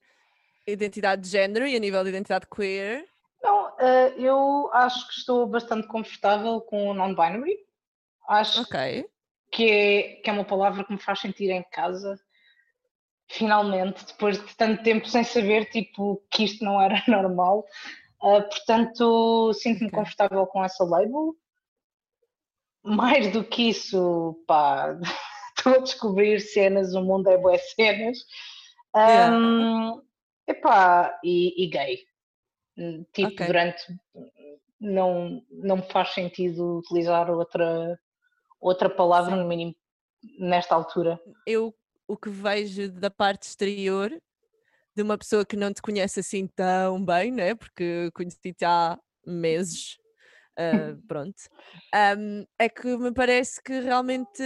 identidade 0.66 1.22
de 1.22 1.28
género 1.28 1.66
e 1.66 1.76
a 1.76 1.78
nível 1.78 2.02
de 2.02 2.10
identidade 2.10 2.46
queer? 2.46 3.06
Não, 3.42 3.78
eh, 3.78 4.14
eu 4.18 4.70
acho 4.72 5.06
que 5.08 5.14
estou 5.14 5.46
bastante 5.46 5.86
confortável 5.86 6.60
com 6.62 6.88
o 6.88 6.94
non-binary. 6.94 7.58
Acho 8.28 8.62
Ok. 8.62 9.04
que 9.52 9.70
é, 9.70 10.02
que 10.22 10.30
é 10.30 10.32
uma 10.32 10.44
palavra 10.44 10.84
que 10.84 10.92
me 10.92 10.98
faz 10.98 11.20
sentir 11.20 11.50
em 11.50 11.62
casa. 11.70 12.18
Finalmente, 13.28 14.04
depois 14.06 14.38
de 14.38 14.56
tanto 14.56 14.82
tempo 14.82 15.08
sem 15.08 15.24
saber 15.24 15.66
tipo, 15.66 16.22
que 16.30 16.44
isto 16.44 16.64
não 16.64 16.80
era 16.80 17.02
normal. 17.08 17.64
Ah, 18.22 18.40
portanto, 18.40 19.52
sinto-me 19.52 19.88
Ok. 19.88 19.98
confortável 19.98 20.46
com 20.46 20.64
essa 20.64 20.84
label. 20.84 21.34
Mais 22.82 23.30
do 23.32 23.44
que 23.44 23.70
isso, 23.70 24.42
pá, 24.46 24.98
estou 25.56 25.74
a 25.74 25.78
descobrir 25.78 26.40
cenas, 26.40 26.94
o 26.94 27.02
mundo 27.02 27.28
é 27.28 27.36
boas 27.36 27.62
cenas. 27.74 28.18
Yeah. 28.96 30.02
Epá, 30.47 31.18
e, 31.24 31.64
e 31.64 31.66
gay. 31.68 31.99
Hum, 32.76 33.05
Tipo, 33.12 33.28
Ok. 33.28 33.47
durante. 33.47 33.82
Não, 34.80 35.42
não 35.51 35.76
me 35.76 35.90
faz 35.90 36.12
sentido 36.12 36.78
utilizar 36.78 37.30
outra, 37.30 37.99
outra 38.61 38.90
palavra, 38.90 39.34
Sim. 39.36 39.42
no 39.42 39.49
mínimo 39.49 39.74
nesta 40.38 40.74
altura. 40.74 41.20
Eu, 41.47 41.74
o 42.07 42.16
que 42.16 42.28
vejo 42.28 42.90
da 42.92 43.11
parte 43.11 43.45
exterior 43.45 44.11
de 44.95 45.03
uma 45.03 45.18
pessoa 45.18 45.45
que 45.45 45.57
não 45.57 45.72
te 45.72 45.82
conhece 45.82 46.20
assim 46.20 46.47
tão 46.47 47.05
bem, 47.05 47.32
né? 47.32 47.55
Porque 47.55 48.11
conheci-te 48.14 48.64
há 48.64 48.99
meses, 49.26 49.97
uh, 50.59 51.01
pronto, 51.09 51.34
um, 52.18 52.45
é 52.59 52.68
que 52.68 52.97
me 52.97 53.12
parece 53.12 53.62
que 53.62 53.80
realmente 53.80 54.42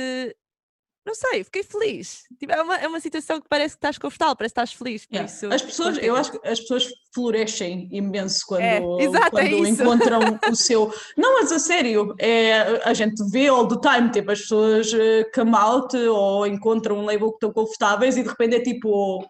não 1.09 1.15
sei, 1.15 1.43
fiquei 1.43 1.63
feliz. 1.63 2.25
Tipo, 2.39 2.53
é, 2.53 2.63
uma, 2.63 2.77
é 2.77 2.87
uma 2.87 3.01
situação 3.01 3.41
que 3.41 3.49
parece 3.49 3.75
que 3.75 3.79
estás 3.79 3.97
confortável, 3.99 4.37
parece 4.37 4.55
que 4.55 4.61
estás 4.61 4.73
feliz. 4.73 5.09
Yeah. 5.11 5.31
isso, 5.31 5.53
As 5.53 5.63
pessoas, 5.63 5.99
eu 5.99 6.15
acho 6.15 6.33
que 6.33 6.47
as 6.47 6.61
pessoas 6.61 6.89
florescem 7.15 7.89
imenso 7.91 8.45
quando, 8.47 8.61
É, 8.63 8.79
exato, 9.01 9.39
é 9.39 9.49
quando 9.49 9.67
isso. 9.67 9.83
encontram 9.83 10.21
o 10.51 10.55
seu. 10.55 10.93
Não, 11.17 11.41
mas 11.41 11.51
a 11.51 11.59
sério, 11.59 12.15
é, 12.19 12.83
a 12.85 12.93
gente 12.93 13.23
vê 13.31 13.49
all 13.49 13.67
the 13.67 13.77
time, 13.81 14.11
tipo, 14.11 14.31
as 14.31 14.41
pessoas 14.43 14.93
eh, 14.93 15.25
come 15.35 15.55
out 15.55 15.97
ou 15.97 16.47
encontram 16.47 16.99
um 16.99 17.05
label 17.07 17.31
que 17.31 17.37
estão 17.37 17.53
confortáveis 17.53 18.17
e 18.17 18.23
de 18.23 18.29
repente 18.29 18.57
é 18.57 18.61
tipo 18.61 19.27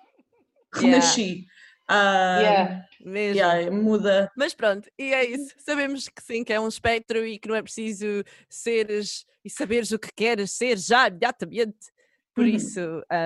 renasci. 0.74 1.46
Ah, 1.88 2.38
Yeah. 2.40 2.84
mesmo. 3.00 3.38
yeah, 3.40 3.70
muda. 3.70 4.30
Mas 4.36 4.52
pronto, 4.54 4.88
e 4.98 5.12
é 5.14 5.24
isso. 5.24 5.54
Sabemos 5.58 6.08
que 6.08 6.22
sim, 6.22 6.44
que 6.44 6.52
é 6.52 6.60
um 6.60 6.68
espectro 6.68 7.24
e 7.26 7.38
que 7.38 7.48
não 7.48 7.54
é 7.56 7.62
preciso 7.62 8.22
seres 8.48 9.24
e 9.44 9.48
saberes 9.50 9.90
o 9.92 9.98
que 9.98 10.12
queres 10.14 10.52
ser 10.52 10.76
já 10.78 11.08
imediatamente. 11.08 11.90
Por 12.34 12.44
Uhum. 12.44 12.50
isso, 12.50 12.80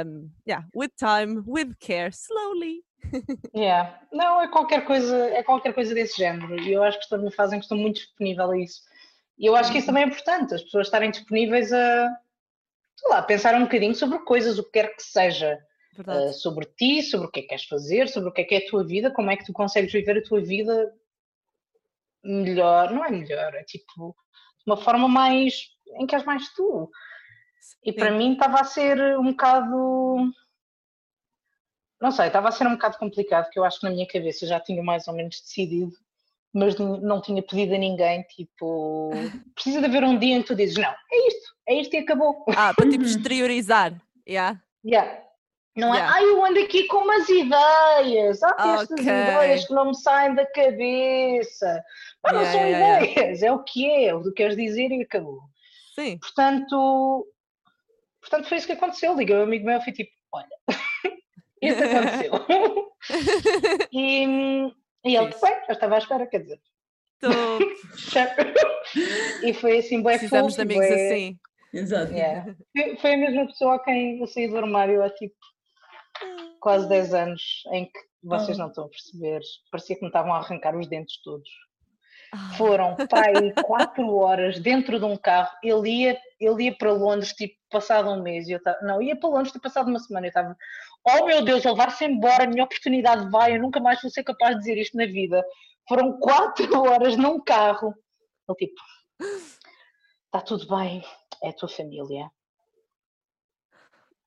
um, 0.06 0.30
yeah, 0.48 0.66
with 0.74 0.90
time, 0.96 1.42
with 1.46 1.74
care, 1.80 2.10
slowly. 2.12 2.82
Yeah. 3.54 4.00
Não, 4.12 4.40
é 4.40 4.48
qualquer 4.48 4.84
coisa, 4.86 5.16
é 5.30 5.42
qualquer 5.42 5.74
coisa 5.74 5.92
desse 5.92 6.16
género. 6.16 6.58
E 6.60 6.72
eu 6.72 6.82
acho 6.82 6.96
que 6.98 7.04
estou 7.04 7.18
numa 7.18 7.30
fase 7.32 7.54
em 7.56 7.58
que 7.58 7.64
estou 7.64 7.76
muito 7.76 7.96
disponível 7.96 8.50
a 8.52 8.58
isso. 8.58 8.80
E 9.38 9.44
eu 9.46 9.56
acho 9.56 9.72
que 9.72 9.78
isso 9.78 9.86
também 9.88 10.04
é 10.04 10.06
importante, 10.06 10.54
as 10.54 10.62
pessoas 10.62 10.86
estarem 10.86 11.10
disponíveis 11.10 11.72
a, 11.72 12.08
sei 12.96 13.10
lá, 13.10 13.20
pensar 13.22 13.54
um 13.56 13.64
bocadinho 13.64 13.94
sobre 13.94 14.18
coisas, 14.20 14.58
o 14.58 14.62
que 14.64 14.70
quer 14.70 14.94
que 14.94 15.02
seja. 15.02 15.58
Uh, 15.98 16.32
sobre 16.32 16.64
ti, 16.64 17.02
sobre 17.02 17.26
o 17.26 17.30
que 17.30 17.40
é 17.40 17.42
que 17.42 17.48
queres 17.48 17.64
fazer, 17.64 18.08
sobre 18.08 18.30
o 18.30 18.32
que 18.32 18.40
é 18.40 18.44
que 18.44 18.54
é 18.54 18.58
a 18.58 18.70
tua 18.70 18.82
vida, 18.82 19.12
como 19.12 19.30
é 19.30 19.36
que 19.36 19.44
tu 19.44 19.52
consegues 19.52 19.92
viver 19.92 20.16
a 20.16 20.22
tua 20.22 20.40
vida 20.40 20.90
melhor, 22.24 22.90
não 22.90 23.04
é 23.04 23.10
melhor, 23.10 23.54
é 23.54 23.62
tipo 23.62 24.16
de 24.64 24.70
uma 24.70 24.76
forma 24.76 25.06
mais 25.06 25.68
em 25.98 26.06
que 26.06 26.14
és 26.14 26.24
mais 26.24 26.48
tu. 26.54 26.90
E 27.84 27.92
Sim. 27.92 27.98
para 27.98 28.10
mim 28.10 28.32
estava 28.32 28.60
a 28.60 28.64
ser 28.64 29.18
um 29.18 29.32
bocado 29.32 30.32
não 32.02 32.10
sei, 32.10 32.26
estava 32.26 32.48
a 32.48 32.52
ser 32.52 32.66
um 32.66 32.72
bocado 32.72 32.98
complicado, 32.98 33.48
que 33.48 33.56
eu 33.56 33.64
acho 33.64 33.78
que 33.78 33.86
na 33.86 33.92
minha 33.92 34.08
cabeça 34.08 34.44
já 34.44 34.58
tinha 34.58 34.82
mais 34.82 35.06
ou 35.06 35.14
menos 35.14 35.40
decidido, 35.40 35.92
mas 36.52 36.76
não 36.76 37.22
tinha 37.22 37.40
pedido 37.40 37.76
a 37.76 37.78
ninguém, 37.78 38.24
tipo, 38.24 39.10
precisa 39.54 39.78
de 39.78 39.86
haver 39.86 40.02
um 40.02 40.18
dia 40.18 40.34
em 40.34 40.42
que 40.42 40.48
tu 40.48 40.56
dizes, 40.56 40.76
não, 40.76 40.90
é 40.90 41.28
isto, 41.28 41.54
é 41.68 41.74
isto 41.80 41.94
e 41.94 41.98
acabou. 41.98 42.44
Ah, 42.56 42.74
para 42.74 42.90
tipo 42.90 43.04
exteriorizar. 43.06 43.94
Yeah. 44.28 44.60
Yeah. 44.84 45.22
Não 45.74 45.94
Yeah. 45.94 46.12
é, 46.12 46.16
ai, 46.18 46.24
eu 46.28 46.44
ando 46.44 46.60
aqui 46.60 46.86
com 46.86 46.98
umas 46.98 47.26
ideias, 47.30 48.42
há 48.42 48.54
estas 48.82 49.00
Ok. 49.00 49.04
ideias 49.04 49.66
que 49.66 49.72
não 49.72 49.86
me 49.86 49.94
saem 49.96 50.34
da 50.34 50.44
cabeça. 50.44 51.82
Mas 52.22 52.32
não 52.34 52.40
Yeah, 52.42 52.58
são 52.58 52.68
yeah, 52.68 52.86
yeah. 52.98 53.10
ideias, 53.12 53.42
é 53.42 53.50
o 53.52 53.64
que 53.64 53.86
é, 53.90 54.04
é 54.08 54.14
o 54.14 54.22
que 54.22 54.32
queres 54.32 54.54
dizer 54.56 54.90
e 54.90 55.02
acabou. 55.02 55.40
Sim. 55.94 56.18
Portanto, 56.18 57.26
portanto 58.20 58.48
foi 58.48 58.58
isso 58.58 58.66
que 58.66 58.72
aconteceu. 58.74 59.16
Liguei 59.16 59.34
ao 59.36 59.42
amigo 59.44 59.64
meu 59.64 59.78
e 59.78 59.82
fui 59.84 59.92
tipo, 59.94 60.10
olha, 60.32 60.46
isso 61.62 61.82
aconteceu. 61.84 62.32
e, 63.92 64.24
e 65.04 65.16
ele, 65.16 65.26
bem, 65.26 65.54
já 65.66 65.72
estava 65.72 65.94
à 65.94 65.98
espera, 65.98 66.26
quer 66.26 66.42
dizer. 66.42 66.60
E 69.42 69.54
foi 69.54 69.78
assim, 69.78 70.02
bem 70.02 70.18
Precisamos 70.18 70.54
fofo, 70.54 70.66
de 70.66 70.74
amigos 70.74 70.88
bué- 70.88 71.06
assim. 71.12 71.38
Exato. 71.72 72.12
Yeah. 72.12 72.54
Foi- 72.76 72.96
Foi 72.96 73.14
a 73.14 73.16
mesma 73.16 73.46
pessoa 73.46 73.74
a 73.76 73.78
quem 73.78 74.20
eu 74.20 74.26
saí 74.26 74.48
do 74.48 74.58
armário 74.58 75.02
há 75.02 75.08
tipo 75.10 75.34
quase 76.62 76.88
10 76.88 77.12
anos, 77.12 77.42
em 77.72 77.86
que 77.86 77.98
vocês 78.22 78.56
Ah. 78.58 78.62
não 78.62 78.68
estão 78.68 78.84
a 78.84 78.88
perceber. 78.88 79.40
Parecia 79.70 79.96
que 79.96 80.02
me 80.02 80.08
estavam 80.08 80.32
a 80.32 80.38
arrancar 80.38 80.76
os 80.76 80.86
dentes 80.86 81.20
todos. 81.22 81.48
Ah, 82.32 82.54
Foram 82.56 82.94
para 82.96 83.26
aí 83.26 83.52
4 83.66 84.16
horas 84.16 84.60
dentro 84.60 84.98
de 84.98 85.04
um 85.04 85.16
carro. 85.16 85.50
Ele 85.62 85.90
ia, 85.90 86.20
ele 86.40 86.64
ia 86.64 86.74
para 86.78 86.92
Londres, 86.92 87.32
tipo, 87.32 87.54
passado 87.68 88.08
um 88.10 88.22
mês. 88.22 88.48
E 88.48 88.52
eu 88.52 88.62
tava, 88.62 88.78
não, 88.82 89.02
ia 89.02 89.16
para 89.18 89.28
Londres, 89.28 89.52
tipo, 89.52 89.64
passado 89.64 89.88
uma 89.88 89.98
semana. 89.98 90.26
Eu 90.26 90.28
estava, 90.28 90.56
oh 91.04 91.26
meu 91.26 91.44
Deus, 91.44 91.64
ele 91.64 91.74
vai-se 91.74 92.04
embora, 92.04 92.44
a 92.44 92.46
minha 92.46 92.64
oportunidade 92.64 93.28
vai, 93.28 93.56
eu 93.56 93.60
nunca 93.60 93.80
mais 93.80 94.00
vou 94.00 94.10
ser 94.10 94.22
capaz 94.22 94.54
de 94.54 94.60
dizer 94.60 94.78
isto 94.78 94.96
na 94.96 95.04
vida. 95.06 95.44
Foram 95.88 96.16
4 96.20 96.80
horas 96.80 97.16
num 97.16 97.40
carro. 97.42 97.92
Ele 98.48 98.56
tipo, 98.56 98.80
está 100.26 100.40
tudo 100.40 100.66
bem, 100.76 101.04
é 101.42 101.48
a 101.48 101.52
tua 101.52 101.68
família. 101.68 102.30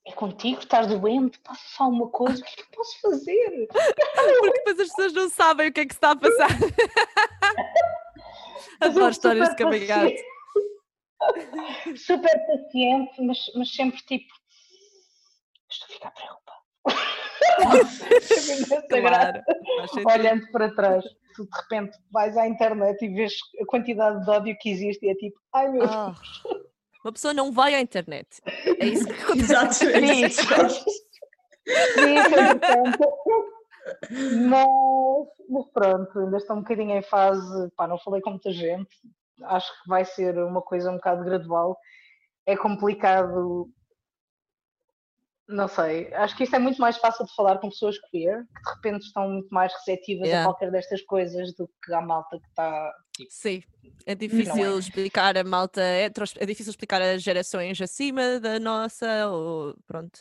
É 0.08 0.12
contigo, 0.12 0.60
estás 0.60 0.86
doente, 0.88 1.40
passa 1.40 1.64
só 1.68 1.90
uma 1.90 2.08
coisa, 2.10 2.40
o 2.40 2.44
que 2.46 2.52
é 2.52 2.56
que 2.56 2.62
eu 2.62 2.68
posso 2.76 3.02
fazer? 3.02 3.68
Porque 3.68 4.52
depois 4.60 4.80
as 4.80 4.90
pessoas 4.90 5.14
não 5.14 5.30
sabem 5.30 5.70
o 5.70 5.74
que 5.74 5.80
é 5.80 5.86
que 5.86 5.94
se 5.94 5.98
está 5.98 6.12
a 6.12 6.16
passar. 6.16 6.50
Adoro 8.82 9.10
histórias 9.10 9.50
de 9.50 9.58
super 9.58 9.66
coming 9.66 9.92
out. 9.92 10.16
paciente. 11.18 11.98
Super 11.98 12.46
paciente, 12.46 13.20
mas, 13.22 13.38
mas 13.56 13.74
sempre 13.74 14.00
tipo. 14.02 14.32
Estou 15.72 15.88
a 15.90 15.94
ficar 15.94 16.12
preocupada. 16.12 16.46
Claro. 18.90 19.42
Olhando 20.06 20.52
para 20.52 20.74
trás, 20.76 21.04
tu 21.36 21.46
de 21.46 21.50
repente 21.58 21.98
vais 22.12 22.38
à 22.38 22.48
internet 22.48 23.04
e 23.04 23.10
vês 23.10 23.34
a 23.62 23.66
quantidade 23.66 24.24
de 24.24 24.30
ódio 24.30 24.56
que 24.60 24.70
existe 24.70 25.04
e 25.06 25.10
é 25.10 25.16
tipo, 25.16 25.40
ai 25.54 25.70
meu 25.70 25.82
Deus. 25.82 25.92
Ah, 25.92 26.14
uma 27.06 27.14
pessoa 27.14 27.34
não 27.34 27.52
vai 27.52 27.76
à 27.76 27.80
internet. 27.82 28.42
É 28.80 28.86
isso 28.88 29.06
que 29.06 29.14
acontece. 29.22 29.86
Exato. 29.86 29.86
Entretanto. 31.98 33.16
Mas, 34.50 34.68
mas 35.48 35.68
pronto, 35.72 36.20
ainda 36.20 36.38
estou 36.38 36.56
um 36.56 36.62
bocadinho 36.62 36.98
em 36.98 37.04
fase. 37.04 37.70
Pá, 37.78 37.88
não 37.88 38.00
falei 38.00 38.22
com 38.22 38.32
muita 38.32 38.52
gente, 38.52 38.90
acho 39.44 39.72
que 39.84 39.88
vai 39.88 40.04
ser 40.04 40.36
uma 40.40 40.62
coisa 40.62 40.90
um 40.90 40.96
bocado 40.96 41.24
gradual. 41.24 41.78
É 42.46 42.58
complicado. 42.58 43.70
Não 45.48 45.68
sei, 45.68 46.12
acho 46.16 46.36
que 46.36 46.44
isto 46.44 46.56
é 46.56 46.60
muito 46.60 46.82
mais 46.82 46.98
fácil 46.98 47.24
de 47.24 47.36
falar 47.36 47.60
com 47.60 47.70
pessoas 47.70 48.00
queer, 48.10 48.44
que 48.46 48.64
de 48.64 48.76
repente 48.76 49.04
estão 49.06 49.30
muito 49.30 49.50
mais 49.54 49.72
receptivas 49.74 50.28
Yeah. 50.28 50.44
a 50.44 50.52
qualquer 50.52 50.72
destas 50.72 51.02
coisas 51.04 51.54
do 51.54 51.70
que 51.84 51.94
a 51.94 52.02
malta 52.02 52.40
que 52.40 52.48
está. 52.48 52.92
Sim, 53.30 53.62
é 54.08 54.16
difícil 54.16 54.80
explicar 54.80 55.38
a 55.38 55.44
malta, 55.44 55.82
hetero, 55.82 56.26
é 56.40 56.46
difícil 56.48 56.72
explicar 56.72 57.00
as 57.00 57.22
gerações 57.22 57.80
acima 57.80 58.40
da 58.40 58.60
nossa, 58.60 59.28
ou 59.30 59.76
pronto. 59.86 60.20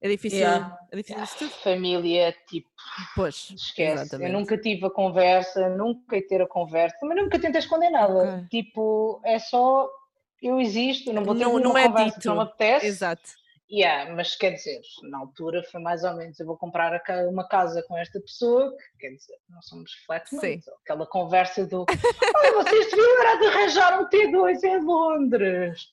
É 0.00 0.08
difícil, 0.08 0.38
Yeah. 0.38 0.78
é 0.92 0.96
difícil 0.96 1.22
isso 1.24 1.38
tudo. 1.38 1.50
Família, 1.50 2.32
tipo, 2.48 2.70
Pois, 3.16 3.50
esquece. 3.50 4.02
exatamente. 4.02 4.32
Eu 4.32 4.38
nunca 4.38 4.56
tive 4.56 4.86
a 4.86 4.90
conversa, 4.90 5.68
nunca 5.68 6.16
ia 6.16 6.26
ter 6.26 6.40
a 6.42 6.46
conversa, 6.46 6.96
mas 7.02 7.16
nunca 7.16 7.40
tentei 7.40 7.58
esconder 7.58 7.90
nada. 7.90 8.36
Ok. 8.36 8.46
Tipo, 8.62 9.20
é 9.24 9.38
só 9.40 9.90
eu 10.40 10.60
existo, 10.60 11.12
não 11.12 11.24
vou 11.24 11.34
ter 11.34 11.42
Não- 11.42 11.58
não 11.58 11.76
é 11.76 11.86
conversa 11.88 12.04
dito. 12.10 12.20
que 12.20 12.26
não 12.28 12.36
me 12.36 12.42
apetece. 12.42 12.86
Exato. 12.86 13.39
Yeah, 13.72 14.12
mas 14.14 14.34
quer 14.34 14.54
dizer, 14.54 14.80
na 15.04 15.18
altura 15.18 15.62
foi 15.70 15.80
mais 15.80 16.02
ou 16.02 16.14
menos, 16.14 16.40
eu 16.40 16.46
vou 16.46 16.56
comprar 16.56 17.00
uma 17.28 17.46
casa 17.46 17.84
com 17.86 17.96
esta 17.96 18.20
pessoa, 18.20 18.74
que 18.92 19.06
quer 19.06 19.14
dizer, 19.14 19.36
não 19.48 19.62
somos 19.62 19.92
flatmates, 20.04 20.66
aquela 20.82 21.06
conversa 21.06 21.64
do 21.64 21.86
ah, 21.88 22.52
vocês 22.64 22.90
deviam 22.90 23.22
era 23.22 23.38
de 23.38 23.46
arranjar 23.46 24.00
um 24.00 24.08
T2 24.08 24.64
em 24.64 24.84
Londres. 24.84 25.86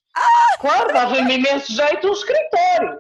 Claro, 0.60 0.92
dava-me 0.92 1.36
imenso 1.36 1.72
jeito 1.72 2.08
um 2.08 2.14
escritório. 2.14 3.00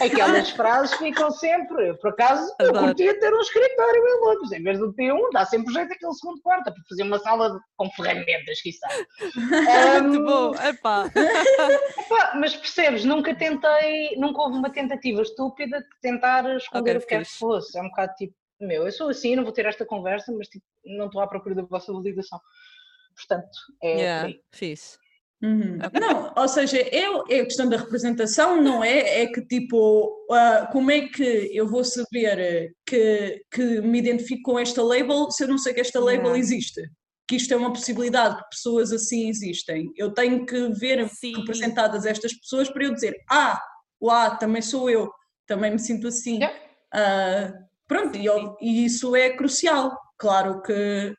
Aquelas 0.00 0.50
frases 0.50 0.96
ficam 0.96 1.30
sempre, 1.30 1.88
eu, 1.90 1.98
por 1.98 2.10
acaso, 2.10 2.54
eu 2.60 2.72
curtia 2.72 3.18
ter 3.18 3.32
um 3.34 3.40
escritório 3.40 4.02
em 4.06 4.20
Londres, 4.24 4.52
em 4.52 4.62
vez 4.62 4.78
do 4.78 4.92
T1, 4.94 5.30
dá 5.32 5.44
sempre 5.44 5.72
jeito 5.72 5.92
aquele 5.92 6.12
segundo 6.14 6.40
quarto, 6.42 6.64
para 6.64 6.74
fazer 6.88 7.02
uma 7.02 7.18
sala 7.18 7.50
de- 7.52 7.58
com 7.76 7.90
ferramentas, 7.90 8.60
quiçá. 8.60 8.88
Muito 9.34 10.20
Ahm, 10.20 10.24
bom, 10.24 10.58
epá. 10.60 11.10
Pá, 12.08 12.32
mas 12.36 12.54
percebes, 12.56 13.04
nunca 13.04 13.34
tentei, 13.34 14.14
nunca 14.16 14.42
houve 14.42 14.58
uma 14.58 14.70
tentativa 14.70 15.22
estúpida 15.22 15.80
de 15.80 15.86
tentar 16.00 16.44
esconder 16.56 16.96
Ok, 16.96 16.96
o 16.96 17.00
que 17.00 17.06
quer 17.06 17.18
que 17.20 17.24
fixe. 17.26 17.38
fosse. 17.38 17.78
É 17.78 17.82
um 17.82 17.88
bocado 17.88 18.14
tipo, 18.14 18.34
meu, 18.60 18.84
eu 18.86 18.92
sou 18.92 19.08
assim, 19.08 19.34
não 19.36 19.42
vou 19.44 19.52
ter 19.52 19.66
esta 19.66 19.84
conversa, 19.84 20.32
mas 20.32 20.48
tipo, 20.48 20.64
não 20.84 21.06
estou 21.06 21.20
à 21.20 21.26
procura 21.26 21.54
da 21.54 21.62
vossa 21.62 21.92
validação. 21.92 22.40
Portanto, 23.16 23.48
é 23.82 23.96
Yeah, 23.96 24.34
fixe. 24.52 24.98
Uhum. 25.44 25.76
Não, 26.00 26.32
ou 26.34 26.48
seja, 26.48 26.78
eu, 26.90 27.20
a 27.20 27.26
questão 27.44 27.68
da 27.68 27.76
representação, 27.76 28.62
não 28.62 28.82
é? 28.82 29.22
É 29.24 29.26
que 29.26 29.44
tipo, 29.44 30.26
ah, 30.32 30.70
como 30.72 30.90
é 30.90 31.02
que 31.08 31.50
eu 31.52 31.68
vou 31.68 31.84
saber 31.84 32.72
que, 32.86 33.42
que 33.52 33.80
me 33.82 33.98
identifico 33.98 34.52
com 34.52 34.58
esta 34.58 34.82
label 34.82 35.30
se 35.30 35.44
eu 35.44 35.48
não 35.48 35.58
sei 35.58 35.74
que 35.74 35.80
esta 35.82 36.00
label 36.00 36.34
existe? 36.34 36.80
Que 37.28 37.36
isto 37.36 37.52
é 37.52 37.56
uma 37.58 37.72
possibilidade, 37.72 38.36
que 38.38 38.48
pessoas 38.52 38.90
assim 38.90 39.28
existem. 39.28 39.90
Eu 39.96 40.14
tenho 40.14 40.46
que 40.46 40.68
ver 40.78 41.06
Sim. 41.10 41.34
representadas 41.36 42.06
estas 42.06 42.32
pessoas 42.32 42.70
para 42.70 42.84
eu 42.84 42.94
dizer, 42.94 43.14
ah, 43.30 43.60
lá, 44.00 44.36
também 44.36 44.62
sou 44.62 44.88
eu, 44.88 45.10
também 45.46 45.72
me 45.72 45.78
sinto 45.78 46.08
assim. 46.08 46.38
Ah, 46.92 47.52
pronto, 47.86 48.16
e, 48.16 48.24
eu- 48.24 48.56
e 48.62 48.84
isso 48.86 49.14
é 49.14 49.30
crucial. 49.36 49.94
Claro 50.16 50.62
que 50.62 51.14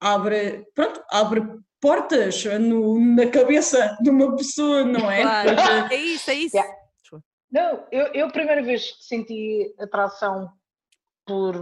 abre, 0.00 0.64
pronto, 0.74 1.02
abre 1.10 1.42
portas 1.82 2.44
no- 2.60 2.98
na 3.16 3.26
cabeça 3.26 3.98
de 4.00 4.08
uma 4.08 4.34
pessoa, 4.36 4.84
não 4.84 5.10
é? 5.10 5.22
Claro, 5.22 5.92
é 5.92 5.96
isso, 5.96 6.30
é 6.30 6.34
isso. 6.34 6.56
Yeah. 6.56 6.74
Não, 7.50 7.86
eu, 7.92 8.06
eu 8.14 8.26
a 8.28 8.30
primeira 8.30 8.62
vez 8.62 8.92
que 8.92 9.04
senti 9.04 9.74
atração 9.78 10.50
por 11.26 11.54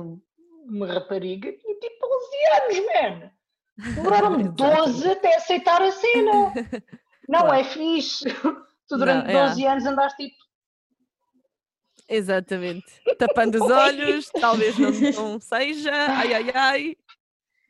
uma 0.65 0.87
rapariga 0.87 1.51
tinha 1.53 1.75
tipo 1.81 2.07
11 2.07 2.63
anos, 2.63 2.87
man. 2.87 3.31
Demoraram-me 3.97 4.43
Exato. 4.55 4.85
12 4.85 5.11
até 5.11 5.35
aceitar 5.37 5.83
a 5.83 5.91
cena. 5.91 6.53
Não 7.29 7.41
Claro. 7.41 7.55
é 7.55 7.65
fixe. 7.65 8.25
Tu 8.89 8.97
durante 8.99 9.33
Não, 9.33 9.41
é. 9.41 9.49
12 9.49 9.65
anos 9.67 9.87
andaste 9.87 10.23
tipo. 10.25 10.37
Exatamente. 12.09 12.85
Tapando 13.19 13.63
os 13.65 13.71
olhos, 13.71 14.31
talvez 14.31 14.77
não, 14.79 14.91
não 14.91 15.41
seja. 15.41 15.91
Ai, 15.93 16.35
ai, 16.35 16.51
ai. 16.55 16.97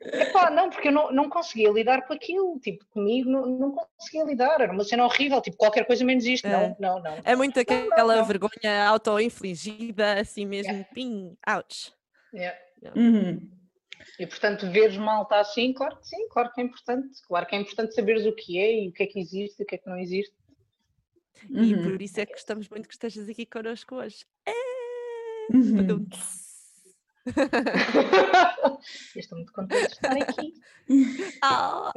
Epá, 0.02 0.50
não, 0.50 0.70
porque 0.70 0.88
eu 0.88 0.92
não, 0.92 1.12
não 1.12 1.28
conseguia 1.28 1.70
lidar 1.70 2.06
com 2.06 2.14
aquilo. 2.14 2.58
Tipo, 2.60 2.86
comigo 2.86 3.30
não, 3.30 3.46
não 3.46 3.72
conseguia 3.72 4.24
lidar. 4.24 4.60
Era 4.60 4.72
uma 4.72 4.82
cena 4.82 5.04
horrível. 5.04 5.42
Tipo, 5.42 5.58
qualquer 5.58 5.86
coisa 5.86 6.04
menos 6.04 6.24
isto. 6.24 6.46
É. 6.46 6.50
Não, 6.50 6.76
não, 6.80 7.02
não. 7.02 7.18
É 7.22 7.36
muito 7.36 7.56
não, 7.56 7.62
aquela 7.62 8.16
não. 8.16 8.24
vergonha 8.24 8.88
auto-infligida, 8.88 10.20
assim 10.20 10.46
mesmo, 10.46 10.86
pim, 10.94 11.36
ouch. 11.46 11.92
Yeah. 12.32 12.58
Uhum. 12.96 13.50
E 14.18 14.26
portanto, 14.26 14.70
veres 14.70 14.96
malta 14.96 15.36
assim, 15.36 15.72
claro 15.72 15.96
que 15.98 16.08
sim, 16.08 16.28
claro 16.28 16.50
que 16.52 16.60
é 16.60 16.64
importante. 16.64 17.20
Claro 17.26 17.46
que 17.46 17.54
é 17.54 17.58
importante 17.58 17.94
saberes 17.94 18.24
o 18.24 18.32
que 18.32 18.58
é 18.58 18.84
e 18.84 18.88
o 18.88 18.92
que 18.92 19.02
é 19.02 19.06
que 19.06 19.18
existe 19.18 19.60
e 19.60 19.62
o 19.62 19.66
que 19.66 19.74
é 19.74 19.78
que 19.78 19.88
não 19.88 19.98
existe. 19.98 20.34
E 21.48 21.74
Uhum. 21.74 21.82
por 21.82 22.02
isso 22.02 22.20
é 22.20 22.26
que 22.26 22.32
gostamos 22.32 22.68
muito 22.68 22.86
que 22.88 22.94
estejas 22.94 23.28
aqui 23.28 23.46
connosco 23.46 23.96
hoje. 23.96 24.24
É. 24.46 24.52
Uhum. 25.54 26.06
Estou 29.16 29.38
muito 29.38 29.52
contente 29.52 29.86
de 29.86 29.92
estar 29.92 30.16
aqui. 30.16 30.54
Ah. 31.40 31.92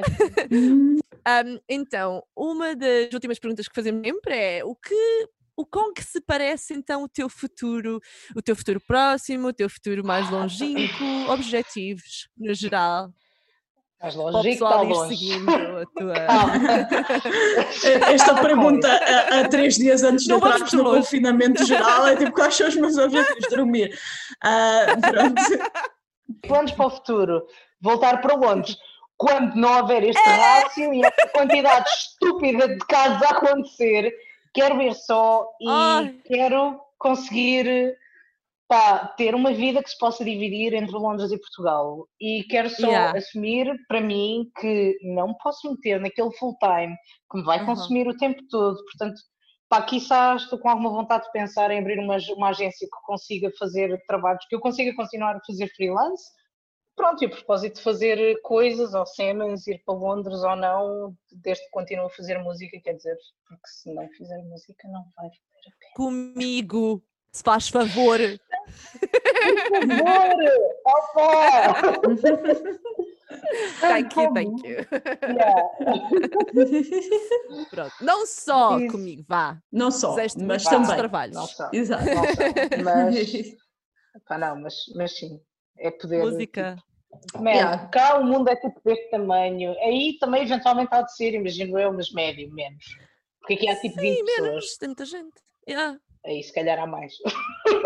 Uhum. 0.52 1.00
Ahm, 1.26 1.58
então, 1.68 2.24
uma 2.36 2.76
das 2.76 3.12
últimas 3.12 3.40
perguntas 3.40 3.68
que 3.68 3.74
fazemos 3.74 4.06
sempre 4.06 4.36
é 4.36 4.64
o 4.64 4.76
que 4.76 5.28
o 5.56 5.66
com 5.66 5.92
que 5.92 6.04
se 6.04 6.22
parece 6.22 6.74
então 6.74 7.04
o 7.04 7.10
teu 7.10 7.30
futuro, 7.30 8.00
o 8.36 8.42
teu 8.42 8.56
futuro 8.56 8.80
próximo, 8.80 9.48
o 9.48 9.54
teu 9.54 9.70
futuro 9.70 10.06
mais 10.06 10.30
longínquo, 10.30 11.04
objetivos 11.30 12.28
no 12.38 12.54
geral, 12.54 13.12
Estás 14.04 14.16
para 14.16 14.26
o 14.26 14.32
longe, 14.32 14.50
está 14.50 14.66
pessoal 14.68 14.86
ir 14.86 14.90
longe. 14.94 15.16
seguindo 15.16 15.78
a 15.78 15.86
tua. 15.98 16.14
Esta 18.14 18.36
pergunta 18.36 18.88
a, 18.92 19.40
a 19.42 19.48
três 19.48 19.76
dias 19.76 20.04
antes 20.04 20.26
de 20.26 20.34
entrarmos 20.34 20.74
no 20.74 20.84
longe. 20.84 20.98
confinamento 21.00 21.64
geral 21.66 22.08
é 22.08 22.16
tipo, 22.18 22.34
quais 22.34 22.54
são 22.56 22.68
os 22.68 22.76
meus 22.76 22.98
objetivos? 22.98 23.48
Dormir. 23.50 23.98
Pronto. 25.02 25.42
Planos 26.48 26.72
para 26.74 26.88
o 26.88 26.90
futuro. 26.90 27.44
Voltar 27.82 28.20
para 28.22 28.36
Londres. 28.36 28.76
Quando 29.16 29.56
não 29.56 29.78
houver 29.80 30.04
este 30.04 30.22
É. 30.28 30.34
rácio 30.34 30.94
e 30.94 31.06
esta 31.06 31.28
quantidade 31.30 31.88
estúpida 31.90 32.68
de 32.68 32.78
casos 32.80 33.22
a 33.24 33.30
acontecer, 33.30 34.12
quero 34.54 34.82
ir 34.82 34.94
só 34.96 35.48
e 35.62 35.70
Ai. 35.70 36.16
quero 36.26 36.78
conseguir 36.98 37.96
pá, 38.68 39.08
ter 39.18 39.36
uma 39.36 39.54
vida 39.54 39.84
que 39.84 39.90
se 39.90 39.98
possa 39.98 40.24
dividir 40.26 40.74
entre 40.74 40.96
Londres 40.96 41.32
e 41.32 41.40
Portugal. 41.40 42.08
E 42.20 42.44
quero 42.50 42.70
só 42.70 42.88
Yeah. 42.88 43.18
assumir 43.18 43.68
para 43.88 44.02
mim 44.02 44.50
que 44.60 44.98
não 45.04 45.34
posso 45.36 45.70
meter 45.72 46.00
naquele 46.00 46.32
full 46.38 46.56
time 46.60 46.96
que 47.32 47.38
me 47.38 47.44
vai 47.44 47.60
Uhum. 47.60 47.66
consumir 47.68 48.08
o 48.08 48.18
tempo 48.18 48.42
todo. 48.50 48.76
Portanto, 48.86 49.20
pá, 49.70 49.82
quiçá 49.84 50.36
estou 50.36 50.60
com 50.60 50.70
alguma 50.70 50.90
vontade 50.92 51.26
de 51.26 51.32
pensar 51.32 51.72
em 51.72 51.80
abrir 51.80 52.00
uma, 52.00 52.18
uma 52.36 52.50
agência 52.50 52.88
que 52.88 53.06
consiga 53.06 53.52
fazer 53.60 54.02
trabalhos, 54.08 54.46
que 54.48 54.56
eu 54.56 54.60
consiga 54.60 54.96
continuar 54.96 55.36
a 55.36 55.42
fazer 55.46 55.68
freelance. 55.76 56.24
Pronto, 56.96 57.24
e 57.24 57.26
a 57.26 57.30
propósito 57.30 57.78
de 57.78 57.82
fazer 57.82 58.40
coisas 58.44 58.94
ou 58.94 59.04
cenas, 59.06 59.66
ir 59.66 59.82
para 59.84 59.96
Londres 59.96 60.44
ou 60.44 60.56
não, 60.56 61.16
desde 61.32 61.64
que 61.66 61.72
continue 61.72 62.06
a 62.06 62.10
fazer 62.10 62.38
música, 62.38 62.80
quer 62.84 62.94
dizer, 62.94 63.18
porque 63.48 63.68
se 63.68 63.92
não 63.92 64.08
fizer 64.10 64.38
música 64.44 64.88
não 64.90 65.02
vai 65.18 65.28
valer 65.28 65.68
a 65.68 65.72
pena. 65.80 65.92
Comigo, 65.96 67.04
se 67.34 67.44
faz 67.44 67.68
favor. 67.70 68.20
Por 69.00 69.88
favor! 69.88 70.36
Opa! 70.86 71.74
Thank 73.82 74.16
you, 74.20 74.34
thank 74.34 74.68
you. 74.68 74.78
Yeah. 75.24 75.70
Pronto. 77.72 77.94
Não 78.02 78.26
só 78.26 78.80
Isso. 78.80 78.92
comigo, 78.92 79.26
vá. 79.28 79.58
Não 79.72 79.92
só, 79.92 80.12
Fizeste 80.16 80.42
mas 80.44 80.64
também. 80.64 80.96
trabalhos. 80.96 81.36
Não 81.36 81.48
só, 81.48 81.70
Exato. 81.74 82.06
não 82.06 82.24
só, 82.24 82.84
mas, 82.84 83.56
pá, 84.28 84.38
não, 84.38 84.62
mas, 84.62 84.76
mas 84.96 85.18
sim, 85.18 85.40
é 85.80 85.92
poder. 85.92 86.20
Música. 86.24 86.78
Man, 87.36 87.52
Yeah. 87.52 87.88
cá 87.90 88.18
o 88.20 88.24
mundo 88.24 88.48
é 88.50 88.56
tipo 88.56 88.80
deste 88.84 89.10
tamanho. 89.12 89.72
Aí 89.82 90.18
também 90.20 90.44
eventualmente 90.44 90.90
há 90.94 91.02
de 91.04 91.16
ser, 91.16 91.34
imagino 91.36 91.78
eu, 91.78 91.94
mas 91.94 92.12
médio, 92.12 92.52
menos. 92.52 92.84
Porque 93.40 93.54
aqui 93.54 93.70
há 93.70 93.76
tipo 93.80 94.00
20 94.02 94.16
Sim, 94.18 94.26
pessoas. 94.26 94.48
menos, 94.50 94.78
tem 94.78 94.88
muita 94.90 95.06
gente. 95.06 95.34
Yeah, 95.70 95.98
Aí 96.26 96.42
se 96.44 96.54
calhar 96.54 96.80
há 96.80 96.88
mais. 96.88 97.14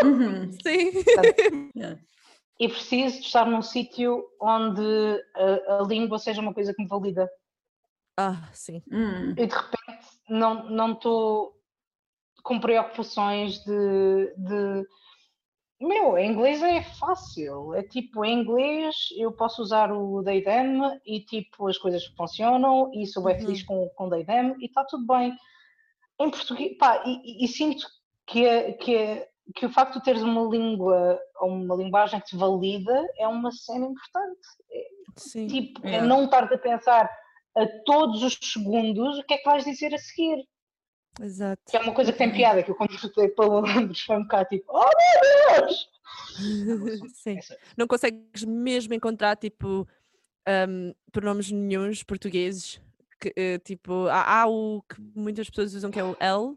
Uhum. 0.04 0.50
sim. 0.62 0.92
Yeah. 1.76 1.98
E 2.60 2.68
preciso 2.68 3.20
de 3.20 3.26
estar 3.26 3.46
num 3.46 3.62
sítio 3.62 4.24
onde 4.40 4.82
a, 5.36 5.78
a 5.78 5.82
língua 5.82 6.18
seja 6.18 6.40
uma 6.40 6.54
coisa 6.54 6.74
que 6.74 6.82
me 6.82 6.88
valida. 6.88 7.28
Ah, 8.16 8.48
sim. 8.52 8.82
Hum. 8.90 9.30
E 9.30 9.46
de 9.46 9.54
repente 9.54 10.06
não 10.28 10.68
não 10.68 10.92
estou 10.92 11.52
com 12.42 12.58
preocupações 12.58 13.62
de, 13.64 14.34
de. 14.36 14.86
Meu, 15.80 16.18
em 16.18 16.32
inglês 16.32 16.60
é 16.62 16.82
fácil. 16.82 17.72
É 17.74 17.82
tipo, 17.84 18.24
em 18.24 18.40
inglês 18.40 18.96
eu 19.16 19.30
posso 19.30 19.62
usar 19.62 19.92
o 19.92 20.22
they 20.24 20.42
them 20.42 20.80
e 21.06 21.20
tipo 21.20 21.68
as 21.68 21.78
coisas 21.78 22.04
funcionam 22.16 22.90
e 22.92 23.06
sou 23.06 23.22
bem 23.22 23.34
Uhum. 23.36 23.40
feliz 23.42 23.62
com, 23.62 23.88
com 23.90 24.10
they 24.10 24.24
them 24.24 24.56
e 24.58 24.66
está 24.66 24.84
tudo 24.84 25.06
bem. 25.06 25.36
Em 26.20 26.30
português, 26.30 26.76
pá, 26.76 27.04
e, 27.06 27.42
e- 27.42 27.44
e 27.44 27.48
sinto 27.48 27.86
que, 28.28 28.44
é- 28.46 28.72
que, 28.72 28.94
é- 28.94 29.28
que 29.54 29.66
o 29.66 29.70
facto 29.70 29.98
de 29.98 30.04
teres 30.04 30.22
uma 30.22 30.42
língua 30.42 31.18
ou 31.40 31.48
uma 31.50 31.74
linguagem 31.74 32.20
que 32.20 32.26
te 32.26 32.36
valida 32.36 33.08
é 33.18 33.26
uma 33.26 33.50
cena 33.50 33.86
importante. 33.86 34.46
Sim. 35.16 35.46
Tipo, 35.46 35.86
é 35.86 36.00
não 36.00 36.24
estar 36.24 36.44
a 36.44 36.58
pensar 36.58 37.10
a 37.56 37.66
todos 37.84 38.22
os 38.22 38.38
segundos 38.40 39.18
o 39.18 39.24
que 39.24 39.34
é 39.34 39.38
que 39.38 39.44
vais 39.48 39.64
dizer 39.64 39.92
a 39.94 39.98
seguir. 39.98 40.44
Exato. 41.20 41.60
Que 41.68 41.76
é 41.76 41.80
uma 41.80 41.94
coisa 41.94 42.12
que 42.12 42.18
tem 42.18 42.30
piada, 42.32 42.62
que 42.62 42.70
eu 42.70 42.74
quando 42.76 42.96
fui 42.98 43.28
para 43.30 43.44
Londres 43.46 44.00
foi 44.02 44.16
um 44.16 44.22
bocado 44.22 44.48
tipo, 44.50 44.66
oh 44.68 44.84
meu 44.84 45.60
Deus! 45.66 45.88
Sim. 47.14 47.38
Não 47.76 47.86
consegues 47.88 48.44
mesmo 48.44 48.94
encontrar 48.94 49.34
tipo 49.36 49.88
um, 50.68 50.94
pronomes 51.10 51.50
nenhuns 51.50 52.02
portugueses 52.02 52.80
que 53.20 53.32
eh, 53.36 53.58
tipo 53.58 54.06
há, 54.06 54.42
há 54.42 54.46
o 54.46 54.80
que 54.82 55.00
muitas 55.16 55.50
pessoas 55.50 55.74
usam 55.74 55.90
que 55.90 55.98
é 55.98 56.04
o 56.04 56.16
L, 56.20 56.54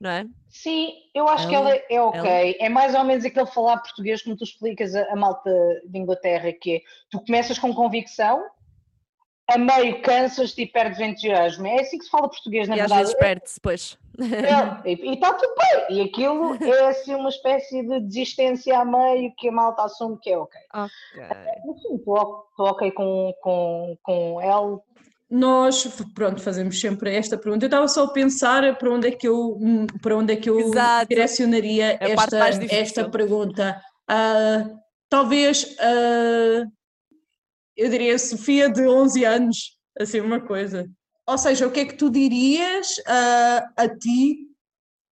não 0.00 0.10
é? 0.10 0.26
Sim, 0.48 0.92
eu 1.14 1.28
acho 1.28 1.48
que 1.48 1.54
Ela- 1.54 1.70
ela 1.76 1.82
é 1.90 2.00
ok. 2.02 2.56
É 2.58 2.68
mais 2.68 2.94
ou 2.94 3.04
menos 3.04 3.24
aquele 3.24 3.46
falar 3.46 3.78
português 3.78 4.22
como 4.22 4.36
tu 4.36 4.44
explicas 4.44 4.94
a, 4.94 5.12
a 5.12 5.16
malta 5.16 5.50
de 5.84 5.98
Inglaterra, 5.98 6.52
que 6.52 6.76
é, 6.76 6.80
tu 7.10 7.20
começas 7.24 7.58
com 7.58 7.72
convicção, 7.74 8.44
a 9.48 9.58
meio 9.58 10.00
cansas-te 10.02 10.62
e 10.62 10.66
perdes 10.66 10.98
entusiasmo. 11.00 11.66
É 11.66 11.80
assim 11.80 11.98
que 11.98 12.04
se 12.04 12.10
fala 12.10 12.28
português, 12.28 12.68
na 12.68 12.76
e 12.76 12.80
às 12.80 12.88
verdade. 12.88 13.00
vezes 13.02 13.14
perde-se 13.18 13.54
depois. 13.56 13.98
É, 14.18 14.90
e 14.90 15.14
está 15.14 15.34
tudo 15.34 15.54
bem. 15.56 15.98
E 15.98 16.00
aquilo 16.02 16.54
é 16.64 16.86
assim 16.88 17.14
uma 17.14 17.28
espécie 17.28 17.82
de 17.86 18.00
desistência 18.00 18.78
a 18.78 18.84
meio 18.84 19.32
que 19.36 19.48
a 19.48 19.52
malta 19.52 19.82
assume 19.84 20.18
que 20.20 20.30
é 20.30 20.38
ok. 20.38 20.60
Ok. 20.74 20.92
Sim, 21.82 21.96
estou 21.96 22.46
ok 22.58 22.90
com, 22.92 23.34
com, 23.40 23.98
com 24.02 24.40
ele. 24.40 24.80
Nós, 25.30 25.86
pronto, 26.12 26.42
fazemos 26.42 26.80
sempre 26.80 27.14
esta 27.14 27.38
pergunta. 27.38 27.64
Eu 27.64 27.68
estava 27.68 27.86
só 27.86 28.04
a 28.04 28.12
pensar 28.12 28.76
para 28.76 28.90
onde 28.90 29.06
é 29.06 29.10
que 29.12 29.28
eu, 29.28 29.56
para 30.02 30.16
onde 30.16 30.32
é 30.32 30.36
que 30.36 30.50
eu 30.50 30.58
Exato. 30.58 31.08
direcionaria 31.08 31.96
É 32.00 32.10
esta, 32.10 32.74
esta 32.74 33.08
pergunta. 33.08 33.80
Ah, 34.08 34.68
talvez, 35.08 35.76
ah, 35.78 36.64
eu 37.76 37.88
diria 37.88 38.18
Sofia 38.18 38.68
de 38.68 38.88
11 38.88 39.24
anos, 39.24 39.78
assim 40.00 40.18
uma 40.18 40.40
coisa. 40.40 40.90
Ou 41.28 41.38
seja, 41.38 41.64
o 41.68 41.70
que 41.70 41.80
é 41.80 41.84
que 41.84 41.96
tu 41.96 42.10
dirias 42.10 42.96
ah, 43.06 43.70
a 43.76 43.88
ti, 43.88 44.48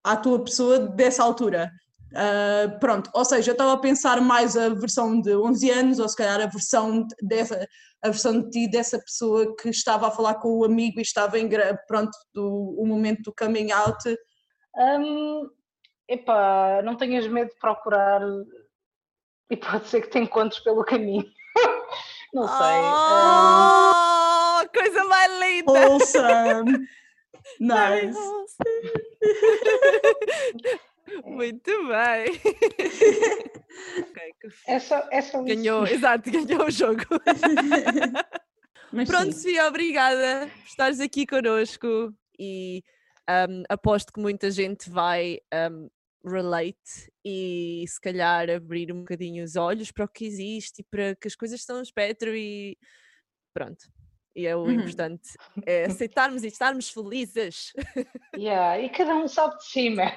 à 0.03 0.17
tua 0.17 0.43
pessoa 0.43 0.79
dessa 0.79 1.23
altura? 1.23 1.71
Ah, 2.13 2.77
pronto, 2.79 3.09
ou 3.13 3.23
seja, 3.23 3.51
eu 3.51 3.53
estava 3.53 3.73
a 3.73 3.77
pensar 3.77 4.19
mais 4.19 4.57
a 4.57 4.69
versão 4.69 5.21
de 5.21 5.35
11 5.35 5.69
anos, 5.69 5.99
ou 5.99 6.09
se 6.09 6.15
calhar 6.15 6.41
a 6.41 6.47
versão 6.47 7.07
dessa, 7.21 7.65
a 8.01 8.09
versão 8.09 8.41
de 8.41 8.49
ti 8.49 8.69
dessa 8.69 8.99
pessoa 8.99 9.55
que 9.55 9.69
estava 9.69 10.07
a 10.07 10.11
falar 10.11 10.35
com 10.35 10.59
o 10.59 10.63
amigo 10.63 10.99
e 10.99 11.01
estava 11.01 11.37
em 11.37 11.49
pronto 11.87 12.17
do 12.33 12.75
o 12.77 12.85
momento 12.85 13.23
do 13.23 13.35
coming 13.35 13.71
out. 13.71 13.97
Hum, 14.75 15.49
epá, 16.07 16.81
não 16.83 16.95
tenhas 16.95 17.27
medo 17.27 17.49
de 17.49 17.59
procurar 17.59 18.21
e 19.49 19.57
pode 19.57 19.87
ser 19.87 20.01
que 20.01 20.09
te 20.09 20.19
encontres 20.19 20.59
pelo 20.63 20.85
caminho. 20.85 21.25
não 22.33 22.47
sei. 22.47 22.77
Oh, 23.73 24.69
coisa 24.73 25.03
mais 25.05 25.39
linda! 25.39 25.73
Very 25.73 26.89
Nice. 27.59 28.19
wholesome. 31.15 31.35
Muito 31.35 31.87
bem. 31.87 32.41
É 34.67 34.75
é 34.75 34.79
só 34.79 35.09
isso. 35.11 35.43
Ganhou, 35.45 35.85
exato, 35.87 36.31
ganhou 36.31 36.65
o 36.65 36.71
jogo. 36.71 37.03
Mas 38.91 39.07
Pronto, 39.07 39.31
sim. 39.31 39.39
Sofia, 39.39 39.67
obrigada 39.67 40.47
por 40.47 40.63
estares 40.65 40.99
aqui 40.99 41.25
connosco 41.25 42.13
e 42.39 42.83
ahm, 43.27 43.63
aposto 43.69 44.11
que 44.11 44.19
muita 44.19 44.49
gente 44.49 44.89
vai 44.89 45.39
ahm, 45.53 45.87
relate 46.25 47.11
e 47.23 47.85
se 47.87 48.01
calhar 48.01 48.49
abrir 48.49 48.91
um 48.91 48.99
bocadinho 48.99 49.43
os 49.43 49.55
olhos 49.55 49.91
para 49.91 50.05
o 50.05 50.07
que 50.07 50.25
existe 50.25 50.81
e 50.81 50.83
para 50.83 51.15
que 51.15 51.27
as 51.27 51.35
coisas 51.35 51.63
são 51.63 51.77
um 51.77 51.83
espectro 51.83 52.35
e 52.35 52.77
pronto. 53.53 53.85
E 54.39 54.47
é 54.47 54.55
o 54.55 54.59
Uhum. 54.59 54.71
importante, 54.71 55.31
é 55.65 55.83
aceitarmos 55.83 56.43
e 56.45 56.47
estarmos 56.47 56.89
felizes. 56.89 57.73
Yeah, 58.37 58.79
e 58.79 58.87
cada 58.89 59.13
um 59.15 59.27
sabe 59.27 59.57
de 59.57 59.65
si, 59.65 59.89
man. 59.89 60.11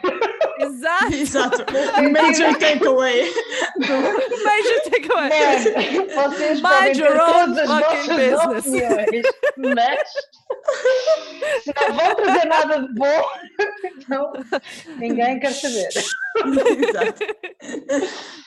Exato! 0.60 1.10
Exato. 1.12 1.64
Major 2.12 2.56
takeaway. 2.56 3.32
Major 3.80 4.80
takeaway! 4.90 5.28
Man, 5.28 6.30
vocês 6.30 6.60
Mind 6.62 6.96
your 6.98 7.20
own 7.20 7.46
todas 7.54 7.58
as 7.58 7.68
fucking 7.68 8.30
vossas 8.30 8.64
business. 8.64 8.66
opiniões, 8.66 9.26
mas 9.74 10.08
se 11.64 11.72
não 11.80 11.96
vão 11.96 12.14
trazer 12.14 12.44
nada 12.46 12.80
de 12.82 12.94
bom, 12.94 13.22
então 13.84 14.32
ninguém 14.98 15.40
quer 15.40 15.50
saber. 15.52 15.88
Exato. 15.88 17.24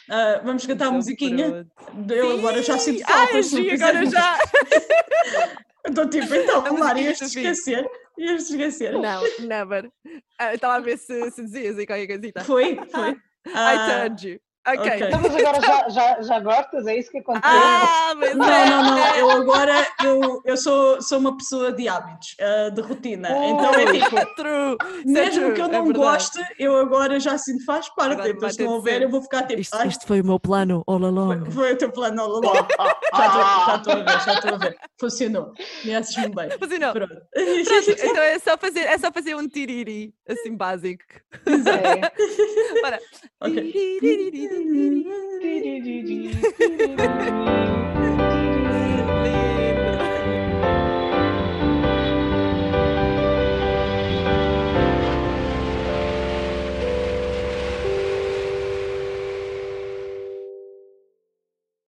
Ah, 0.09 0.39
vamos 0.43 0.65
cantar 0.65 0.87
a 0.87 0.91
musiquinha. 0.91 1.67
pronto. 1.83 2.13
Eu 2.13 2.37
agora 2.37 2.61
já 2.61 2.77
sinto! 2.77 3.03
Ai, 3.07 3.27
falta. 3.27 3.41
Gi, 3.43 3.71
agora 3.71 4.05
já! 4.05 4.37
Estou 5.87 6.09
tipo, 6.09 6.33
então, 6.35 6.61
Lara, 6.61 6.73
musiquinha 6.73 7.01
ias-te 7.09 7.25
esquecer. 7.25 7.89
Ias-te 8.17 8.51
esquecer. 8.53 8.93
Não, 8.93 9.21
never. 9.39 9.91
Estava 10.53 10.75
a 10.75 10.79
ver 10.79 10.97
se, 10.97 11.31
se 11.31 11.43
dizias 11.43 11.77
aí 11.77 11.85
qualquer 11.85 12.07
coisita. 12.07 12.43
Foi, 12.43 12.75
foi. 12.89 13.11
I 13.45 13.51
Ah, 13.53 14.07
told 14.09 14.27
you. 14.27 14.39
Ok. 14.67 14.79
ok. 14.79 15.07
Então, 15.07 15.21
mas 15.21 15.35
agora 15.35 15.61
já, 15.61 15.89
já, 15.89 16.21
já 16.21 16.39
gostas? 16.39 16.87
É 16.87 16.97
isso 16.97 17.11
que 17.11 17.19
aconteceu? 17.19 17.49
Ah, 17.51 18.13
mas 18.17 18.35
Não, 18.35 18.45
é. 18.49 18.69
não, 18.69 18.83
não. 18.83 19.15
Eu 19.15 19.31
agora 19.31 19.87
eu, 20.03 20.41
eu 20.43 20.57
sou, 20.57 21.01
sou 21.01 21.19
uma 21.19 21.37
pessoa 21.37 21.71
de 21.71 21.87
hábitos, 21.87 22.35
ah, 22.39 22.69
de 22.69 22.81
rotina. 22.81 23.29
Então 23.29 23.73
é 23.73 23.85
tipo, 23.91 24.35
True. 24.35 24.77
Isso 25.05 25.17
é 25.17 25.25
mesmo 25.25 25.41
true, 25.41 25.53
que 25.53 25.61
eu 25.61 25.65
é 25.65 25.67
não 25.69 25.85
verdade. 25.85 25.97
goste, 26.05 26.39
eu 26.59 26.75
agora 26.77 27.19
já 27.19 27.37
sinto 27.37 27.63
faz 27.65 27.87
parte. 27.89 28.13
Agora 28.13 28.29
Então, 28.29 28.49
se 28.49 28.63
não 28.63 28.73
houver, 28.73 29.01
eu 29.01 29.09
vou 29.09 29.21
ficar 29.21 29.43
tipo, 29.43 29.61
Isto, 29.61 29.85
isto 29.87 30.07
foi 30.07 30.21
o 30.21 30.25
meu 30.25 30.39
plano 30.39 30.83
all 30.87 31.03
along. 31.05 31.45
foi, 31.45 31.51
foi 31.51 31.73
o 31.73 31.77
teu 31.77 31.91
plano, 31.91 32.23
olha 32.23 32.49
lá. 32.49 32.67
Já 33.15 33.27
estou 33.27 33.43
já 33.65 33.75
estou 33.77 33.93
a 33.93 33.97
ver, 33.97 34.25
já 34.25 34.33
estou 34.33 34.53
a 34.53 34.57
ver. 34.57 34.77
Funcionou. 34.99 35.51
Conheces-me 35.83 36.29
bem. 36.35 36.49
Funcionou. 36.57 36.91
Pronto. 36.93 37.13
Pronto, 37.15 37.25
então 38.03 38.23
é 38.23 38.39
só 38.39 38.57
fazer, 38.57 38.79
é 38.81 38.97
só 38.97 39.11
fazer 39.11 39.35
um 39.35 39.47
tiriri, 39.47 40.13
assim 40.27 40.55
básico. 40.55 41.03
É. 41.45 42.81
Para. 42.81 42.99
Ok. 43.41 43.99
D 44.55 45.45
d 45.63 45.67
d 45.85 45.87
d. 46.07 46.11